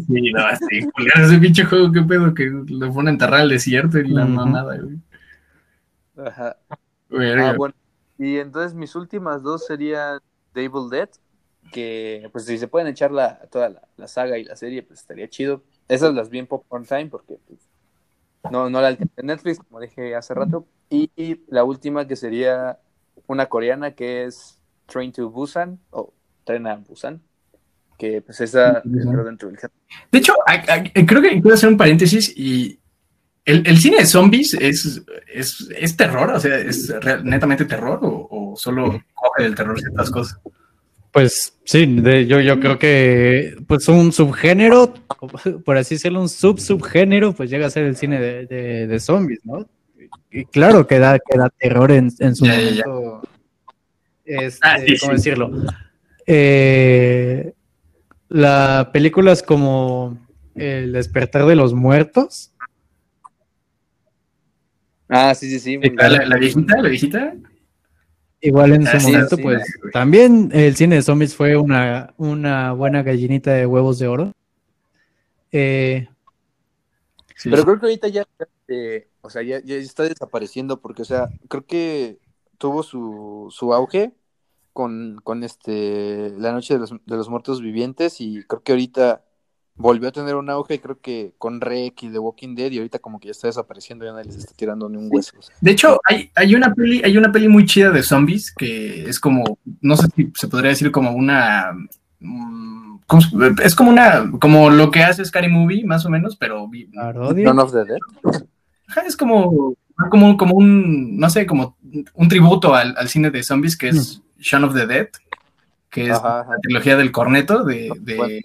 Sí, 0.08 0.32
no, 0.32 0.42
sí, 0.70 0.82
culero, 0.92 1.26
ese 1.26 1.38
pinche 1.39 1.66
juego, 1.66 1.92
qué 1.92 2.02
pedo, 2.02 2.34
que 2.34 2.50
lo 2.68 2.94
pone 2.94 3.10
a 3.10 3.14
enterrar 3.14 3.42
al 3.42 3.50
desierto 3.50 4.00
y 4.00 4.08
la 4.08 4.24
Ujú. 4.24 4.34
mamada, 4.34 4.78
güey. 4.78 4.98
Ajá. 6.18 6.58
Verga. 7.10 7.50
Ah, 7.50 7.54
bueno. 7.58 7.74
Y 8.18 8.38
entonces 8.38 8.74
mis 8.74 8.96
últimas 8.96 9.42
dos 9.44 9.66
serían 9.66 10.20
Devil 10.54 10.89
Dead, 10.89 11.10
que 11.72 12.30
pues 12.32 12.46
si 12.46 12.58
se 12.58 12.68
pueden 12.68 12.88
echar 12.88 13.12
la, 13.12 13.39
toda 13.50 13.70
la, 13.70 13.82
la 13.98 14.08
saga 14.08 14.38
y 14.38 14.44
la 14.44 14.56
serie, 14.56 14.84
pues 14.84 15.00
estaría 15.00 15.28
chido. 15.30 15.64
Esas 15.88 16.14
las 16.14 16.30
vi 16.30 16.39
en 16.39 16.48
Popcorn 16.48 16.86
Time 16.86 17.08
porque 17.08 17.39
pues, 17.48 17.70
no, 18.52 18.70
no 18.70 18.82
la 18.82 18.89
alcancé 18.89 19.14
en 19.18 19.28
Netflix, 19.28 19.60
como 19.60 19.80
dije 19.80 20.16
hace 20.16 20.34
rato. 20.34 20.68
Y, 20.89 21.12
y 21.16 21.44
la 21.48 21.64
última 21.64 22.08
que 22.08 22.16
sería 22.16 22.80
una 23.28 23.48
coreana 23.48 23.92
que 23.96 24.26
es 24.26 24.62
Train 24.86 25.12
to 25.12 25.30
Busan, 25.30 25.80
o 25.89 26.14
Tren 26.44 26.68
a 26.68 26.76
Busan, 26.76 27.22
que 28.02 28.22
pues 28.24 28.41
esa 28.41 28.82
Busan. 28.84 29.08
entró 29.08 29.24
dentro 29.24 29.47
del 29.49 29.58
género. 29.60 29.80
De 30.12 30.18
hecho, 30.18 30.34
a- 30.47 30.74
a- 30.74 31.06
creo 31.06 31.22
que 31.22 31.30
quiero 31.39 31.54
hacer 31.54 31.70
un 31.70 31.78
paréntesis 31.78 32.34
y 32.36 32.80
el, 33.45 33.62
el 33.68 33.78
cine 33.78 33.97
de 33.97 34.06
zombies 34.08 34.56
es, 34.56 35.04
es, 35.32 35.70
es 35.78 35.95
terror, 35.95 36.32
o 36.32 36.39
sea, 36.39 36.58
es 36.58 36.89
real- 36.99 37.24
netamente 37.24 37.66
terror 37.66 37.99
o, 38.02 38.28
o 38.32 38.56
solo 38.58 39.04
coge 39.14 39.43
del 39.43 39.54
terror 39.56 39.80
ciertas 39.80 40.10
cosas. 40.10 40.39
Pues 41.12 41.54
sí, 41.64 41.86
de- 42.02 42.26
yo, 42.26 42.39
yo 42.39 42.60
creo 42.60 42.80
que 42.80 43.56
pues 43.68 43.88
un 43.88 44.12
subgénero, 44.12 44.93
por 45.66 45.78
así 45.78 45.95
decirlo, 45.95 46.22
un 46.22 46.30
sub-subgénero, 46.30 47.34
pues 47.34 47.49
llega 47.52 47.68
a 47.68 47.70
ser 47.70 47.84
el 47.86 47.95
cine 47.97 48.20
de, 48.20 48.45
de- 48.47 48.88
de 48.88 48.99
zombies, 48.99 49.41
¿no? 49.45 49.68
Y 50.32 50.45
claro 50.45 50.88
que 50.88 50.97
da, 50.99 51.20
que 51.20 51.38
da 51.38 51.49
terror 51.49 51.91
en, 51.91 52.10
en 52.20 52.36
su 52.36 52.45
Ya, 52.45 52.60
ya, 52.60 52.70
ya. 52.72 52.86
momento. 52.88 53.28
Este, 54.26 54.60
Ah, 54.62 54.78
sí, 54.80 54.97
¿Cómo 54.99 55.12
sí. 55.12 55.18
decirlo? 55.18 55.52
Eh, 56.26 57.54
la 58.32 58.90
películas 58.94 59.44
como 59.44 60.18
El 60.56 60.94
despertar 60.94 61.46
de 61.46 61.56
los 61.56 61.74
muertos. 61.74 62.52
Ah, 65.10 65.36
sí, 65.36 65.50
sí, 65.50 65.60
sí. 65.60 65.78
muy 65.78 65.90
La, 65.98 66.10
la- 66.10 66.38
viejita, 66.38 66.82
la 66.82 66.90
viejita, 66.90 67.34
Igual 68.44 68.74
en 68.74 68.88
su 68.88 68.96
Ah, 68.96 69.00
sí, 69.00 69.12
momento, 69.12 69.36
sí, 69.36 69.42
pues 69.44 69.62
también 69.94 70.50
el 70.54 70.76
cine 70.76 70.96
de 70.96 71.02
zombies 71.04 71.36
fue 71.36 71.58
una, 71.58 72.14
una 72.18 72.74
buena 72.74 73.04
gallinita 73.04 73.52
de 73.54 73.68
huevos 73.68 74.00
de 74.00 74.08
oro. 74.08 74.32
Eh, 75.52 76.08
sí, 77.36 77.50
Pero 77.52 77.64
creo 77.64 77.80
que 77.80 77.86
ahorita 77.86 78.08
ya, 78.08 78.24
eh, 78.68 79.10
o 79.22 79.30
sea, 79.30 79.44
ya, 79.44 79.60
ya 79.64 79.76
está 79.76 80.04
desapareciendo 80.04 80.82
porque, 80.82 81.04
o 81.04 81.06
sea, 81.06 81.30
creo 81.50 81.66
que 81.66 82.20
tuvo 82.58 82.84
su, 82.84 83.48
su 83.52 83.74
auge 83.74 84.14
con, 84.74 85.19
con 85.24 85.43
este 85.43 86.32
La 86.38 86.51
Noche 86.51 86.76
de 86.76 86.80
los, 86.82 86.91
de 86.91 87.15
los 87.15 87.30
Muertos 87.30 87.61
Vivientes 87.61 88.22
y 88.22 88.43
creo 88.43 88.63
que 88.63 88.72
ahorita 88.72 89.24
volvió 89.76 90.09
a 90.09 90.11
tener 90.11 90.36
un 90.36 90.49
auge, 90.49 90.80
creo 90.80 90.99
que 90.99 91.34
con 91.38 91.59
Rec 91.61 92.03
y 92.03 92.09
The 92.09 92.19
Walking 92.19 92.55
Dead 92.55 92.72
y 92.72 92.78
ahorita 92.78 92.99
como 92.99 93.19
que 93.19 93.28
ya 93.28 93.32
está 93.32 93.47
desapareciendo, 93.47 94.05
ya 94.05 94.11
nadie 94.11 94.26
les 94.26 94.36
está 94.38 94.53
tirando 94.55 94.88
ni 94.89 94.97
un 94.97 95.07
hueso. 95.11 95.34
De 95.59 95.72
hecho, 95.72 95.99
hay, 96.07 96.30
hay 96.36 96.53
una 96.55 96.74
peli, 96.74 97.01
hay 97.03 97.17
una 97.17 97.32
peli 97.32 97.47
muy 97.47 97.65
chida 97.65 97.89
de 97.89 98.03
zombies 98.03 98.53
que 98.53 99.09
es 99.09 99.19
como, 99.19 99.57
no 99.82 99.97
sé 99.97 100.07
si 100.15 100.32
se 100.36 100.47
podría 100.47 100.69
decir 100.69 100.91
como 100.91 101.11
una 101.13 101.72
mm, 102.19 102.99
¿cómo 103.07 103.22
se- 103.22 103.30
es 103.63 103.76
como 103.76 103.89
una, 103.89 104.32
como 104.39 104.69
lo 104.69 104.91
que 104.91 105.03
hace 105.03 105.26
Scary 105.26 105.49
Movie, 105.49 105.86
más 105.86 106.05
o 106.05 106.09
menos, 106.09 106.36
pero 106.36 106.67
vi- 106.67 106.86
parodia. 106.88 107.45
Dawn 107.45 107.59
of 107.59 107.72
the 107.72 107.84
Dead. 107.86 107.97
es 109.07 109.17
como, 109.17 109.74
como, 110.09 110.38
como 110.38 110.55
un, 110.55 111.17
no 111.17 111.30
sé, 111.30 111.45
como 111.45 111.78
un 112.13 112.28
tributo 112.28 112.76
al, 112.76 112.95
al 112.97 113.09
cine 113.09 113.32
de 113.32 113.41
zombies 113.43 113.78
que 113.78 113.89
es 113.89 114.17
mm. 114.19 114.31
Shaun 114.42 114.64
of 114.64 114.74
the 114.74 114.88
Dead, 114.88 115.08
que 115.89 116.04
es 116.04 116.10
la 116.10 116.46
trilogía 116.62 116.98
del 116.98 117.12
corneto 117.12 117.64
de, 117.64 117.92
de 118.00 118.44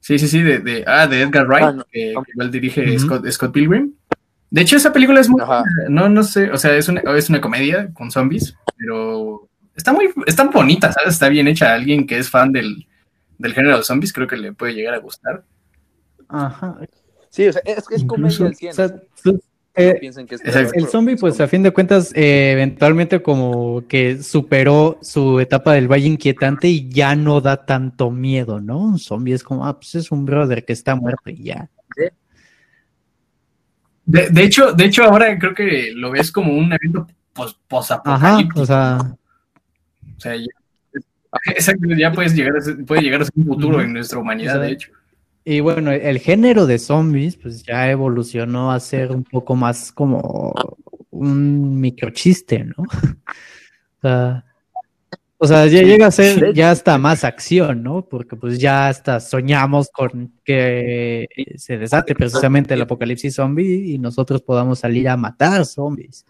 sí, 0.00 0.18
sí, 0.18 0.28
sí, 0.28 0.42
de, 0.42 0.58
de, 0.58 0.84
ah, 0.86 1.06
de 1.06 1.22
Edgar 1.22 1.46
Wright, 1.46 1.64
ah, 1.64 1.86
que 1.90 2.14
igual 2.32 2.50
dirige 2.50 2.98
Scott, 2.98 3.26
Scott 3.30 3.52
Pilgrim. 3.52 3.94
De 4.50 4.60
hecho, 4.60 4.76
esa 4.76 4.92
película 4.92 5.20
es 5.20 5.28
muy, 5.28 5.42
no, 5.88 6.08
no 6.08 6.22
sé, 6.22 6.50
o 6.50 6.58
sea, 6.58 6.76
es 6.76 6.88
una, 6.88 7.00
es 7.00 7.28
una 7.28 7.40
comedia 7.40 7.92
con 7.92 8.10
zombies, 8.10 8.56
pero 8.76 9.48
está 9.74 9.92
muy, 9.92 10.10
está 10.26 10.44
bonita, 10.44 10.92
¿sabes? 10.92 11.14
Está 11.14 11.28
bien 11.28 11.48
hecha. 11.48 11.74
Alguien 11.74 12.06
que 12.06 12.18
es 12.18 12.30
fan 12.30 12.52
del, 12.52 12.86
del 13.38 13.52
género 13.52 13.78
de 13.78 13.84
zombies, 13.84 14.12
creo 14.12 14.28
que 14.28 14.36
le 14.36 14.52
puede 14.52 14.74
llegar 14.74 14.94
a 14.94 14.98
gustar. 14.98 15.44
Ajá. 16.28 16.78
Sí, 17.30 17.48
o 17.48 17.52
sea, 17.52 17.62
es, 17.64 17.84
es 17.90 18.04
comedia 18.04 18.46
al 18.46 18.54
100. 18.54 18.70
O 18.70 18.74
sea, 18.74 18.94
eh, 19.76 20.00
el 20.74 20.88
zombie, 20.88 21.16
pues 21.16 21.40
a 21.40 21.48
fin 21.48 21.64
de 21.64 21.72
cuentas, 21.72 22.12
eh, 22.14 22.52
eventualmente 22.52 23.20
como 23.20 23.84
que 23.88 24.22
superó 24.22 24.98
su 25.02 25.40
etapa 25.40 25.72
del 25.72 25.90
valle 25.90 26.06
inquietante 26.06 26.68
y 26.68 26.88
ya 26.88 27.16
no 27.16 27.40
da 27.40 27.66
tanto 27.66 28.10
miedo, 28.12 28.60
¿no? 28.60 28.78
Un 28.78 28.98
zombie 29.00 29.34
es 29.34 29.42
como, 29.42 29.66
ah, 29.66 29.76
pues 29.76 29.96
es 29.96 30.12
un 30.12 30.24
brother 30.24 30.64
que 30.64 30.72
está 30.72 30.94
muerto 30.94 31.28
y 31.28 31.42
ya. 31.42 31.68
De, 34.06 34.28
de 34.30 34.42
hecho, 34.44 34.72
de 34.72 34.84
hecho, 34.84 35.04
ahora 35.04 35.36
creo 35.38 35.54
que 35.54 35.90
lo 35.92 36.12
ves 36.12 36.30
como 36.30 36.56
un 36.56 36.72
evento 36.72 37.08
posapocalíptico. 37.66 38.60
o 38.60 38.66
sea. 38.66 38.98
O 40.16 40.20
sea, 40.20 40.36
ya, 40.36 40.46
ya 41.96 42.12
puedes 42.12 42.34
llegar 42.34 42.56
a 42.56 42.84
puede 42.86 43.02
llegar 43.02 43.22
a 43.22 43.24
ser 43.24 43.34
un 43.36 43.46
futuro 43.46 43.80
en 43.80 43.92
nuestra 43.92 44.20
humanidad, 44.20 44.60
de 44.60 44.70
hecho. 44.70 44.92
Y 45.44 45.60
bueno, 45.60 45.92
el 45.92 46.18
género 46.20 46.64
de 46.64 46.78
zombies, 46.78 47.36
pues 47.36 47.62
ya 47.62 47.90
evolucionó 47.90 48.72
a 48.72 48.80
ser 48.80 49.12
un 49.12 49.24
poco 49.24 49.54
más 49.54 49.92
como 49.92 50.54
un 51.10 51.80
microchiste, 51.80 52.64
¿no? 52.64 52.74
o 55.36 55.46
sea, 55.46 55.66
ya 55.66 55.82
llega 55.82 56.06
a 56.06 56.10
ser 56.10 56.54
ya 56.54 56.70
hasta 56.70 56.96
más 56.96 57.24
acción, 57.24 57.82
¿no? 57.82 58.08
Porque 58.08 58.36
pues 58.36 58.58
ya 58.58 58.88
hasta 58.88 59.20
soñamos 59.20 59.90
con 59.90 60.32
que 60.44 61.26
se 61.56 61.76
desate 61.76 62.14
precisamente 62.14 62.72
el 62.72 62.80
apocalipsis 62.80 63.34
zombie 63.34 63.92
y 63.92 63.98
nosotros 63.98 64.40
podamos 64.40 64.78
salir 64.78 65.10
a 65.10 65.18
matar 65.18 65.66
zombies. 65.66 66.24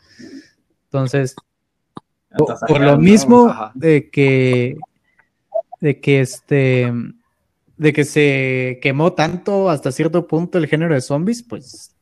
Entonces, 0.87 1.37
por, 2.37 2.81
lo 2.81 2.99
mismo 2.99 3.55
de 3.75 4.11
que, 4.11 4.77
de 5.81 6.01
que 6.01 6.21
este 6.21 6.93
de 7.85 7.93
que 7.93 8.05
se 8.05 8.79
quemó 8.81 9.13
tanto 9.13 9.69
hasta 9.69 9.93
cierto 9.93 10.27
punto 10.27 10.57
el 10.57 10.69
género 10.69 10.95
de 10.95 11.03
zombies, 11.03 11.43
pues 11.43 11.95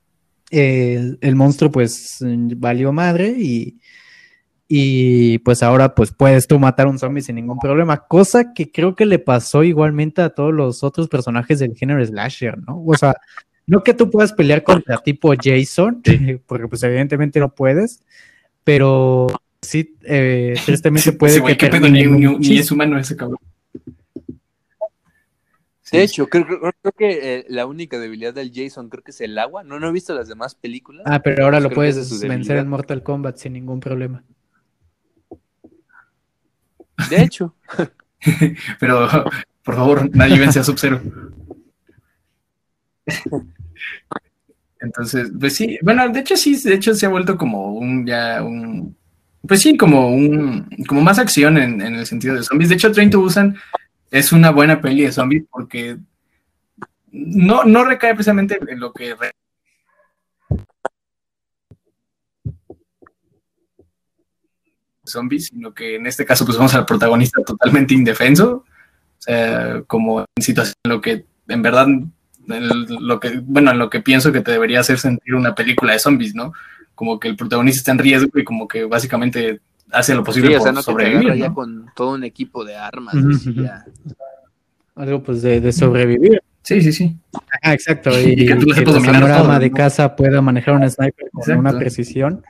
eh, 0.52 1.16
el 1.20 1.34
monstruo 1.34 1.72
pues 1.72 2.18
valió 2.56 2.92
madre 2.92 3.34
y, 3.36 3.80
y 4.68 5.38
pues 5.38 5.60
ahora 5.64 5.92
pues 5.92 6.12
puedes 6.12 6.46
tú 6.46 6.60
matar 6.60 6.86
un 6.86 7.00
zombie 7.00 7.20
sin 7.20 7.34
ningún 7.34 7.58
problema, 7.58 8.06
cosa 8.06 8.54
que 8.54 8.70
creo 8.70 8.94
que 8.94 9.06
le 9.06 9.18
pasó 9.18 9.64
igualmente 9.64 10.22
a 10.22 10.30
todos 10.30 10.54
los 10.54 10.84
otros 10.84 11.08
personajes 11.08 11.58
del 11.58 11.74
género 11.74 12.06
slasher, 12.06 12.56
¿no? 12.58 12.80
O 12.86 12.96
sea, 12.96 13.16
no 13.66 13.82
que 13.82 13.92
tú 13.92 14.08
puedas 14.08 14.32
pelear 14.32 14.62
contra 14.62 14.98
tipo 14.98 15.34
Jason, 15.36 16.00
porque 16.46 16.68
pues 16.68 16.80
evidentemente 16.84 17.40
no 17.40 17.52
puedes, 17.52 18.04
pero 18.62 19.26
sí, 19.60 19.96
eh, 20.04 20.54
tristemente 20.64 21.10
puede 21.10 21.42
que... 21.56 21.80
ni 22.38 22.56
es 22.56 22.70
humano 22.70 22.96
ese 23.00 23.16
cabrón. 23.16 23.40
De 25.92 26.02
hecho, 26.02 26.26
creo, 26.28 26.46
que 26.96 27.36
eh, 27.36 27.44
la 27.48 27.66
única 27.66 27.98
debilidad 27.98 28.32
del 28.32 28.50
Jason 28.54 28.88
creo 28.88 29.04
que 29.04 29.10
es 29.10 29.20
el 29.20 29.38
agua. 29.38 29.62
No, 29.62 29.78
no 29.78 29.88
he 29.88 29.92
visto 29.92 30.14
las 30.14 30.26
demás 30.26 30.54
películas. 30.54 31.04
Ah, 31.06 31.20
pero 31.20 31.44
ahora 31.44 31.60
lo 31.60 31.70
puedes 31.70 32.20
vencer 32.20 32.56
en 32.56 32.68
Mortal 32.68 33.02
Kombat 33.02 33.36
sin 33.36 33.52
ningún 33.52 33.78
problema. 33.78 34.24
De 37.10 37.22
hecho. 37.22 37.54
pero, 38.80 39.06
por 39.62 39.74
favor, 39.74 40.16
nadie 40.16 40.38
vence 40.38 40.60
a 40.60 40.64
Sub-Zero. 40.64 41.00
Entonces, 44.80 45.30
pues 45.38 45.54
sí, 45.54 45.78
bueno, 45.82 46.08
de 46.08 46.20
hecho 46.20 46.36
sí, 46.36 46.60
de 46.60 46.74
hecho 46.74 46.94
se 46.94 47.06
ha 47.06 47.10
vuelto 47.10 47.36
como 47.36 47.74
un 47.74 48.06
ya 48.06 48.42
un 48.42 48.96
pues 49.46 49.60
sí, 49.60 49.76
como 49.76 50.08
un 50.08 50.68
como 50.88 51.02
más 51.02 51.18
acción 51.18 51.58
en, 51.58 51.80
en 51.80 51.94
el 51.96 52.06
sentido 52.06 52.34
de 52.34 52.42
zombies. 52.42 52.68
De 52.68 52.76
hecho, 52.76 52.90
Train 52.92 53.10
to 53.10 53.20
Busan 53.20 53.56
es 54.12 54.30
una 54.30 54.50
buena 54.50 54.80
peli 54.80 55.02
de 55.02 55.10
zombies 55.10 55.44
porque 55.50 55.96
no, 57.10 57.64
no 57.64 57.82
recae 57.82 58.14
precisamente 58.14 58.60
en 58.68 58.78
lo 58.78 58.92
que 58.92 59.16
zombies, 65.04 65.46
sino 65.46 65.72
que 65.72 65.96
en 65.96 66.06
este 66.06 66.26
caso 66.26 66.44
pues 66.44 66.58
vamos 66.58 66.74
al 66.74 66.84
protagonista 66.84 67.42
totalmente 67.42 67.94
indefenso, 67.94 68.56
o 68.56 68.64
sea, 69.18 69.82
como 69.86 70.20
en 70.20 70.42
situación 70.42 70.76
en 70.84 70.90
lo 70.90 71.00
que 71.00 71.24
en 71.48 71.62
verdad 71.62 71.88
lo 72.46 73.18
que 73.18 73.40
bueno, 73.42 73.70
en 73.70 73.78
lo 73.78 73.88
que 73.88 74.00
pienso 74.00 74.30
que 74.30 74.42
te 74.42 74.52
debería 74.52 74.80
hacer 74.80 74.98
sentir 74.98 75.34
una 75.34 75.54
película 75.54 75.94
de 75.94 75.98
zombies, 75.98 76.34
¿no? 76.34 76.52
Como 76.94 77.18
que 77.18 77.28
el 77.28 77.36
protagonista 77.36 77.78
está 77.78 77.92
en 77.92 77.98
riesgo 77.98 78.38
y 78.38 78.44
como 78.44 78.68
que 78.68 78.84
básicamente 78.84 79.60
hace 79.92 80.14
lo 80.14 80.24
posible 80.24 80.58
por 80.58 80.82
sobrevivir. 80.82 81.34
Ya 81.34 81.52
con 81.52 81.86
todo 81.94 82.14
un 82.14 82.24
equipo 82.24 82.64
de 82.64 82.76
armas. 82.76 83.14
Algo 84.94 85.22
pues 85.22 85.42
de, 85.42 85.72
sobrevivir. 85.72 86.42
Sí, 86.62 86.80
sí, 86.80 86.92
sí. 86.92 87.16
Ah, 87.62 87.74
exacto. 87.74 88.10
Y, 88.10 88.46
que, 88.46 88.54
tú 88.56 88.66
que 88.66 88.80
el 88.80 89.60
de 89.60 89.70
casa 89.70 90.14
pueda 90.14 90.40
manejar 90.40 90.74
un 90.74 90.88
sniper 90.88 91.30
con 91.30 91.58
una 91.58 91.76
precisión. 91.78 92.42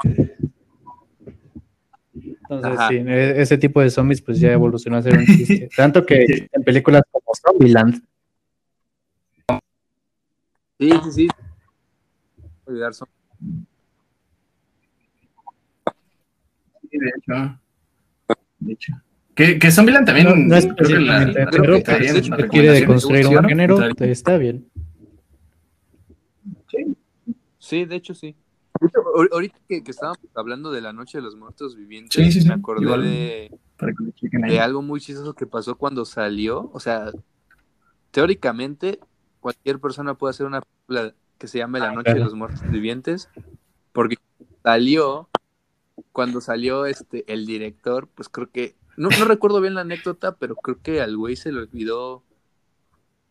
Entonces, 2.49 2.80
sí, 2.88 2.97
e, 2.97 3.40
ese 3.40 3.57
tipo 3.57 3.80
de 3.80 3.88
zombies 3.88 4.20
pues 4.20 4.38
ya 4.38 4.53
evolucionó 4.53 4.99
a 4.99 5.03
ser 5.03 5.16
un 5.16 5.24
chiste. 5.24 5.70
Tanto 5.76 6.05
que 6.05 6.49
en 6.53 6.62
películas 6.62 7.03
como 7.11 7.24
Zombieland. 7.34 8.03
Sí, 10.78 10.90
sí, 11.05 11.12
sí. 11.12 11.28
Olvidar 12.66 12.93
zombies 12.93 13.22
de 16.99 17.12
hecho. 17.16 17.61
De 18.61 18.72
hecho. 18.72 18.93
Que, 19.34 19.59
que 19.59 19.70
Zombieland 19.70 20.07
también. 20.07 20.49
No, 20.49 20.57
es 20.57 20.66
precisamente, 20.66 21.47
pero 21.51 21.82
que 21.82 22.49
quiere 22.49 22.72
deconstruir 22.72 23.26
un 23.26 23.45
género, 23.45 23.80
está 24.01 24.36
bien. 24.36 24.68
Sí. 26.68 26.97
sí, 27.59 27.84
de 27.84 27.97
hecho 27.97 28.14
sí. 28.14 28.36
Ahorita 29.32 29.59
que, 29.68 29.84
que, 29.84 29.90
estábamos 29.90 30.18
hablando 30.34 30.72
de 30.72 30.80
la 30.80 30.93
Noche 30.93 31.18
de 31.18 31.22
los 31.22 31.36
Muertos 31.36 31.76
Vivientes, 31.76 32.47
me 32.47 32.55
acordé 32.55 32.99
de, 32.99 33.51
de 34.49 34.61
algo 34.61 34.82
muy 34.82 35.01
chistoso 35.01 35.34
que 35.34 35.47
pasó 35.47 35.76
cuando 35.76 36.05
salió. 36.05 36.70
O 36.72 36.80
sea, 36.80 37.12
teóricamente, 38.11 38.99
cualquier 39.40 39.78
persona 39.78 40.14
puede 40.14 40.30
hacer 40.30 40.47
una 40.47 40.62
película 40.62 41.14
que 41.38 41.49
se 41.49 41.59
llame 41.59 41.80
La 41.80 41.90
ah, 41.90 41.95
Noche 41.95 42.14
de 42.14 42.20
los 42.20 42.34
Muertos 42.34 42.62
Vivientes, 42.70 43.28
porque 43.93 44.16
salió 44.62 45.28
cuando 46.12 46.40
salió 46.40 46.86
este 46.86 47.24
el 47.32 47.47
director, 47.47 48.09
pues 48.14 48.28
creo 48.28 48.51
que, 48.51 48.74
no, 48.97 49.09
no 49.18 49.24
recuerdo 49.24 49.61
bien 49.61 49.74
la 49.74 49.82
anécdota, 49.82 50.36
pero 50.36 50.57
creo 50.57 50.80
que 50.82 51.01
al 51.01 51.16
güey 51.16 51.36
se 51.36 51.53
le 51.53 51.61
olvidó 51.61 52.22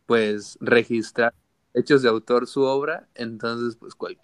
pues 0.06 0.58
registrar 0.60 1.34
hechos 1.74 2.02
de 2.02 2.08
autor 2.08 2.46
su 2.46 2.62
obra, 2.62 3.08
entonces 3.14 3.76
pues 3.76 3.94
cual, 3.94 4.18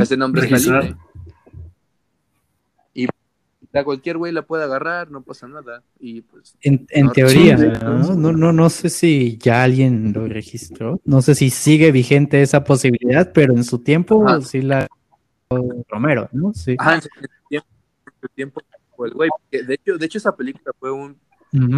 ese 0.00 0.16
nombre 0.16 0.46
es 0.46 0.66
libre. 0.66 0.96
Y 2.94 3.06
a 3.78 3.84
cualquier 3.84 4.16
güey 4.16 4.32
la 4.32 4.42
puede 4.42 4.64
agarrar, 4.64 5.10
no 5.10 5.22
pasa 5.22 5.46
nada. 5.46 5.82
Y 6.00 6.22
pues 6.22 6.56
en, 6.62 6.86
teoría, 7.12 7.56
¿no? 7.56 8.14
¿no? 8.14 8.32
No, 8.32 8.52
no, 8.52 8.70
sé 8.70 8.88
si 8.88 9.36
ya 9.36 9.62
alguien 9.62 10.12
lo 10.14 10.26
registró, 10.26 11.00
no 11.04 11.20
sé 11.20 11.34
si 11.34 11.50
sigue 11.50 11.92
vigente 11.92 12.40
esa 12.40 12.64
posibilidad, 12.64 13.32
pero 13.32 13.52
en 13.52 13.64
su 13.64 13.80
tiempo 13.80 14.40
sí 14.40 14.62
la 14.62 14.88
Romero, 15.88 16.28
¿no? 16.32 16.54
Sí 16.54 16.76
tiempo 17.48 17.66
el 18.36 19.12
güey. 19.14 19.30
De 19.50 19.74
hecho, 19.74 19.98
de 19.98 20.06
hecho, 20.06 20.18
esa 20.18 20.36
película 20.36 20.72
fue 20.78 20.90
un, 20.90 21.18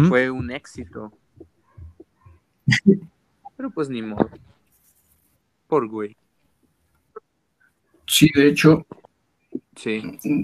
fue 0.07 0.29
un 0.29 0.51
éxito. 0.51 1.11
Pero 3.57 3.71
pues 3.71 3.89
ni 3.89 4.01
modo. 4.01 4.29
Por 5.67 5.87
güey. 5.87 6.15
Sí, 8.07 8.29
de 8.33 8.47
hecho. 8.47 8.85
Sí. 9.75 10.01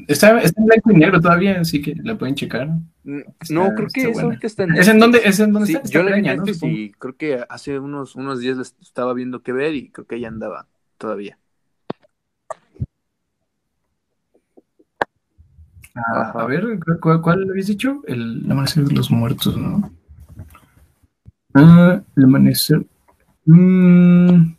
Está, 0.08 0.40
está, 0.42 0.62
en 0.62 0.66
blanco 0.66 0.92
y 0.92 0.96
negro 0.96 1.20
todavía, 1.20 1.60
así 1.60 1.82
que 1.82 1.96
la 2.04 2.18
pueden 2.18 2.36
checar. 2.36 2.70
Mm, 3.04 3.22
no, 3.50 3.74
creo 3.76 3.88
que 3.94 4.10
eso 4.10 4.32
está 4.42 4.64
en 4.64 4.76
¿Es 4.76 4.88
en 4.88 5.00
dónde, 5.00 5.22
es 5.24 5.40
en 5.40 5.52
dónde 5.52 5.74
está? 5.74 5.90
Yo 5.90 6.04
la 6.04 6.16
vi 6.16 6.24
y 6.64 6.92
creo 6.92 7.18
que 7.18 7.46
hace 7.50 7.80
unos, 7.80 8.16
unos 8.16 8.40
días 8.40 8.76
estaba 8.82 9.14
viendo 9.14 9.44
que 9.44 9.52
ver 9.52 9.76
y 9.76 9.90
creo 9.90 10.08
que 10.08 10.20
ya 10.20 10.28
andaba 10.28 10.68
todavía. 10.98 11.38
A 15.96 16.46
ver, 16.46 16.80
¿cuál, 17.00 17.22
¿cuál, 17.22 17.50
habías 17.50 17.68
dicho? 17.68 18.02
El 18.08 18.46
amanecer 18.50 18.84
de 18.86 18.96
los 18.96 19.10
muertos, 19.12 19.56
¿no? 19.58 19.92
Ah, 21.54 22.02
el 22.16 22.24
amanecer. 22.24 22.86
Mm, 23.46 24.56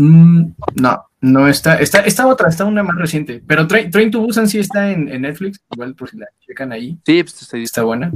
Mm, 0.00 0.52
no, 0.76 1.06
no 1.20 1.48
está, 1.48 1.80
está, 1.80 2.02
está 2.02 2.28
otra, 2.28 2.48
está 2.48 2.64
una 2.64 2.84
más 2.84 2.94
reciente. 2.94 3.42
Pero 3.44 3.66
Train, 3.66 3.90
Train 3.90 4.12
to 4.12 4.20
Busan 4.20 4.48
sí 4.48 4.60
está 4.60 4.92
en, 4.92 5.08
en 5.08 5.22
Netflix, 5.22 5.60
igual 5.72 5.96
por 5.96 6.08
si 6.08 6.18
la 6.18 6.28
checan 6.46 6.70
ahí. 6.70 6.96
Sí, 7.04 7.20
pues 7.24 7.42
está, 7.42 7.58
Está 7.58 7.82
buena. 7.82 8.12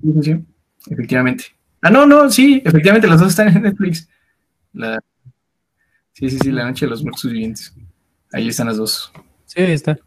Sí, 0.00 0.12
sí, 0.14 0.22
sí, 0.22 0.44
efectivamente. 0.88 1.46
Ah, 1.82 1.90
no, 1.90 2.06
no, 2.06 2.30
sí, 2.30 2.62
efectivamente, 2.64 3.08
las 3.08 3.18
dos 3.18 3.30
están 3.30 3.48
en 3.48 3.62
Netflix. 3.64 4.08
La... 4.72 5.02
Sí, 6.12 6.30
sí, 6.30 6.38
sí, 6.38 6.52
La 6.52 6.64
Noche 6.64 6.86
de 6.86 6.90
los 6.90 7.02
Muertos 7.02 7.24
Vivientes. 7.24 7.74
Ahí 8.32 8.46
están 8.46 8.68
las 8.68 8.76
dos. 8.76 9.12
Sí, 9.46 9.60
ahí 9.60 9.72
está. 9.72 9.98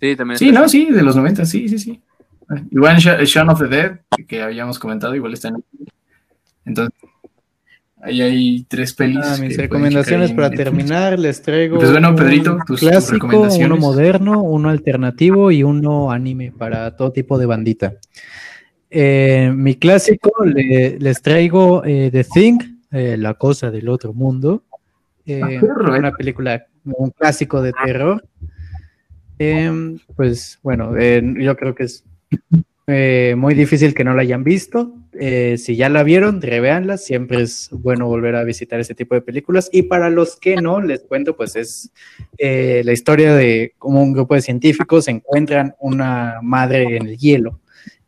Sí, 0.00 0.16
también. 0.16 0.38
Sí, 0.38 0.52
no, 0.52 0.68
sí, 0.68 0.86
de 0.86 1.02
los 1.02 1.16
90, 1.16 1.44
sí, 1.44 1.68
sí, 1.68 1.78
sí. 1.78 2.00
Ah, 2.48 2.62
Igual 2.70 2.96
Sha- 2.98 3.22
Shaun 3.24 3.50
of 3.50 3.60
the 3.60 3.66
Dead, 3.68 3.98
que 4.26 4.42
habíamos 4.42 4.78
comentado, 4.78 5.14
igual 5.14 5.32
está 5.34 5.48
en. 5.48 5.64
Entonces, 6.64 6.94
ahí 8.00 8.20
hay 8.22 8.64
tres 8.68 8.94
pelis. 8.94 9.18
Ah, 9.22 9.36
mis 9.40 9.56
recomendaciones 9.56 10.32
para 10.32 10.50
terminar, 10.50 11.18
les 11.18 11.42
traigo 11.42 11.78
Pues 11.78 11.90
bueno, 11.90 12.10
un 12.10 12.16
Pedrito, 12.16 12.56
tus- 12.58 12.64
tus 12.66 12.80
clásico, 12.80 13.14
recomendaciones. 13.14 13.66
uno 13.66 13.76
moderno, 13.76 14.42
uno 14.42 14.68
alternativo 14.70 15.50
y 15.50 15.62
uno 15.62 16.10
anime 16.10 16.52
para 16.56 16.94
todo 16.96 17.10
tipo 17.12 17.38
de 17.38 17.46
bandita. 17.46 17.94
Eh, 18.90 19.52
mi 19.54 19.74
clásico 19.74 20.32
le- 20.44 20.98
les 20.98 21.20
traigo 21.20 21.82
eh, 21.84 22.08
The 22.10 22.24
Thing, 22.24 22.58
eh, 22.90 23.16
La 23.18 23.34
cosa 23.34 23.70
del 23.70 23.88
otro 23.88 24.14
mundo. 24.14 24.64
Eh, 25.26 25.60
Ah, 25.60 25.90
una 25.98 26.12
película, 26.12 26.64
un 26.84 27.10
clásico 27.10 27.60
de 27.60 27.72
terror. 27.84 28.24
Em, 29.38 29.98
pues 30.16 30.58
bueno, 30.62 30.96
eh, 30.96 31.22
yo 31.38 31.56
creo 31.56 31.74
que 31.74 31.84
es 31.84 32.04
eh, 32.90 33.34
muy 33.36 33.52
difícil 33.52 33.92
que 33.94 34.02
no 34.02 34.14
la 34.14 34.22
hayan 34.22 34.44
visto. 34.44 34.94
Eh, 35.12 35.56
si 35.58 35.76
ya 35.76 35.90
la 35.90 36.02
vieron, 36.02 36.40
revéanla. 36.40 36.96
Siempre 36.96 37.42
es 37.42 37.68
bueno 37.70 38.06
volver 38.06 38.34
a 38.34 38.44
visitar 38.44 38.80
ese 38.80 38.94
tipo 38.94 39.14
de 39.14 39.20
películas. 39.20 39.68
Y 39.70 39.82
para 39.82 40.08
los 40.08 40.36
que 40.36 40.56
no, 40.56 40.80
les 40.80 41.02
cuento, 41.02 41.36
pues 41.36 41.54
es 41.54 41.92
eh, 42.38 42.80
la 42.86 42.92
historia 42.92 43.34
de 43.34 43.74
cómo 43.76 44.02
un 44.02 44.14
grupo 44.14 44.34
de 44.34 44.40
científicos 44.40 45.06
encuentran 45.06 45.74
una 45.80 46.38
madre 46.42 46.96
en 46.96 47.08
el 47.08 47.18
hielo. 47.18 47.60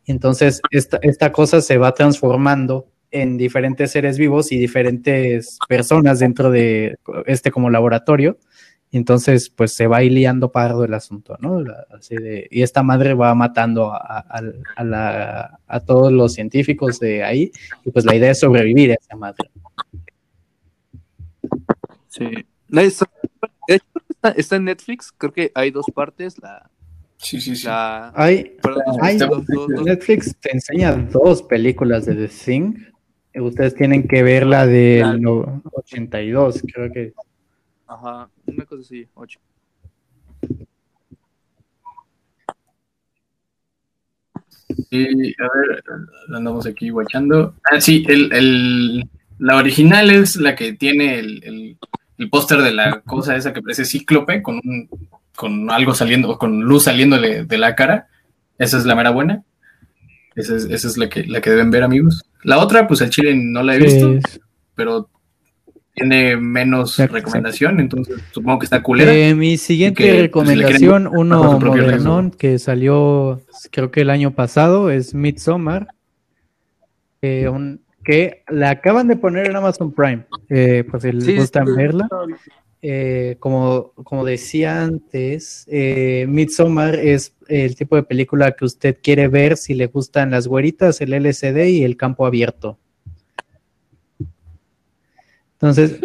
Entonces, 0.07 0.61
esta, 0.71 0.97
esta 1.03 1.31
cosa 1.31 1.61
se 1.61 1.77
va 1.77 1.93
transformando 1.93 2.87
en 3.11 3.37
diferentes 3.37 3.91
seres 3.91 4.17
vivos 4.17 4.51
y 4.51 4.57
diferentes 4.57 5.59
personas 5.69 6.17
dentro 6.17 6.49
de 6.49 6.97
este 7.27 7.51
como 7.51 7.69
laboratorio. 7.69 8.39
Y 8.93 8.97
entonces, 8.97 9.49
pues 9.49 9.73
se 9.73 9.87
va 9.87 9.97
ahí 9.97 10.09
liando 10.09 10.51
pardo 10.51 10.83
el 10.83 10.93
asunto, 10.93 11.37
¿no? 11.39 11.61
La- 11.61 11.85
así 11.97 12.13
de- 12.15 12.47
y 12.51 12.61
esta 12.61 12.83
madre 12.83 13.13
va 13.13 13.33
matando 13.35 13.93
a, 13.93 14.19
a- 14.19 14.41
a 14.75 14.83
la- 14.83 15.59
a 15.65 15.79
todos 15.79 16.11
los 16.11 16.33
científicos 16.33 16.99
de 16.99 17.23
ahí. 17.23 17.51
Y 17.85 17.91
pues 17.91 18.03
la 18.05 18.15
idea 18.15 18.31
es 18.31 18.39
sobrevivir 18.41 18.91
a 18.91 18.95
esa 18.95 19.15
madre. 19.15 19.49
Sí. 22.09 22.25
Está- 22.69 23.09
de 23.67 23.75
hecho, 23.75 23.85
está, 24.09 24.29
está 24.31 24.55
en 24.57 24.65
Netflix. 24.65 25.11
Creo 25.17 25.31
que 25.33 25.51
hay 25.55 25.71
dos 25.71 25.85
partes. 25.93 26.37
La. 26.41 26.69
Sí, 27.17 27.39
sí, 27.39 27.55
sí. 27.55 27.67
la 27.67 28.11
Hay, 28.15 28.57
perdón, 28.61 28.83
hay- 29.01 29.17
dos- 29.17 29.45
dos- 29.47 29.67
dos- 29.69 29.85
Netflix 29.85 30.35
te 30.39 30.51
enseña 30.53 30.93
dos 30.93 31.43
películas 31.43 32.05
de 32.05 32.15
The 32.15 32.27
Thing. 32.27 32.73
Ustedes 33.35 33.75
tienen 33.75 34.07
que 34.07 34.23
ver 34.23 34.45
la 34.45 34.65
del 34.67 35.21
no- 35.21 35.61
82, 35.71 36.61
creo 36.73 36.91
que. 36.91 37.13
Ajá, 37.91 38.29
una 38.45 38.65
cosa 38.65 38.81
así. 38.81 39.07
Ocho. 39.13 39.39
Sí, 44.89 45.35
a 45.39 45.47
ver, 45.57 45.83
lo 46.27 46.37
andamos 46.37 46.65
aquí 46.65 46.89
guachando. 46.89 47.55
Ah, 47.69 47.79
sí, 47.81 48.05
el, 48.07 48.31
el- 48.33 49.09
la 49.39 49.57
original 49.57 50.09
es 50.11 50.35
la 50.37 50.55
que 50.55 50.73
tiene 50.73 51.19
el, 51.19 51.43
el- 51.43 51.77
el 52.17 52.29
póster 52.29 52.59
de 52.61 52.71
la 52.73 53.01
cosa 53.01 53.35
esa 53.35 53.51
que 53.51 53.61
parece 53.61 53.83
cíclope 53.85 54.41
con 54.43 54.55
un, 54.63 54.87
con 55.35 55.71
algo 55.71 55.93
saliendo, 55.95 56.37
con 56.37 56.61
luz 56.61 56.83
saliéndole 56.83 57.45
de 57.45 57.57
la 57.57 57.75
cara. 57.75 58.07
Esa 58.59 58.77
es 58.77 58.85
la 58.85 58.95
mera 58.95 59.09
buena. 59.09 59.43
Esa 60.35 60.55
es, 60.55 60.65
esa 60.65 60.87
es 60.87 60.97
la 60.97 61.09
que 61.09 61.25
la 61.25 61.41
que 61.41 61.49
deben 61.49 61.71
ver, 61.71 61.83
amigos. 61.83 62.23
La 62.43 62.59
otra, 62.59 62.87
pues 62.87 63.01
el 63.01 63.09
chile 63.09 63.33
no 63.35 63.63
la 63.63 63.75
he 63.75 63.79
visto, 63.79 64.13
pero 64.75 65.09
tiene 65.93 66.37
menos 66.37 66.91
Exacto, 66.99 67.15
recomendación, 67.15 67.79
entonces 67.79 68.17
supongo 68.31 68.59
que 68.59 68.65
está 68.65 68.81
culera. 68.81 69.13
Eh, 69.13 69.35
mi 69.35 69.57
siguiente 69.57 70.03
que, 70.03 70.09
pues, 70.11 70.21
recomendación, 70.21 71.07
uno 71.07 71.59
modernón 71.59 72.31
que 72.31 72.59
salió 72.59 73.41
creo 73.71 73.91
que 73.91 74.01
el 74.01 74.09
año 74.09 74.31
pasado, 74.31 74.89
es 74.89 75.13
Midsommar, 75.13 75.87
eh, 77.21 77.47
un- 77.49 77.81
que 78.03 78.43
la 78.49 78.71
acaban 78.71 79.07
de 79.07 79.15
poner 79.15 79.47
en 79.47 79.55
Amazon 79.55 79.91
Prime, 79.91 80.25
eh, 80.49 80.83
por 80.89 81.01
si 81.01 81.11
les 81.11 81.25
Sí, 81.25 81.35
gustan 81.35 81.67
sí, 81.67 81.73
verla. 81.75 82.07
Eh, 82.83 83.35
como, 83.39 83.91
como 83.93 84.25
decía 84.25 84.81
antes, 84.83 85.67
eh, 85.69 86.25
Midsommar 86.27 86.95
es 86.95 87.35
el 87.47 87.75
tipo 87.75 87.95
de 87.95 88.01
película 88.01 88.53
que 88.53 88.65
usted 88.65 88.97
quiere 89.03 89.27
ver 89.27 89.55
si 89.55 89.75
le 89.75 89.85
gustan 89.85 90.31
las 90.31 90.47
güeritas, 90.47 90.99
el 91.01 91.13
LCD 91.13 91.69
y 91.69 91.83
el 91.83 91.95
campo 91.95 92.25
abierto. 92.25 92.79
Entonces, 95.61 95.99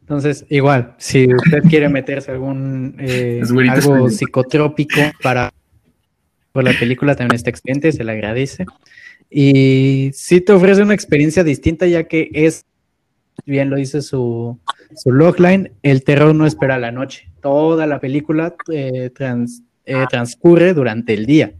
entonces 0.00 0.44
igual, 0.48 0.94
si 0.98 1.32
usted 1.32 1.62
quiere 1.68 1.88
meterse 1.88 2.32
algún 2.32 2.96
eh, 2.98 3.40
algo 3.70 4.10
psicotrópico 4.10 5.00
para 5.22 5.52
por 6.52 6.64
la 6.64 6.72
película 6.72 7.14
también 7.14 7.36
está 7.36 7.50
excelente, 7.50 7.92
se 7.92 8.02
le 8.02 8.10
agradece. 8.12 8.66
Y 9.30 10.10
sí 10.12 10.40
te 10.40 10.52
ofrece 10.52 10.82
una 10.82 10.94
experiencia 10.94 11.44
distinta 11.44 11.86
ya 11.86 12.04
que 12.04 12.30
es 12.32 12.64
bien 13.46 13.70
lo 13.70 13.76
dice 13.76 14.02
su, 14.02 14.58
su 14.96 15.12
logline, 15.12 15.70
el 15.84 16.02
terror 16.02 16.34
no 16.34 16.46
espera 16.46 16.78
la 16.78 16.90
noche. 16.90 17.28
Toda 17.40 17.86
la 17.86 18.00
película 18.00 18.56
eh, 18.72 19.10
trans- 19.14 19.62
eh, 19.86 20.04
transcurre 20.10 20.74
durante 20.74 21.14
el 21.14 21.24
día. 21.26 21.52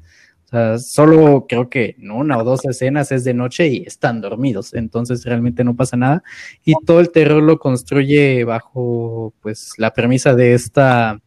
Sea, 0.50 0.78
solo 0.78 1.46
creo 1.48 1.68
que 1.70 1.94
en 1.98 2.10
una 2.10 2.38
o 2.38 2.44
dos 2.44 2.64
escenas 2.64 3.12
es 3.12 3.22
de 3.24 3.34
noche 3.34 3.68
y 3.68 3.84
están 3.86 4.20
dormidos. 4.20 4.74
Entonces 4.74 5.24
realmente 5.24 5.62
no 5.64 5.76
pasa 5.76 5.96
nada. 5.96 6.22
Y 6.64 6.74
todo 6.84 7.00
el 7.00 7.10
terror 7.10 7.42
lo 7.42 7.58
construye 7.58 8.44
bajo 8.44 9.32
pues 9.40 9.72
la 9.78 9.92
premisa 9.92 10.34
de 10.34 10.54
esta, 10.54 11.20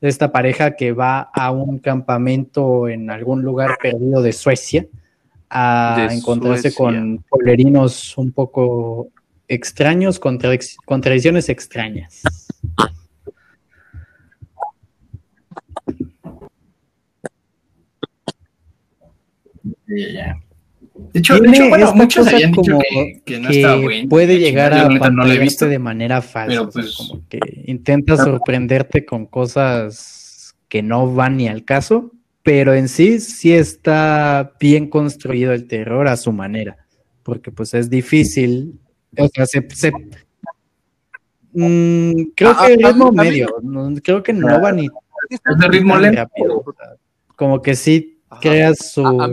de 0.00 0.08
esta 0.08 0.32
pareja 0.32 0.76
que 0.76 0.92
va 0.92 1.28
a 1.34 1.50
un 1.50 1.78
campamento 1.78 2.88
en 2.88 3.10
algún 3.10 3.42
lugar 3.42 3.76
perdido 3.82 4.22
de 4.22 4.32
Suecia 4.32 4.86
a 5.50 6.06
De 6.08 6.14
encontrarse 6.14 6.70
Suecia. 6.70 6.76
con 6.76 7.24
polerinos 7.28 8.16
un 8.18 8.32
poco 8.32 9.08
extraños, 9.46 10.20
contradic- 10.20 10.76
contradicciones 10.84 11.48
extrañas. 11.48 12.22
Ya. 19.88 20.38
De 21.12 21.20
hecho, 21.20 21.38
de 21.38 21.48
hecho, 21.48 21.68
bueno, 21.68 21.94
muchos 21.94 22.26
habían 22.26 22.50
dicho 22.52 22.62
como 22.72 22.80
que, 22.80 23.22
que 23.24 23.38
no 23.40 23.48
que 23.48 23.56
estaba 23.60 23.80
bueno. 23.80 24.08
puede 24.08 24.38
llegar 24.38 24.72
a 24.74 24.88
no 25.10 25.24
la 25.24 25.34
he 25.34 25.38
visto. 25.38 25.66
de 25.66 25.78
manera 25.78 26.20
falsa, 26.22 26.48
pero 26.48 26.68
o 26.68 26.72
sea, 26.72 26.82
pues- 26.82 26.94
como 26.96 27.22
que 27.28 27.38
intenta 27.66 28.16
sorprenderte 28.16 29.04
con 29.04 29.26
cosas 29.26 30.54
que 30.68 30.82
no 30.82 31.12
van 31.14 31.36
ni 31.36 31.48
al 31.48 31.64
caso, 31.64 32.12
pero 32.42 32.74
en 32.74 32.88
sí 32.88 33.20
sí 33.20 33.52
está 33.52 34.54
bien 34.60 34.88
construido 34.90 35.52
el 35.52 35.66
terror 35.68 36.08
a 36.08 36.16
su 36.16 36.32
manera, 36.32 36.76
porque 37.22 37.50
pues 37.52 37.74
es 37.74 37.88
difícil, 37.88 38.78
o 39.16 39.28
sea, 39.28 39.46
se, 39.46 39.66
se- 39.74 39.92
Mm, 41.52 42.24
creo 42.36 42.50
A- 42.50 42.66
que 42.66 42.74
el 42.74 42.84
a- 42.84 42.88
a 42.88 42.92
ritmo 42.92 43.10
medio, 43.12 43.56
no- 43.62 43.92
creo 44.02 44.22
que 44.22 44.32
no 44.34 44.60
va 44.60 44.70
ni 44.70 44.86
Es 45.30 45.40
de 45.58 45.68
ritmo 45.68 45.96
lento. 45.96 46.18
rápido, 46.20 46.58
o 46.64 46.72
sea, 46.76 46.94
como 47.36 47.62
que 47.62 47.74
sí 47.74 48.20
Ajá. 48.28 48.40
creas 48.42 48.92
su, 48.92 49.04
A, 49.06 49.24
a 49.24 49.28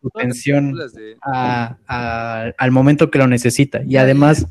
su 0.00 0.10
tensión 0.10 0.72
de- 0.74 1.16
a- 1.22 1.76
a- 1.86 2.52
al 2.56 2.70
momento 2.70 3.10
que 3.10 3.18
lo 3.18 3.26
necesita. 3.26 3.82
Y 3.84 3.96
además 3.96 4.46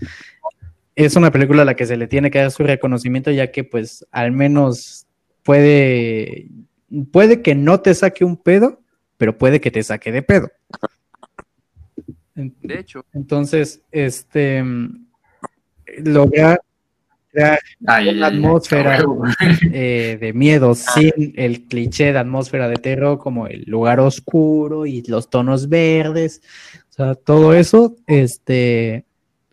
es 0.96 1.16
una 1.16 1.32
película 1.32 1.62
a 1.62 1.66
la 1.66 1.76
que 1.76 1.86
se 1.86 1.98
le 1.98 2.08
tiene 2.08 2.32
que 2.32 2.40
dar 2.40 2.52
su 2.52 2.64
reconocimiento, 2.64 3.32
ya 3.32 3.52
que 3.52 3.64
pues 3.64 4.06
al 4.12 4.32
menos 4.32 5.06
puede, 5.44 6.48
puede 7.12 7.42
que 7.42 7.56
no 7.56 7.80
te 7.82 7.94
saque 7.94 8.26
un 8.26 8.38
pedo, 8.38 8.82
pero 9.18 9.38
puede 9.38 9.62
que 9.62 9.72
te 9.72 9.84
saque 9.84 10.12
de 10.12 10.22
pedo. 10.24 10.50
De 12.36 12.80
hecho, 12.80 13.04
Entonces, 13.14 13.82
este 13.92 14.62
mm, 14.64 15.08
logra 16.04 16.60
crear 17.38 17.60
Ay, 17.86 18.10
ay, 18.10 18.18
una 18.18 18.28
ay, 18.28 18.32
ay, 18.34 18.38
atmósfera. 18.40 19.06
eh, 19.72 20.18
de 20.20 20.34
miedo 20.34 20.74
sin 20.76 21.34
el 21.36 21.66
cliché 21.66 22.12
de 22.12 22.20
atmósfera 22.20 22.68
de 22.68 22.78
terror 22.78 23.20
como 23.20 23.48
el 23.48 23.64
lugar 23.68 24.00
oscuro 24.00 24.86
y 24.86 25.04
los 25.04 25.30
tonos 25.30 25.70
verdes. 25.70 26.42
O 26.90 26.94
sea, 26.94 27.16
todo 27.16 27.54
eso, 27.54 27.96
este, 28.08 29.06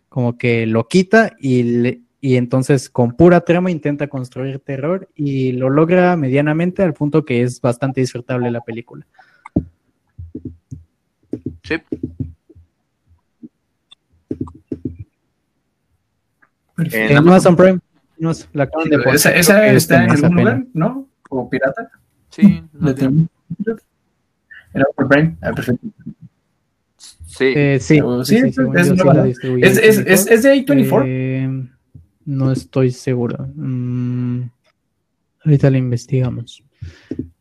como 0.09 0.37
que 0.37 0.65
lo 0.65 0.87
quita 0.87 1.33
y, 1.39 1.63
le- 1.63 2.01
y 2.21 2.37
entonces 2.37 2.89
con 2.89 3.15
pura 3.15 3.41
trama 3.41 3.69
intenta 3.69 4.07
construir 4.07 4.57
terror 4.59 5.07
y 5.15 5.51
lo 5.51 5.69
logra 5.69 6.15
medianamente 6.15 6.81
al 6.81 6.93
punto 6.95 7.23
que 7.23 7.43
es 7.43 7.61
bastante 7.61 8.01
disfrutable 8.01 8.49
la 8.49 8.61
película. 8.61 9.05
sí. 11.63 11.75
En 16.91 17.17
Amazon 17.17 17.55
Prime. 17.55 17.79
No, 18.17 18.31
la 18.53 18.63
acaban 18.63 18.89
de 18.89 18.97
poner. 18.99 19.15
¿Esa, 19.15 19.31
esa 19.35 19.67
está 19.67 20.03
en 20.05 20.11
algún 20.11 20.29
pena. 20.29 20.41
lugar, 20.41 20.63
no? 20.73 21.09
¿O 21.29 21.49
pirata? 21.49 21.89
Sí, 22.29 22.63
no 22.73 22.87
¿De 22.87 22.93
tiene- 22.93 23.27
¿En 24.73 24.81
Amazon 24.81 25.09
Prime? 25.09 25.35
Ah, 25.41 25.51
perfecto. 25.53 25.87
sí. 27.25 27.45
Eh, 27.55 27.77
sí, 27.81 27.99
sí, 28.23 28.41
sí, 28.41 28.51
sí, 28.51 28.61
es- 28.75 28.87
es 28.87 29.43
¿Es, 29.61 29.77
es, 29.77 29.97
es, 30.07 30.27
es 30.31 30.43
de 30.43 30.53
A24? 30.65 31.03
Eh, 31.05 31.67
no 32.25 32.51
estoy 32.51 32.91
seguro. 32.91 33.47
Mm, 33.55 34.43
ahorita 35.43 35.69
la 35.69 35.77
investigamos. 35.77 36.63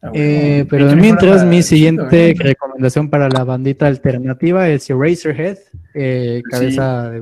Ah, 0.03 0.11
bueno. 0.11 0.13
Eh, 0.15 0.67
pero 0.69 0.91
A24 0.91 1.01
mientras, 1.01 1.37
era 1.43 1.45
mi 1.51 1.63
siguiente 1.63 2.35
recomendación 2.39 3.11
para 3.11 3.29
la 3.29 3.45
bandita 3.45 3.87
alternativa 3.87 4.69
es 4.69 4.89
Eraserhead, 4.91 5.59
eh, 5.95 6.43
Sí. 6.45 6.51
cabeza, 6.51 7.11
de 7.11 7.21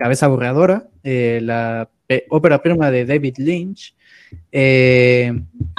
cabeza 0.00 0.28
borradora, 0.28 0.88
eh, 1.04 1.40
la 1.42 1.90
pe- 2.06 2.24
ópera 2.30 2.62
prima 2.62 2.90
de 2.90 3.04
David 3.04 3.34
Lynch. 3.36 3.94
Eh, 4.50 5.30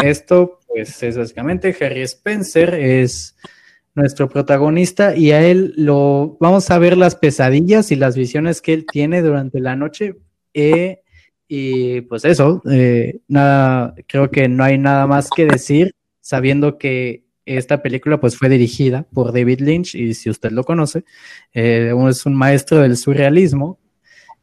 esto, 0.03 0.59
pues, 0.67 1.01
es 1.01 1.17
básicamente 1.17 1.75
Harry 1.81 2.01
Spencer, 2.03 2.75
es 2.75 3.35
nuestro 3.95 4.29
protagonista 4.29 5.15
y 5.17 5.31
a 5.31 5.41
él 5.45 5.73
lo 5.75 6.37
vamos 6.39 6.69
a 6.69 6.77
ver 6.77 6.95
las 6.97 7.15
pesadillas 7.15 7.91
y 7.91 7.95
las 7.95 8.15
visiones 8.15 8.61
que 8.61 8.73
él 8.73 8.85
tiene 8.89 9.21
durante 9.21 9.59
la 9.59 9.75
noche. 9.75 10.15
eh, 10.53 10.99
y 11.53 11.99
pues 12.01 12.23
eso, 12.23 12.61
nada, 13.27 13.93
creo 14.07 14.31
que 14.31 14.47
no 14.47 14.63
hay 14.63 14.77
nada 14.77 15.05
más 15.05 15.29
que 15.35 15.45
decir, 15.45 15.91
sabiendo 16.21 16.77
que 16.77 17.25
esta 17.45 17.81
película 17.81 18.21
pues 18.21 18.37
fue 18.37 18.47
dirigida 18.47 19.03
por 19.13 19.33
David 19.33 19.59
Lynch 19.59 19.95
y 19.95 20.13
si 20.13 20.29
usted 20.29 20.51
lo 20.51 20.63
conoce, 20.63 21.03
eh, 21.53 21.93
es 22.09 22.25
un 22.25 22.35
maestro 22.35 22.77
del 22.79 22.95
surrealismo 22.95 23.77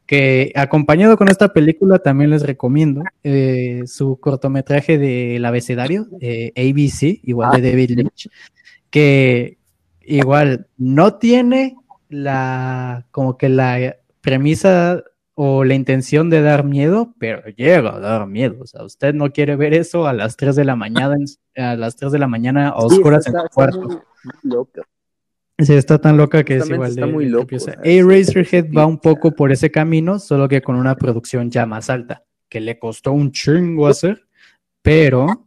que 0.08 0.52
acompañado 0.56 1.18
con 1.18 1.28
esta 1.28 1.52
película 1.52 1.98
también 1.98 2.30
les 2.30 2.42
recomiendo 2.42 3.02
eh, 3.22 3.82
su 3.86 4.18
cortometraje 4.18 4.96
del 4.96 5.44
abecedario, 5.44 6.06
eh, 6.22 6.50
ABC, 6.56 7.20
igual 7.24 7.50
de 7.60 7.70
David 7.70 7.90
Lynch, 7.90 8.30
que 8.88 9.58
igual 10.00 10.66
no 10.78 11.14
tiene 11.18 11.76
la 12.08 13.06
como 13.10 13.36
que 13.36 13.50
la 13.50 13.96
premisa 14.22 15.02
o 15.34 15.62
la 15.64 15.74
intención 15.74 16.30
de 16.30 16.40
dar 16.40 16.64
miedo, 16.64 17.14
pero 17.18 17.42
llega 17.50 17.94
a 17.94 18.00
dar 18.00 18.26
miedo. 18.26 18.56
O 18.62 18.66
sea, 18.66 18.84
usted 18.84 19.12
no 19.14 19.30
quiere 19.30 19.56
ver 19.56 19.74
eso 19.74 20.06
a 20.06 20.14
las 20.14 20.36
3 20.38 20.56
de 20.56 20.64
la 20.64 20.74
mañana, 20.74 21.16
en- 21.54 21.62
a 21.62 21.76
las 21.76 21.96
3 21.96 22.10
de 22.12 22.18
la 22.18 22.28
mañana 22.28 22.70
a 22.70 22.76
oscuras 22.76 23.26
en 23.26 23.34
su 23.34 23.38
cuarto. 23.54 23.80
muy-. 23.82 23.98
Sí, 25.60 25.74
está 25.74 25.98
tan 26.00 26.16
loca 26.16 26.44
que 26.44 26.58
es 26.58 26.70
igual 26.70 26.90
está 26.90 27.06
de, 27.06 27.12
muy 27.12 27.24
de 27.24 27.30
loco, 27.32 27.56
o 27.56 27.58
sea, 27.58 27.74
Eraserhead 27.82 28.72
va 28.72 28.86
un 28.86 28.98
poco 28.98 29.32
por 29.32 29.50
ese 29.50 29.72
camino, 29.72 30.20
solo 30.20 30.48
que 30.48 30.62
con 30.62 30.76
una 30.76 30.94
producción 30.96 31.50
ya 31.50 31.66
más 31.66 31.90
alta, 31.90 32.22
que 32.48 32.60
le 32.60 32.78
costó 32.78 33.10
un 33.12 33.32
chingo 33.32 33.88
hacer, 33.88 34.24
pero 34.82 35.46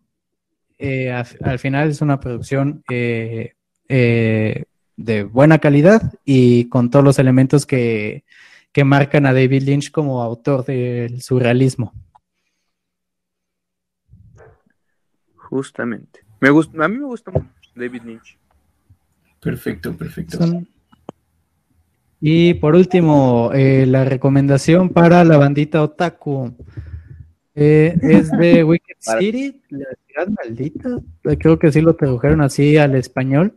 eh, 0.78 1.12
a- 1.12 1.26
al 1.44 1.60
final 1.60 1.90
es 1.90 2.02
una 2.02 2.20
producción 2.20 2.84
eh, 2.92 3.54
eh, 3.88 4.66
de 4.98 5.24
buena 5.24 5.60
calidad 5.60 6.14
y 6.26 6.68
con 6.68 6.90
todos 6.90 7.06
los 7.06 7.18
elementos 7.18 7.66
que, 7.66 8.26
que 8.74 8.84
marcan 8.84 9.26
a 9.26 9.34
David 9.34 9.64
Lynch 9.64 9.92
como 9.92 10.22
autor 10.22 10.66
del 10.66 11.22
surrealismo. 11.22 11.94
Justamente. 15.36 16.22
Me 16.42 16.50
gusta, 16.50 16.84
a 16.84 16.88
mí 16.90 16.98
me 16.98 17.06
gusta 17.06 17.32
mucho 17.32 17.48
David 17.76 18.02
Lynch. 18.04 18.38
Perfecto, 19.42 19.94
perfecto. 19.98 20.38
Son- 20.38 20.68
Y 22.20 22.54
por 22.56 22.76
último, 22.76 23.50
eh, 23.54 23.86
la 23.88 24.06
recomendación 24.06 24.90
para 24.90 25.24
la 25.24 25.38
bandita 25.38 25.82
Otaku 25.82 26.54
eh, 27.56 27.98
es 28.02 28.30
de 28.32 28.64
Wicked 28.64 28.96
City, 29.00 29.62
la 29.70 29.86
ciudad 30.08 30.28
maldita. 30.28 31.00
Eh, 31.24 31.38
Creo 31.38 31.58
que 31.58 31.72
sí 31.72 31.82
lo 31.82 31.96
tradujeron 31.96 32.42
así 32.42 32.78
al 32.78 32.96
español. 32.96 33.56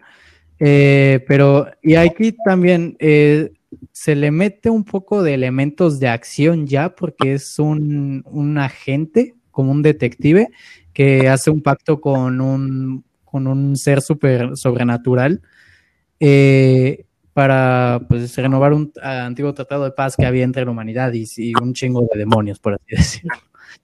Eh, 0.58 1.22
pero, 1.28 1.66
y 1.82 1.96
aquí 1.96 2.34
también 2.44 2.96
eh, 3.00 3.52
se 3.92 4.14
le 4.14 4.30
mete 4.30 4.70
un 4.70 4.84
poco 4.84 5.22
de 5.22 5.34
elementos 5.34 6.00
de 6.00 6.08
acción 6.08 6.66
ya, 6.66 6.94
porque 6.94 7.34
es 7.34 7.58
un, 7.58 8.22
un 8.26 8.56
agente, 8.56 9.34
como 9.50 9.72
un 9.72 9.82
detective, 9.82 10.48
que 10.94 11.28
hace 11.28 11.50
un 11.50 11.60
pacto 11.60 12.00
con 12.00 12.40
un, 12.40 13.04
con 13.24 13.46
un 13.46 13.76
ser 13.76 14.00
super, 14.00 14.56
sobrenatural 14.56 15.42
eh, 16.26 17.04
para 17.34 18.00
pues, 18.08 18.34
renovar 18.34 18.72
un 18.72 18.90
antiguo 19.02 19.52
tratado 19.52 19.84
de 19.84 19.90
paz 19.90 20.16
que 20.16 20.24
había 20.24 20.42
entre 20.42 20.64
la 20.64 20.70
humanidad 20.70 21.12
y, 21.12 21.52
un 21.60 21.74
chingo 21.74 22.08
de 22.10 22.18
demonios, 22.18 22.58
por 22.58 22.74
así 22.74 22.84
decirlo. 22.88 23.34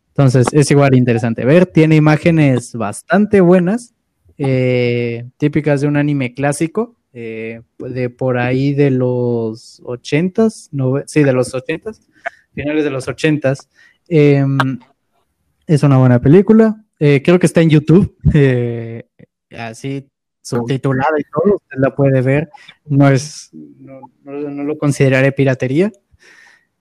Entonces, 0.08 0.46
es 0.52 0.70
igual 0.70 0.94
interesante 0.94 1.44
ver. 1.44 1.66
Tiene 1.66 1.96
imágenes 1.96 2.74
bastante 2.74 3.42
buenas, 3.42 3.92
eh, 4.38 5.26
típicas 5.36 5.82
de 5.82 5.88
un 5.88 5.98
anime 5.98 6.32
clásico, 6.32 6.96
eh, 7.12 7.60
de 7.78 8.08
por 8.08 8.38
ahí 8.38 8.72
de 8.72 8.90
los 8.90 9.82
ochentas, 9.84 10.70
sí, 11.06 11.22
de 11.22 11.32
los 11.34 11.54
ochentas, 11.54 12.00
finales 12.54 12.84
de 12.84 12.90
los 12.90 13.06
ochentas. 13.06 13.68
Em, 14.08 14.78
es 15.66 15.82
una 15.82 15.98
buena 15.98 16.22
película. 16.22 16.82
Creo 16.98 17.38
que 17.38 17.46
está 17.46 17.60
en 17.60 17.70
YouTube. 17.70 18.16
así 19.50 20.08
subtitulada 20.58 21.14
y 21.18 21.22
todo, 21.24 21.56
usted 21.56 21.78
la 21.78 21.94
puede 21.94 22.20
ver. 22.22 22.50
No 22.86 23.08
es, 23.08 23.50
no, 23.52 24.00
no- 24.24 24.50
no 24.50 24.64
lo 24.64 24.78
consideraré 24.78 25.32
piratería. 25.32 25.90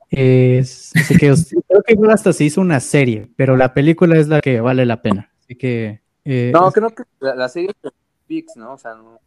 Es- 0.09 0.91
así 0.95 1.15
que 1.17 1.33
creo 1.67 1.83
que 1.85 1.97
hasta 2.11 2.33
se 2.33 2.43
hizo 2.45 2.61
una 2.61 2.79
serie, 2.79 3.29
pero 3.35 3.55
la 3.55 3.73
película 3.73 4.17
es 4.17 4.27
la 4.27 4.41
que 4.41 4.59
vale 4.61 4.85
la 4.85 5.01
pena. 5.01 5.31
Así 5.39 5.55
que 5.55 6.01
eh, 6.25 6.51
No, 6.53 6.71
creo 6.71 6.89
que 6.89 7.03
la, 7.19 7.35
la 7.35 7.49
serie 7.49 7.71
de 7.83 7.89
Pix, 8.27 8.55
¿no? 8.55 8.73
O 8.73 8.77
sea, 8.77 8.95
no. 8.95 9.19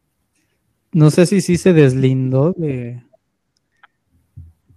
no 0.92 1.10
sé 1.10 1.26
si 1.26 1.40
sí 1.40 1.56
se 1.56 1.72
deslindó 1.72 2.52
de. 2.56 3.02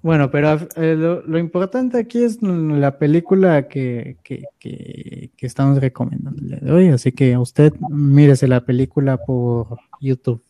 Bueno, 0.06 0.30
pero 0.30 0.54
eh, 0.76 0.94
lo, 0.96 1.24
lo 1.24 1.40
importante 1.40 1.98
aquí 1.98 2.24
es 2.24 2.40
la 2.44 3.00
película 3.00 3.68
que, 3.68 4.18
que, 4.24 4.44
que- 4.60 5.32
que 5.36 5.46
estamos 5.48 5.80
recomendando 5.82 6.40
el 6.44 6.48
día 6.50 6.60
de 6.62 6.72
hoy. 6.72 6.88
Así 6.90 7.12
que 7.12 7.36
usted 7.36 7.74
mírese 7.90 8.48
la 8.48 8.64
película 8.64 9.18
por 9.18 9.80
YouTube. 10.00 10.44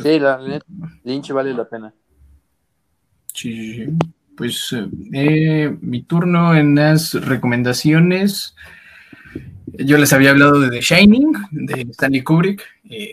Sí, 0.00 0.20
la, 0.20 0.38
la 0.38 0.60
Lynch 1.02 1.32
vale 1.32 1.52
la 1.52 1.68
pena. 1.68 1.92
Sí, 3.34 3.52
sí, 3.52 3.84
sí. 3.86 3.92
Pues 4.36 4.72
eh, 4.72 4.88
eh, 5.12 5.76
mi 5.80 6.04
turno 6.04 6.54
en 6.54 6.76
las 6.76 7.14
recomendaciones. 7.14 8.54
Yo 9.78 9.98
les 9.98 10.12
había 10.12 10.30
hablado 10.30 10.60
de 10.60 10.70
The 10.70 10.80
Shining, 10.80 11.32
de 11.50 11.82
Stanley 11.90 12.22
Kubrick. 12.22 12.62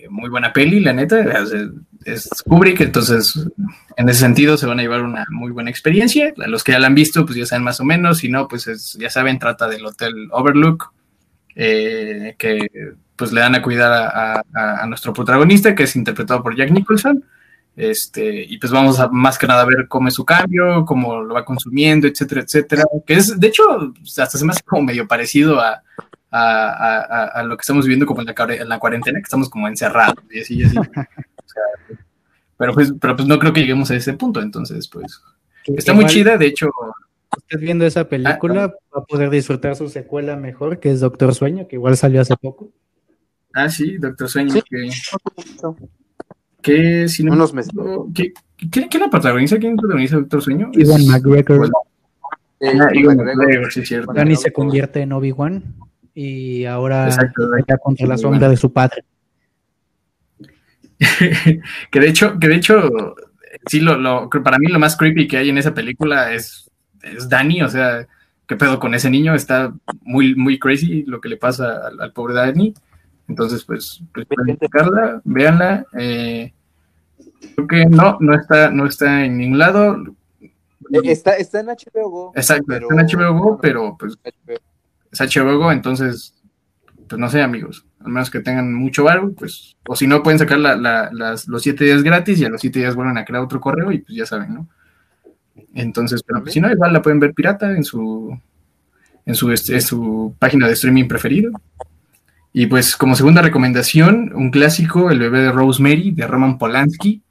muy 0.09 0.29
buena 0.29 0.53
peli, 0.53 0.79
la 0.79 0.93
neta. 0.93 1.23
Es 2.05 2.29
Kubrick, 2.47 2.79
entonces 2.81 3.47
en 3.97 4.09
ese 4.09 4.19
sentido 4.21 4.57
se 4.57 4.65
van 4.65 4.79
a 4.79 4.81
llevar 4.81 5.01
una 5.03 5.25
muy 5.29 5.51
buena 5.51 5.69
experiencia. 5.69 6.33
Los 6.37 6.63
que 6.63 6.71
ya 6.71 6.79
la 6.79 6.87
han 6.87 6.95
visto, 6.95 7.25
pues 7.25 7.37
ya 7.37 7.45
saben 7.45 7.63
más 7.63 7.79
o 7.79 7.83
menos. 7.83 8.19
Si 8.19 8.29
no, 8.29 8.47
pues 8.47 8.67
es- 8.67 8.93
ya 8.99 9.09
saben, 9.09 9.39
trata 9.39 9.67
del 9.67 9.85
Hotel 9.85 10.29
Overlook, 10.31 10.91
eh, 11.55 12.35
que 12.37 12.67
pues 13.15 13.31
le 13.33 13.41
dan 13.41 13.55
a 13.55 13.61
cuidar 13.61 13.91
a, 13.91 14.43
a- 14.53 14.83
a 14.83 14.85
nuestro 14.87 15.11
protagonista, 15.11 15.73
que 15.75 15.83
es 15.83 15.95
interpretado 15.95 16.41
por 16.43 16.55
Jack 16.55 16.71
Nicholson. 16.71 17.23
Este, 17.75 18.43
y 18.43 18.57
pues 18.57 18.71
vamos 18.71 18.99
a 18.99 19.07
más 19.09 19.37
que 19.37 19.45
nada 19.45 19.61
a 19.61 19.65
ver 19.65 19.87
cómo 19.87 20.07
es 20.07 20.15
su 20.15 20.25
cambio, 20.25 20.83
cómo 20.85 21.21
lo 21.21 21.33
va 21.35 21.45
consumiendo, 21.45 22.07
etcétera, 22.07 22.41
etcétera. 22.41 22.83
Que 23.05 23.13
es, 23.15 23.39
de 23.39 23.47
hecho, 23.47 23.93
hasta 24.03 24.25
se 24.37 24.45
me 24.45 24.51
hace 24.51 24.61
como 24.63 24.83
medio 24.83 25.07
parecido 25.07 25.59
a, 25.59 25.83
a, 26.31 26.69
a- 26.69 27.25
a- 27.39 27.43
lo 27.43 27.55
que 27.57 27.61
estamos 27.61 27.85
viviendo 27.85 28.05
como 28.05 28.21
en 28.21 28.27
la, 28.27 28.35
en 28.55 28.69
la 28.69 28.79
cuarentena, 28.79 29.19
que 29.19 29.23
estamos 29.23 29.49
como 29.49 29.67
encerrados 29.67 30.15
y 30.31 30.39
así, 30.41 30.59
y 30.59 30.63
así. 30.65 30.77
O 31.47 31.49
sea, 31.49 31.97
pero 32.57 32.73
pues, 32.73 32.93
pero 32.99 33.15
pues 33.15 33.27
no 33.27 33.37
creo 33.39 33.53
que 33.53 33.61
lleguemos 33.61 33.89
a 33.91 33.95
ese 33.95 34.13
punto, 34.13 34.41
entonces 34.41 34.87
pues 34.89 35.21
está 35.75 35.93
muy 35.93 36.05
chida, 36.07 36.37
de 36.37 36.47
hecho, 36.47 36.69
Usted 37.37 37.59
viendo 37.59 37.85
esa 37.85 38.07
película 38.07 38.67
va 38.67 39.01
a 39.01 39.05
poder 39.05 39.29
disfrutar 39.29 39.75
su 39.75 39.89
secuela 39.89 40.35
mejor, 40.37 40.79
que 40.79 40.91
es 40.91 41.01
Doctor 41.01 41.35
Sueño, 41.35 41.67
que 41.67 41.75
igual 41.75 41.95
salió 41.97 42.21
hace 42.21 42.35
poco. 42.37 42.71
ah 43.53 43.69
sí, 43.69 43.97
Doctor 43.97 44.29
Sueño, 44.29 44.53
Sí. 44.53 44.61
que, 44.69 44.89
que 46.61 47.07
si 47.09 47.23
no 47.23 47.33
Unos 47.33 47.53
meses. 47.53 47.71
¿qué- 48.13 48.33
¿quién, 48.71 48.87
quién 48.87 49.03
la 49.03 49.09
protagoniza? 49.09 49.57
¿Quién 49.57 49.75
protagoniza 49.75 50.17
Doctor 50.17 50.41
Sueño? 50.41 50.69
Iwan 50.73 51.01
Es- 51.01 51.07
McGregor. 51.07 51.57
Bueno, 51.59 51.73
Eh, 52.59 52.71
ah, 52.79 52.87
Ewan 52.93 53.17
McGregor. 53.17 53.35
McGregor, 53.37 53.71
sí, 53.73 53.85
cierto. 53.85 54.13
Dani 54.13 54.35
se 54.35 54.51
convierte 54.51 55.01
en 55.01 55.11
Obi-Wan 55.13 55.63
y 56.19 56.65
ahora 56.65 57.05
Exacto, 57.05 57.47
pelea 57.51 57.77
contra 57.77 58.07
la 58.07 58.17
sombra 58.17 58.49
de 58.49 58.57
su 58.57 58.73
padre. 58.73 59.03
que 61.91 61.99
de 61.99 62.07
hecho, 62.09 62.39
que 62.39 62.47
de 62.47 62.55
hecho, 62.55 63.15
sí, 63.67 63.79
lo, 63.81 63.97
lo, 63.97 64.29
para 64.29 64.57
mí 64.57 64.67
lo 64.67 64.79
más 64.79 64.95
creepy 64.97 65.27
que 65.27 65.37
hay 65.37 65.49
en 65.49 65.57
esa 65.59 65.73
película 65.73 66.33
es, 66.33 66.71
es 67.03 67.29
Danny, 67.29 67.61
o 67.61 67.69
sea, 67.69 68.07
qué 68.47 68.55
pedo 68.55 68.79
con 68.79 68.95
ese 68.95 69.09
niño, 69.09 69.35
está 69.35 69.73
muy, 70.01 70.33
muy 70.35 70.57
crazy 70.57 71.03
lo 71.05 71.21
que 71.21 71.29
le 71.29 71.37
pasa 71.37 71.87
al, 71.87 72.01
al 72.01 72.13
pobre 72.13 72.33
Danny. 72.33 72.73
Entonces, 73.27 73.63
pues, 73.65 74.01
pues 74.13 74.25
pueden 74.25 74.57
buscarla, 74.59 75.21
véanla. 75.25 75.85
eh, 75.99 76.53
creo 77.55 77.67
que 77.67 77.85
no, 77.85 78.17
no 78.21 78.33
está, 78.33 78.71
no 78.71 78.85
está 78.87 79.25
en 79.25 79.37
ningún 79.37 79.59
lado. 79.59 79.97
Eh, 80.41 80.51
Está, 81.03 81.35
está 81.35 81.59
en 81.59 81.67
HBO 81.67 82.09
Go. 82.09 82.31
Exacto, 82.35 82.63
pero- 82.69 82.87
está 82.89 83.01
en 83.01 83.07
HBO 83.19 83.37
Go, 83.39 83.59
pero 83.61 83.97
pues 83.99 84.15
HBO. 84.23 84.55
Go, 85.57 85.71
entonces, 85.71 86.33
pues 87.07 87.19
no 87.19 87.29
sé, 87.29 87.41
amigos, 87.41 87.85
al 87.99 88.11
menos 88.11 88.29
que 88.29 88.39
tengan 88.41 88.73
mucho 88.73 89.03
valor, 89.03 89.33
pues, 89.35 89.75
o 89.87 89.95
si 89.95 90.07
no, 90.07 90.21
pueden 90.23 90.39
sacar 90.39 90.59
la- 90.59 90.75
la- 90.75 91.09
las, 91.11 91.47
los 91.47 91.61
siete 91.63 91.85
días 91.85 92.03
gratis 92.03 92.39
y 92.39 92.45
a 92.45 92.49
los 92.49 92.61
siete 92.61 92.79
días 92.79 92.95
vuelven 92.95 93.17
a 93.17 93.25
crear 93.25 93.43
otro 93.43 93.59
correo 93.59 93.91
y 93.91 93.99
pues 93.99 94.15
ya 94.17 94.25
saben, 94.25 94.53
¿no? 94.53 94.67
Entonces, 95.73 96.23
pero 96.23 96.41
pues, 96.41 96.53
si 96.53 96.61
no, 96.61 96.71
igual 96.71 96.93
la 96.93 97.01
pueden 97.01 97.19
ver 97.19 97.33
pirata 97.33 97.71
en 97.75 97.83
su, 97.83 98.37
en 99.25 99.35
su, 99.35 99.51
este, 99.51 99.75
en 99.75 99.81
su 99.81 100.35
página 100.39 100.67
de 100.67 100.73
streaming 100.73 101.07
preferido. 101.07 101.51
Y 102.53 102.65
pues 102.67 102.95
como 102.95 103.15
segunda 103.15 103.41
recomendación, 103.41 104.31
un 104.33 104.49
clásico, 104.49 105.11
El 105.11 105.19
bebé 105.19 105.41
de 105.41 105.51
Rosemary, 105.51 106.11
de 106.11 106.25
Roman 106.25 106.57
Polanski, 106.57 107.21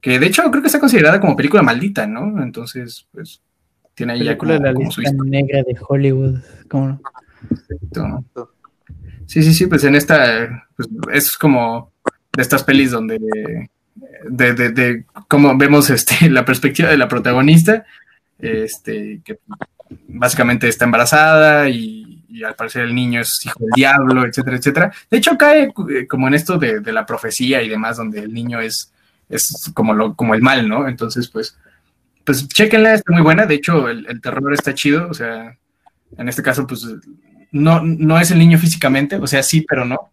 que 0.00 0.18
de 0.18 0.26
hecho 0.26 0.48
creo 0.50 0.62
que 0.62 0.68
está 0.68 0.78
considerada 0.78 1.20
como 1.20 1.34
película 1.36 1.62
maldita, 1.62 2.06
¿no? 2.06 2.40
Entonces, 2.42 3.06
pues, 3.10 3.42
tiene 3.94 4.12
ahí 4.12 4.20
ya 4.20 4.24
Película 4.38 4.54
como, 4.54 4.64
de 4.64 4.68
la 4.70 4.74
como 4.74 4.90
su 4.92 5.00
lista 5.00 5.24
negra 5.24 5.62
de 5.64 5.76
Hollywood. 5.88 6.38
¿Cómo 6.68 6.88
no? 6.88 7.00
Sí, 9.26 9.42
sí, 9.42 9.52
sí, 9.52 9.66
pues 9.66 9.84
en 9.84 9.94
esta, 9.94 10.68
pues 10.76 10.88
es 11.12 11.36
como 11.36 11.92
de 12.34 12.42
estas 12.42 12.64
pelis 12.64 12.90
donde, 12.90 13.18
de, 14.28 14.54
de, 14.54 14.70
de 14.70 15.04
como 15.28 15.56
vemos 15.56 15.90
este, 15.90 16.30
la 16.30 16.44
perspectiva 16.44 16.88
de 16.88 16.96
la 16.96 17.08
protagonista, 17.08 17.84
este, 18.38 19.20
que 19.24 19.38
básicamente 20.08 20.68
está 20.68 20.84
embarazada 20.84 21.68
y, 21.68 22.24
y 22.28 22.44
al 22.44 22.54
parecer 22.54 22.84
el 22.84 22.94
niño 22.94 23.20
es 23.20 23.44
hijo 23.44 23.58
del 23.60 23.70
diablo, 23.74 24.24
etcétera, 24.24 24.56
etcétera. 24.56 24.92
De 25.10 25.18
hecho, 25.18 25.36
cae 25.36 25.72
eh, 25.90 26.06
como 26.06 26.28
en 26.28 26.34
esto 26.34 26.56
de, 26.58 26.80
de 26.80 26.92
la 26.92 27.04
profecía 27.04 27.62
y 27.62 27.68
demás, 27.68 27.96
donde 27.96 28.20
el 28.20 28.32
niño 28.32 28.60
es, 28.60 28.92
es 29.28 29.70
como, 29.74 29.94
lo, 29.94 30.14
como 30.14 30.34
el 30.34 30.42
mal, 30.42 30.68
¿no? 30.68 30.88
Entonces, 30.88 31.28
pues, 31.28 31.58
pues 32.24 32.46
chéquenla, 32.48 32.94
está 32.94 33.12
muy 33.12 33.22
buena. 33.22 33.46
De 33.46 33.54
hecho, 33.54 33.88
el, 33.88 34.06
el 34.06 34.20
terror 34.20 34.52
está 34.52 34.74
chido, 34.74 35.08
o 35.08 35.14
sea, 35.14 35.56
en 36.16 36.28
este 36.28 36.42
caso, 36.42 36.66
pues 36.66 36.86
no, 37.50 37.82
no 37.82 38.18
es 38.18 38.30
el 38.30 38.38
niño 38.38 38.58
físicamente, 38.58 39.16
o 39.16 39.26
sea, 39.26 39.42
sí, 39.42 39.64
pero 39.68 39.84
no. 39.84 40.10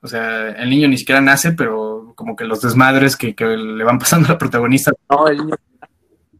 O 0.00 0.08
sea, 0.08 0.50
el 0.50 0.70
niño 0.70 0.88
ni 0.88 0.98
siquiera 0.98 1.20
nace, 1.20 1.52
pero 1.52 2.12
como 2.14 2.36
que 2.36 2.44
los 2.44 2.60
desmadres 2.60 3.16
que, 3.16 3.34
que 3.34 3.44
le 3.44 3.84
van 3.84 3.98
pasando 4.00 4.28
a 4.28 4.32
la 4.32 4.38
protagonista. 4.38 4.92
No, 5.10 5.28
el 5.28 5.38
niño 5.38 5.54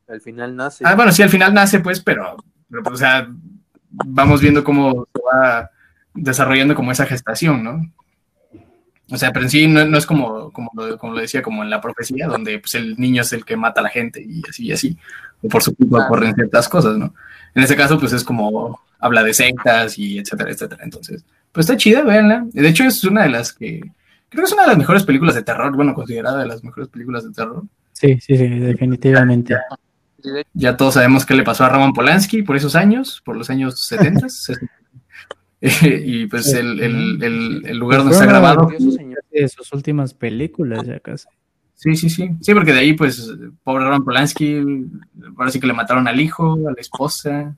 al 0.09 0.21
final 0.21 0.55
nace. 0.55 0.85
Ah, 0.87 0.95
bueno, 0.95 1.11
sí, 1.13 1.23
al 1.23 1.31
final 1.31 1.53
nace, 1.53 1.81
pues, 1.81 2.01
pero, 2.01 2.37
pero, 2.71 2.83
pues, 2.83 2.95
o 2.95 2.99
sea, 2.99 3.29
vamos 3.91 4.41
viendo 4.41 4.63
cómo 4.63 5.09
se 5.13 5.21
va 5.23 5.71
desarrollando 6.15 6.75
como 6.75 6.93
esa 6.93 7.07
gestación, 7.07 7.65
¿no? 7.65 7.93
O 9.11 9.17
sea, 9.17 9.33
pero 9.33 9.45
en 9.45 9.51
sí 9.51 9.67
no, 9.69 9.85
no 9.85 9.99
es 9.99 10.05
como, 10.07 10.51
como, 10.53 10.71
lo, 10.75 10.99
como 10.99 11.13
lo 11.15 11.21
decía, 11.21 11.41
como 11.43 11.63
en 11.63 11.71
la 11.71 11.81
profecía, 11.81 12.27
donde 12.27 12.59
pues, 12.59 12.75
el 12.75 12.97
niño 12.99 13.23
es 13.23 13.33
el 13.33 13.45
que 13.45 13.57
mata 13.57 13.81
a 13.81 13.85
la 13.85 13.91
gente 13.91 14.21
y 14.21 14.43
así 14.49 14.67
y 14.67 14.73
así. 14.73 14.97
O 15.43 15.49
por 15.49 15.63
su 15.63 15.75
culpa 15.77 15.99
Ah. 16.03 16.07
ocurren 16.07 16.35
ciertas 16.35 16.69
cosas, 16.69 16.97
¿no? 16.99 17.15
En 17.55 17.63
este 17.63 17.77
caso, 17.77 17.99
pues 18.01 18.13
es 18.13 18.25
como 18.25 18.81
habla 18.99 19.23
de 19.23 19.33
sectas 19.35 19.99
y 19.99 20.19
etcétera, 20.19 20.51
etcétera. 20.51 20.83
Entonces, 20.85 21.25
pues 21.53 21.67
está 21.67 21.77
chida, 21.77 22.03
véanla. 22.03 22.47
De 22.53 22.69
hecho, 22.69 22.85
es 22.85 23.03
una 23.05 23.23
de 23.23 23.29
las 23.31 23.53
que. 23.53 23.81
Creo 24.29 24.43
que 24.43 24.49
es 24.49 24.53
una 24.53 24.63
de 24.63 24.69
las 24.69 24.79
mejores 24.79 25.05
películas 25.05 25.35
de 25.37 25.43
terror, 25.45 25.75
bueno, 25.77 25.95
considerada 25.95 26.41
de 26.41 26.47
las 26.49 26.65
mejores 26.65 26.89
películas 26.89 27.25
de 27.25 27.31
terror. 27.31 27.63
Sí, 27.93 28.19
sí, 28.21 28.37
sí, 28.37 28.49
definitivamente. 28.49 29.55
De- 30.23 30.45
Ya 30.53 30.77
todos 30.77 30.95
sabemos 30.95 31.25
qué 31.25 31.35
le 31.35 31.45
pasó 31.45 31.65
a 31.65 31.69
Roman 31.69 31.93
Polanski 31.93 32.43
por 32.43 32.57
esos 32.57 32.75
años, 32.75 33.23
por 33.25 33.37
los 33.37 33.49
años 33.51 33.85
70. 33.87 34.27
y 35.61 36.27
pues 36.27 36.53
el, 36.53 36.81
el, 36.81 37.23
el, 37.23 37.67
el 37.67 37.79
lugar 37.79 38.01
donde 38.01 38.13
está 38.13 38.27
Bueno, 38.27 38.41
grabado. 38.41 38.69
De 39.31 39.49
sus 39.49 39.73
últimas 39.73 40.15
películas, 40.15 40.87
ya 40.87 41.01
casi. 41.01 41.27
Sí, 41.75 41.95
sí, 41.95 42.09
sí. 42.09 42.31
Sí, 42.41 42.55
porque 42.55 42.73
de 42.73 42.81
ahí, 42.81 42.93
pues, 42.95 43.31
pobre 43.63 43.85
Roman 43.85 44.05
Polanski, 44.05 44.63
ahora 45.37 45.51
sí 45.51 45.61
que 45.61 45.67
le 45.67 45.75
mataron 45.75 46.09
al 46.09 46.19
hijo, 46.19 46.55
a 46.67 46.73
la 46.73 46.81
esposa, 46.81 47.55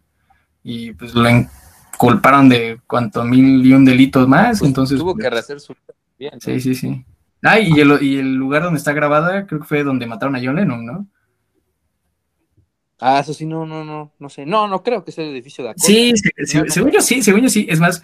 y 0.64 0.92
pues 0.92 1.14
lo 1.14 1.28
inculparon 1.30 2.48
de 2.48 2.80
cuanto 2.86 3.24
mil 3.24 3.64
y 3.64 3.72
un 3.72 3.84
delitos 3.84 4.26
más. 4.26 4.58
Pues, 4.58 4.68
entonces, 4.68 4.98
tuvo 4.98 5.14
pues, 5.14 5.24
que 5.24 5.30
rehacer 5.30 5.60
su 5.60 5.74
bien. 6.18 6.32
¿no? 6.34 6.40
Sí, 6.40 6.60
sí, 6.60 6.74
sí. 6.74 7.04
Ah, 7.42 7.60
y 7.60 7.78
el, 7.78 8.02
y 8.02 8.18
el 8.18 8.34
lugar 8.34 8.64
donde 8.64 8.78
está 8.78 8.92
grabada, 8.92 9.46
creo 9.46 9.60
que 9.60 9.66
fue 9.66 9.84
donde 9.84 10.06
mataron 10.06 10.34
a 10.34 10.40
John 10.42 10.56
Lennon, 10.56 10.84
¿no? 10.84 11.06
Ah, 13.00 13.20
eso 13.20 13.32
sí, 13.32 13.46
no, 13.46 13.64
no, 13.64 13.84
no, 13.84 14.12
no 14.18 14.28
sé. 14.28 14.44
No, 14.44 14.66
no 14.66 14.82
creo 14.82 15.04
que 15.04 15.12
sea 15.12 15.24
el 15.24 15.30
edificio 15.30 15.62
de 15.62 15.68
Dakota. 15.68 15.86
Sí, 15.86 16.12
No, 16.54 16.62
no. 16.64 16.70
según 16.70 16.90
yo 16.90 17.00
sí, 17.00 17.22
según 17.22 17.42
yo 17.42 17.48
sí. 17.48 17.66
Es 17.68 17.78
más, 17.78 18.02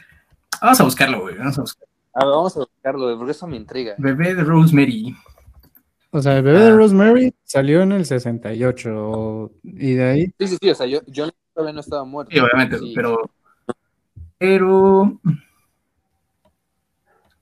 vamos 0.62 0.80
a 0.80 0.84
buscarlo, 0.84 1.20
güey. 1.22 1.36
Vamos 1.36 1.58
a 1.58 1.62
buscar. 1.62 1.88
A 2.14 2.24
ver, 2.24 2.34
vamos 2.34 2.56
a 2.56 2.60
buscarlo, 2.60 3.18
porque 3.18 3.32
eso 3.32 3.46
me 3.48 3.56
intriga. 3.56 3.94
Bebé 3.98 4.34
de 4.34 4.44
Rosemary. 4.44 5.16
O 6.10 6.22
sea, 6.22 6.36
el 6.36 6.44
bebé 6.44 6.60
de 6.60 6.70
Ah. 6.70 6.76
Rosemary 6.76 7.34
salió 7.42 7.82
en 7.82 7.90
el 7.90 8.06
68 8.06 9.50
y 9.64 9.94
de 9.94 10.04
ahí 10.04 10.26
Sí, 10.38 10.46
sí, 10.46 10.56
sí, 10.62 10.70
o 10.70 10.74
sea, 10.76 10.86
yo, 10.86 11.00
yo 11.08 11.28
todavía 11.52 11.74
no 11.74 11.80
estaba 11.80 12.04
muerto. 12.04 12.30
Sí, 12.32 12.38
obviamente, 12.38 12.78
Sí. 12.78 12.92
pero. 12.94 13.18
Pero. 14.38 15.20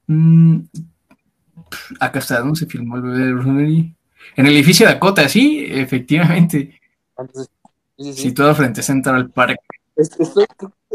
mm, 0.07 0.59
acá 2.01 2.19
está, 2.19 2.41
¿dónde 2.41 2.57
se 2.59 2.67
filmó 2.67 2.97
el 2.97 3.03
bebé 3.03 3.19
de 3.19 3.33
Rosemary? 3.33 3.95
En 4.37 4.47
el 4.47 4.55
edificio 4.55 4.87
de 4.87 4.95
Dakota, 4.95 5.29
sí, 5.29 5.67
efectivamente. 5.69 6.81
Entonces, 7.23 7.51
sí, 7.97 8.05
sí, 8.05 8.13
sí. 8.15 8.23
Situado 8.23 8.55
frente 8.55 8.81
a 8.81 8.83
Central 8.83 9.31
Park. 9.31 9.59
Es- 9.97 10.19
Estoy, 10.19 10.47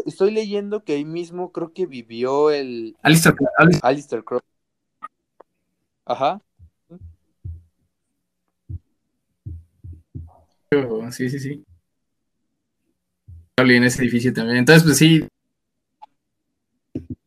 estoy 0.05 0.31
leyendo 0.31 0.83
que 0.83 0.93
ahí 0.93 1.05
mismo 1.05 1.51
creo 1.51 1.73
que 1.73 1.85
vivió 1.85 2.51
el 2.51 2.95
Alistair, 3.01 3.35
Alistair- 3.57 3.79
Alistair 3.83 4.23
Crow. 4.23 4.39
Ajá. 6.05 6.41
sí, 11.11 11.29
sí, 11.29 11.39
sí. 11.39 11.65
en 13.77 13.83
ese 13.83 14.01
edificio 14.03 14.33
también. 14.33 14.57
Entonces, 14.57 14.83
pues 14.83 14.97
sí, 14.97 15.27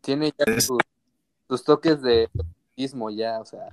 Tiene 0.01 0.33
ya 0.39 0.61
sus 1.49 1.65
toques 1.65 2.01
de 2.03 2.29
mismo 2.77 3.11
ya, 3.11 3.41
o 3.41 3.45
sea. 3.45 3.69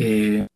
Eh, 0.00 0.46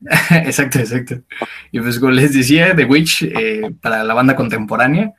exacto, 0.30 0.78
exacto. 0.80 1.22
Y 1.70 1.80
pues 1.80 1.98
como 1.98 2.12
les 2.12 2.32
decía, 2.32 2.74
The 2.74 2.84
Witch 2.84 3.22
eh, 3.22 3.70
para 3.80 4.02
la 4.04 4.14
banda 4.14 4.34
contemporánea 4.34 5.12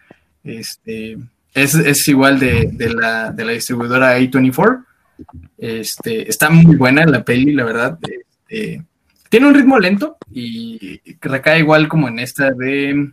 este, 0.44 1.18
es, 1.54 1.76
es 1.76 2.08
igual 2.08 2.40
de, 2.40 2.70
de 2.72 2.94
la, 2.94 3.32
de 3.32 3.46
la 3.46 3.52
distribuidora 3.54 4.18
A24. 4.18 4.86
Este, 5.58 6.30
está 6.30 6.50
muy 6.50 6.76
buena 6.76 7.06
la 7.06 7.24
peli, 7.24 7.54
la 7.54 7.64
verdad. 7.64 7.98
Este, 8.48 8.84
tiene 9.30 9.48
un 9.48 9.54
ritmo 9.54 9.80
lento 9.80 10.18
y 10.32 11.02
recae 11.22 11.60
igual 11.60 11.88
como 11.88 12.08
en 12.08 12.20
esta 12.20 12.52
de 12.52 13.12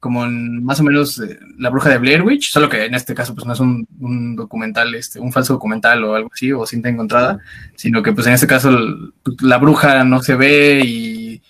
como 0.00 0.24
en 0.24 0.64
más 0.64 0.80
o 0.80 0.82
menos 0.82 1.20
eh, 1.20 1.38
la 1.58 1.68
bruja 1.70 1.90
de 1.90 1.98
Blair 1.98 2.22
Witch, 2.22 2.50
solo 2.50 2.68
que 2.70 2.86
en 2.86 2.94
este 2.94 3.14
caso 3.14 3.34
pues 3.34 3.46
no 3.46 3.52
es 3.52 3.60
un, 3.60 3.86
documental, 4.34 4.94
este, 4.94 5.20
un 5.20 5.30
falso 5.32 5.52
documental 5.52 6.02
o 6.04 6.14
algo 6.14 6.30
así, 6.32 6.50
o 6.52 6.66
cinta 6.66 6.88
encontrada, 6.88 7.38
sino 7.76 8.02
que 8.02 8.12
pues 8.12 8.26
en 8.26 8.32
este 8.32 8.46
caso 8.46 8.70
el- 8.70 9.12
la 9.42 9.58
bruja 9.58 10.02
no 10.04 10.22
se 10.22 10.36
ve 10.36 10.80
y 10.84 11.42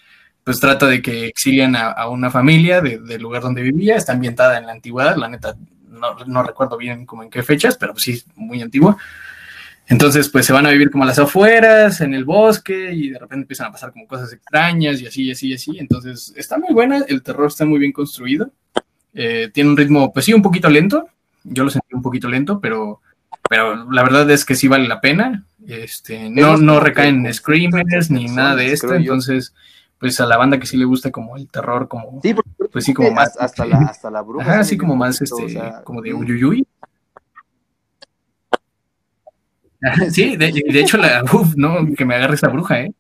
pues 0.43 0.59
trata 0.59 0.87
de 0.87 1.01
que 1.01 1.27
exilian 1.27 1.77
a, 1.77 2.09
una 2.09 2.31
familia 2.31 2.81
de- 2.81 2.99
del 2.99 3.23
lugar 3.23 3.43
donde 3.43 3.63
vivía, 3.63 3.97
está 3.97 4.13
ambientada 4.15 4.59
en 4.59 4.67
la 4.67 4.73
antigüedad, 4.73 5.17
la 5.17 5.29
neta 5.29 5.55
no, 5.89 6.17
no 6.27 6.43
recuerdo 6.43 6.77
bien 6.77 7.07
como 7.07 7.23
en 7.23 7.31
qué 7.31 7.43
fechas, 7.43 7.77
pero 7.77 7.93
pues 7.93 8.03
sí, 8.05 8.23
muy 8.35 8.61
antigua. 8.63 8.97
Entonces, 9.91 10.29
pues 10.29 10.47
se 10.47 10.53
van 10.53 10.67
a 10.67 10.71
vivir 10.71 10.91
como 10.91 11.05
a 11.05 11.07
las 11.07 11.19
afueras, 11.19 12.01
en 12.01 12.15
el 12.15 12.25
bosque, 12.25 12.93
y 12.95 13.11
de 13.11 13.19
repente 13.19 13.43
empiezan 13.43 13.67
a 13.67 13.73
pasar 13.73 13.93
como 13.93 14.07
cosas 14.07 14.33
extrañas 14.33 15.01
y 15.03 15.07
así, 15.07 15.25
y 15.25 15.31
así, 15.33 15.49
y 15.49 15.55
así. 15.55 15.79
Entonces, 15.79 16.33
está 16.37 16.59
muy 16.59 16.73
buena, 16.73 17.05
el 17.09 17.23
terror 17.23 17.49
está 17.49 17.65
muy 17.67 17.79
bien 17.79 17.93
construido. 17.93 18.51
Eh, 19.13 19.51
tiene 19.53 19.71
un 19.71 19.77
ritmo, 19.77 20.13
pues 20.13 20.25
sí, 20.25 20.33
un 20.33 20.43
poquito 20.43 20.71
lento. 20.71 21.09
Yo 21.43 21.65
lo 21.65 21.71
sentí 21.71 21.95
un 21.95 22.03
poquito 22.03 22.29
lento, 22.29 22.61
pero, 22.61 23.01
pero 23.49 23.91
la 23.91 24.03
verdad 24.03 24.31
es 24.31 24.45
que 24.45 24.55
sí 24.55 24.69
vale 24.69 24.87
la 24.87 25.01
pena. 25.01 25.45
Este, 25.67 26.31
no, 26.31 26.57
no 26.57 26.79
recaen 26.81 27.25
que- 27.25 27.33
screamers 27.35 28.11
ni 28.11 28.27
nada 28.27 28.55
de 28.57 28.73
esto. 28.73 28.95
Entonces, 28.95 29.53
pues 29.99 30.21
a 30.21 30.27
la 30.27 30.37
banda 30.37 30.59
que 30.61 30.67
sí 30.67 30.77
le 30.77 30.85
gusta 30.85 31.11
como 31.11 31.37
el 31.37 31.49
terror, 31.49 31.89
como, 31.89 32.21
Sí, 32.23 32.35
pues 32.73 32.85
sí, 32.85 32.95
como 32.95 33.11
más. 33.11 33.37
hasta 33.39 33.67
la, 33.67 33.79
hasta 33.79 34.11
la 34.11 34.23
bruja. 34.23 34.51
Ajá, 34.53 34.65
sí, 34.65 34.77
como 34.79 34.93
un 34.93 35.01
más, 35.01 35.21
este, 35.21 35.61
como 35.85 36.01
de 36.01 36.15
uyuyuy. 36.15 36.65
Sí, 40.11 40.37
de, 40.37 40.53
de 40.53 40.81
hecho, 40.81 40.97
la, 40.97 41.25
uf, 41.33 41.55
no, 41.57 41.87
que 41.97 42.05
me 42.05 42.15
agarre 42.15 42.35
esa 42.35 42.49
bruja, 42.49 42.81
¿eh? 42.81 42.93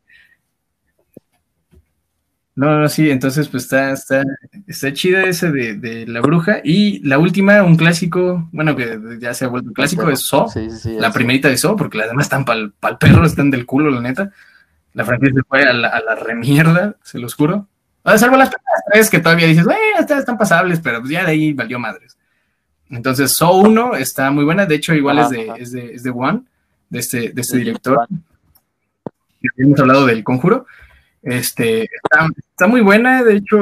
No, 2.56 2.78
no, 2.78 2.88
sí, 2.88 3.10
entonces 3.10 3.48
pues 3.48 3.62
está, 3.64 3.92
está, 3.92 4.22
está 4.66 4.92
chida 4.92 5.24
ese 5.24 5.50
de, 5.50 5.74
de 5.76 6.06
la 6.06 6.20
bruja. 6.20 6.60
Y 6.62 6.98
la 7.06 7.18
última, 7.18 7.62
un 7.62 7.76
clásico, 7.76 8.48
bueno, 8.52 8.76
que 8.76 8.98
ya 9.18 9.32
se 9.32 9.46
ha 9.46 9.48
vuelto 9.48 9.68
un 9.68 9.74
clásico, 9.74 10.10
es. 10.10 10.20
Sí, 10.20 10.68
sí, 10.68 10.70
sí. 10.70 10.92
La 10.98 11.08
eso. 11.08 11.14
primerita 11.14 11.48
de 11.48 11.56
Saw, 11.56 11.76
porque 11.76 11.96
las 11.96 12.08
demás 12.08 12.26
están 12.26 12.44
pa'l 12.44 12.72
pal 12.78 12.98
perro, 12.98 13.24
están 13.24 13.50
del 13.50 13.64
culo, 13.64 13.90
la 13.90 14.00
neta. 14.02 14.30
La 14.92 15.04
franquicia 15.04 15.36
se 15.36 15.42
fue 15.44 15.62
a 15.62 15.72
la, 15.72 15.88
a 15.88 16.00
la 16.00 16.14
remierda, 16.16 16.96
se 17.02 17.18
los 17.18 17.34
juro. 17.34 17.66
A 18.04 18.18
salvo 18.18 18.36
las 18.36 18.50
primeras 18.50 18.82
tres 18.92 19.08
que 19.08 19.20
todavía 19.20 19.46
dices, 19.46 19.64
bueno, 19.64 19.80
estas 19.98 20.18
están 20.18 20.36
pasables, 20.36 20.80
pero 20.80 21.00
pues 21.00 21.12
ya 21.12 21.24
de 21.24 21.30
ahí 21.30 21.52
valió 21.52 21.78
madres. 21.78 22.18
Entonces, 22.90 23.36
Saw 23.36 23.60
1 23.60 23.94
está 23.96 24.30
muy 24.32 24.44
buena, 24.44 24.66
de 24.66 24.74
hecho, 24.74 24.92
igual 24.94 25.18
Ajá, 25.18 25.28
es, 25.28 25.30
de, 25.30 25.50
ajá. 25.50 25.58
es, 25.60 25.72
de, 25.72 25.94
es 25.94 26.02
de 26.02 26.10
One, 26.10 26.42
de 26.90 26.98
este, 26.98 27.30
de 27.30 27.40
este 27.40 27.58
director. 27.58 28.06
habíamos 29.56 29.80
hablado 29.80 30.06
del 30.06 30.22
conjuro. 30.22 30.66
Este, 31.22 31.82
está, 31.82 32.28
está, 32.36 32.66
muy 32.66 32.80
buena, 32.80 33.22
de 33.22 33.36
hecho, 33.36 33.56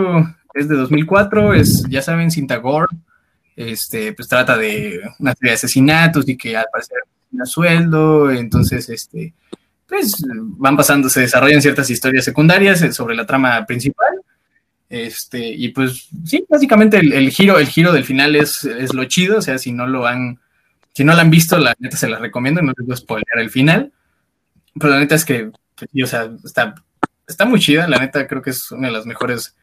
es 0.55 0.69
de 0.69 0.77
2004, 0.77 1.55
es, 1.55 1.85
ya 1.89 2.03
saben, 2.03 2.31
cinta 2.31 2.57
gore, 2.57 2.89
este, 3.57 4.13
pues 4.13 4.29
trata 4.29 4.57
de 4.57 5.01
una 5.19 5.35
serie 5.35 5.51
de 5.51 5.55
asesinatos 5.55 6.29
y 6.29 6.37
que 6.37 6.57
al 6.57 6.67
parecer 6.73 6.99
a 7.41 7.45
sueldo, 7.45 8.31
entonces, 8.31 8.89
este, 8.89 9.35
pues 9.87 10.15
van 10.31 10.77
pasando, 10.77 11.09
se 11.09 11.21
desarrollan 11.21 11.63
ciertas 11.63 11.91
historias 11.91 12.25
secundarias 12.25 12.81
sobre 12.95 13.17
la 13.17 13.27
trama 13.27 13.67
principal, 13.67 14.23
este, 14.89 15.47
y 15.47 15.69
pues 15.69 16.09
sí, 16.25 16.45
básicamente 16.49 16.99
el, 16.99 17.31
giro, 17.31 17.59
el 17.59 17.67
giro 17.67 17.93
del 17.93 18.05
final 18.05 18.37
es, 18.37 18.65
es, 18.65 18.95
lo 18.95 19.05
chido, 19.05 19.39
o 19.39 19.43
sea, 19.43 19.59
si 19.59 19.73
no 19.73 19.87
lo 19.87 20.07
han, 20.07 20.39
si 20.99 21.05
no 21.05 21.15
lo 21.15 21.21
han 21.21 21.31
visto, 21.31 21.57
la 21.59 21.77
neta 21.79 21.97
se 21.97 22.09
la 22.09 22.19
recomiendo, 22.19 22.61
no 22.61 22.73
les 22.77 22.85
voy 22.85 22.93
a 22.93 22.97
spoilear 22.97 23.39
el 23.39 23.51
final, 23.51 23.93
pero 24.75 24.95
la 24.95 24.99
neta 24.99 25.15
es 25.15 25.25
que, 25.25 25.53
o 26.03 26.07
sea, 26.09 26.29
está, 26.45 26.75
está 27.25 27.45
muy 27.45 27.61
chida, 27.61 27.87
la 27.87 28.01
neta 28.01 28.27
creo 28.27 28.43
que 28.43 28.51
es 28.51 28.73
una 28.73 28.89
de 28.89 28.95
las 28.95 29.07
mejores 29.07 29.57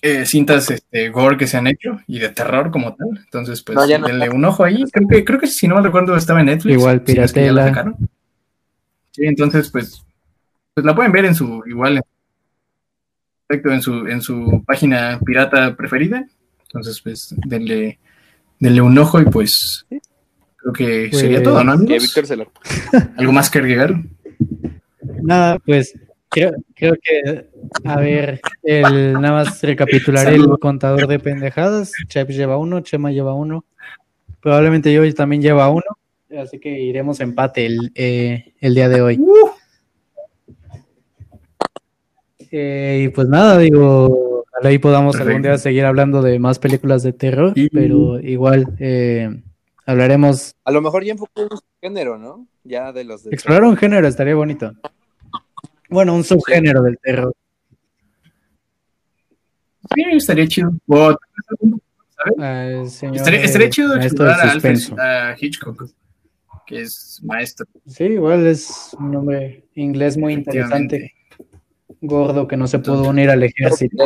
eh, 0.00 0.26
cintas 0.26 0.68
este, 0.68 1.10
gore 1.10 1.36
que 1.36 1.46
se 1.46 1.58
han 1.58 1.68
hecho 1.68 2.00
y 2.08 2.18
de 2.18 2.30
terror 2.30 2.72
como 2.72 2.92
tal. 2.96 3.10
Entonces, 3.22 3.62
pues 3.62 3.78
denle 3.86 4.30
un 4.30 4.44
ojo 4.44 4.64
ahí. 4.64 4.82
Creo 4.90 5.06
que, 5.06 5.24
creo 5.24 5.38
que 5.38 5.46
si 5.46 5.68
no 5.68 5.76
me 5.76 5.82
recuerdo 5.82 6.16
estaba 6.16 6.40
en 6.40 6.46
Netflix. 6.46 6.74
Igual, 6.74 7.02
piratela. 7.02 7.94
sí, 9.12 9.22
entonces, 9.24 9.70
pues, 9.70 10.04
pues 10.74 10.84
la 10.84 10.96
pueden 10.96 11.12
ver 11.12 11.26
en 11.26 11.36
su, 11.36 11.62
igual, 11.66 12.02
en 13.48 13.80
su, 13.80 14.08
en 14.08 14.20
su 14.20 14.64
página 14.66 15.20
pirata 15.24 15.76
preferida. 15.76 16.26
Entonces, 16.64 17.00
pues, 17.00 17.32
denle, 17.46 18.00
denle 18.58 18.80
un 18.80 18.98
ojo 18.98 19.20
y 19.20 19.26
pues 19.26 19.86
creo 20.62 20.72
que 20.72 21.16
sería 21.16 21.42
todo, 21.42 21.62
¿no? 21.64 21.74
¿Algo 23.16 23.32
más 23.32 23.50
que 23.50 23.58
agregar? 23.58 23.94
Nada, 25.22 25.58
pues 25.58 25.94
Creo, 26.32 26.52
creo, 26.74 26.94
que, 27.02 27.46
a 27.84 27.96
ver, 28.00 28.40
el, 28.62 29.12
nada 29.12 29.44
más 29.44 29.62
recapitular 29.62 30.32
el 30.32 30.48
contador 30.58 31.06
de 31.06 31.18
pendejadas. 31.18 31.92
Chep 32.08 32.30
lleva 32.30 32.56
uno, 32.56 32.80
Chema 32.80 33.12
lleva 33.12 33.34
uno. 33.34 33.66
Probablemente 34.40 34.90
yo 34.90 35.14
también 35.14 35.42
lleva 35.42 35.68
uno. 35.68 35.84
Así 36.40 36.58
que 36.58 36.70
iremos 36.80 37.20
empate 37.20 37.66
el, 37.66 37.92
eh, 37.94 38.54
el 38.60 38.74
día 38.74 38.88
de 38.88 39.02
hoy. 39.02 39.18
Uh. 39.20 39.50
Eh, 42.50 43.04
y 43.04 43.08
pues 43.10 43.28
nada, 43.28 43.58
digo, 43.58 44.46
ahí 44.62 44.78
podamos 44.78 45.20
algún 45.20 45.42
día 45.42 45.58
seguir 45.58 45.84
hablando 45.84 46.22
de 46.22 46.38
más 46.38 46.58
películas 46.58 47.02
de 47.02 47.12
terror, 47.12 47.52
pero 47.72 48.18
igual 48.20 48.74
eh, 48.78 49.42
hablaremos. 49.86 50.54
A 50.64 50.72
lo 50.72 50.80
mejor 50.80 51.04
ya 51.04 51.12
enfocó 51.12 51.42
un 51.42 51.58
género, 51.80 52.18
¿no? 52.18 52.46
Ya 52.64 52.92
de 52.92 53.04
los. 53.04 53.24
De 53.24 53.30
Explorar 53.30 53.64
un 53.64 53.76
género 53.76 54.06
estaría 54.06 54.34
bonito. 54.34 54.72
Bueno, 55.88 56.14
un 56.14 56.24
subgénero 56.24 56.82
del 56.82 56.98
terror. 56.98 57.34
Sí, 59.94 60.04
estaría 60.12 60.46
chido. 60.46 60.70
estaría, 63.12 63.70
chido 63.70 63.96
explorar 63.96 64.40
a, 64.40 64.52
Alfred, 64.52 64.78
a 64.98 65.36
Hitchcock, 65.38 65.90
que 66.66 66.82
es 66.82 67.20
maestro. 67.24 67.66
Sí, 67.86 68.04
igual 68.04 68.46
es 68.46 68.96
un 68.98 69.10
nombre 69.10 69.66
inglés 69.74 70.16
muy 70.16 70.32
interesante. 70.32 71.12
Gordo 72.00 72.48
que 72.48 72.56
no 72.56 72.66
se 72.66 72.78
pudo 72.78 73.08
unir 73.08 73.30
al 73.30 73.42
ejército. 73.42 74.04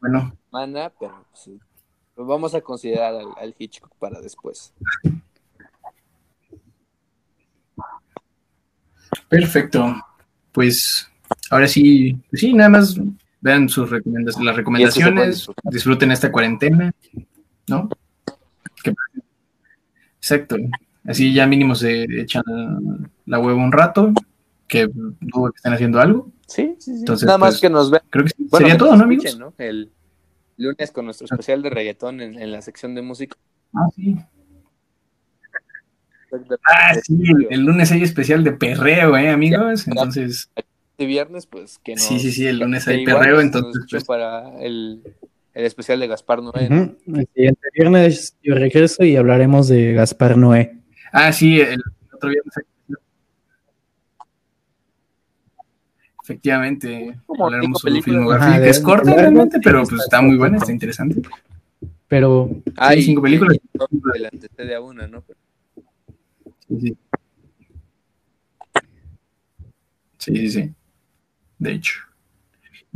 Bueno. 0.00 0.34
Mana, 0.50 0.90
pero 0.98 1.26
sí. 1.34 1.60
Vamos 2.26 2.54
a 2.54 2.60
considerar 2.60 3.14
al, 3.14 3.28
al 3.36 3.54
Hitchcock 3.58 3.94
para 3.98 4.20
después. 4.20 4.72
Perfecto. 9.28 9.94
Pues 10.52 11.08
ahora 11.50 11.68
sí, 11.68 12.18
pues 12.28 12.40
sí, 12.40 12.52
nada 12.52 12.70
más 12.70 12.96
vean 13.40 13.68
sus 13.68 13.88
recomendaciones, 13.88 14.46
las 14.46 14.56
recomendaciones, 14.56 15.50
disfruten 15.64 16.10
esta 16.10 16.30
cuarentena, 16.30 16.92
¿no? 17.68 17.88
Exacto. 20.16 20.56
Así 21.04 21.32
ya 21.32 21.46
mínimo 21.46 21.74
se 21.74 22.04
echan 22.20 22.42
la 23.26 23.38
hueva 23.38 23.62
un 23.62 23.72
rato, 23.72 24.12
que 24.68 24.88
dudo 24.88 25.52
que 25.52 25.56
estén 25.56 25.72
haciendo 25.72 26.00
algo. 26.00 26.30
Sí, 26.46 26.74
sí, 26.78 26.98
sí. 26.98 27.04
Nada 27.24 27.38
más 27.38 27.54
pues, 27.54 27.60
que 27.60 27.70
nos 27.70 27.90
vean. 27.90 28.02
Creo 28.10 28.24
que 28.24 28.32
sería 28.50 28.76
todo, 28.76 28.96
¿no, 28.96 29.04
amigos? 29.04 29.38
El 29.58 29.90
lunes 30.60 30.90
con 30.92 31.04
nuestro 31.04 31.26
especial 31.26 31.62
de 31.62 31.70
reggaetón 31.70 32.20
en, 32.20 32.52
la 32.52 32.62
sección 32.62 32.94
de 32.94 33.02
música. 33.02 33.36
Ah, 33.74 33.88
sí. 33.94 34.16
Ah, 36.64 36.94
sí, 36.94 37.22
el, 37.50 37.60
lunes 37.60 37.90
hay 37.90 38.02
especial 38.02 38.44
de 38.44 38.52
perreo, 38.52 39.16
¿eh, 39.16 39.30
amigos? 39.30 39.88
Entonces 39.88 40.48
viernes, 41.06 41.46
pues 41.46 41.78
que 41.78 41.94
no. 41.94 42.00
Sí, 42.00 42.18
sí, 42.18 42.32
sí, 42.32 42.46
el 42.46 42.58
lunes 42.58 42.86
hay 42.88 43.04
perreo, 43.04 43.40
entonces. 43.40 43.84
Pues... 43.90 44.04
Para 44.04 44.58
el, 44.60 45.02
el, 45.54 45.64
especial 45.64 46.00
de 46.00 46.08
Gaspar 46.08 46.42
Noé. 46.42 46.66
El 46.66 47.28
siguiente 47.34 47.68
viernes 47.74 48.36
yo 48.42 48.54
regreso 48.54 49.04
y 49.04 49.16
hablaremos 49.16 49.68
de 49.68 49.92
Gaspar 49.92 50.36
Noé. 50.36 50.78
Ah, 51.12 51.32
sí, 51.32 51.60
el 51.60 51.80
otro 52.12 52.30
viernes. 52.30 52.54
Efectivamente, 56.30 57.18
hablaremos 57.38 57.80
sobre 57.80 58.02
filmografía, 58.02 58.60
que 58.60 58.68
es 58.68 58.80
corta 58.80 59.14
realmente, 59.14 59.58
pero 59.62 59.82
pues 59.82 60.00
está 60.02 60.22
muy 60.22 60.36
buena, 60.36 60.58
está 60.58 60.70
interesante. 60.70 61.20
Pero 62.06 62.50
hay 62.76 63.02
cinco 63.02 63.22
películas. 63.22 63.58
de 64.56 64.74
a 64.74 64.80
una, 64.80 65.08
¿no? 65.08 65.24
Sí, 66.68 66.80
sí. 66.80 66.96
Sí, 70.18 70.36
sí, 70.36 70.50
sí 70.50 70.74
de 71.60 71.72
hecho. 71.72 71.94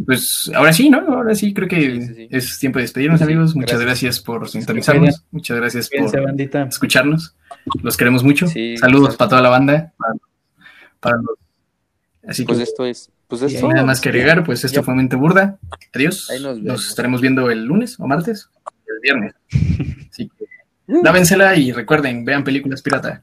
Pues 0.04 0.50
ahora 0.52 0.72
sí, 0.72 0.90
¿no? 0.90 0.98
Ahora 0.98 1.36
sí, 1.36 1.54
creo 1.54 1.68
que 1.68 2.28
es 2.30 2.58
tiempo 2.58 2.80
de 2.80 2.82
despedirnos, 2.82 3.22
amigos. 3.22 3.54
Muchas 3.54 3.80
gracias, 3.80 4.18
por 4.18 4.48
sintonizarnos. 4.48 5.24
Muchas 5.30 5.56
gracias 5.56 5.88
por 5.88 6.28
escucharnos. 6.68 7.36
Los 7.80 7.96
queremos 7.96 8.24
mucho. 8.24 8.48
Saludos 8.80 9.16
para 9.16 9.28
toda 9.28 9.42
la 9.42 9.50
banda. 9.50 9.92
Para, 10.98 11.16
los... 11.18 11.38
Así 12.26 12.44
pues 12.44 12.58
esto 12.58 12.84
es. 12.84 13.10
Pues 13.26 13.42
esto, 13.42 13.68
nada 13.68 13.84
más 13.84 14.00
que 14.00 14.10
agregar, 14.10 14.44
pues 14.44 14.64
esto 14.64 14.82
fue 14.82 14.94
Mente 14.94 15.16
Burda. 15.16 15.58
Adiós. 15.92 16.30
Nos, 16.60 16.88
estaremos 16.88 17.20
viendo 17.20 17.50
el 17.50 17.64
lunes 17.64 17.98
o 17.98 18.06
martes, 18.06 18.50
el 18.86 19.00
viernes. 19.02 19.34
Así 20.10 20.28
que 20.28 20.44
lávensela 20.86 21.56
y 21.56 21.72
recuerden, 21.72 22.24
vean 22.24 22.44
películas 22.44 22.82
pirata. 22.82 23.22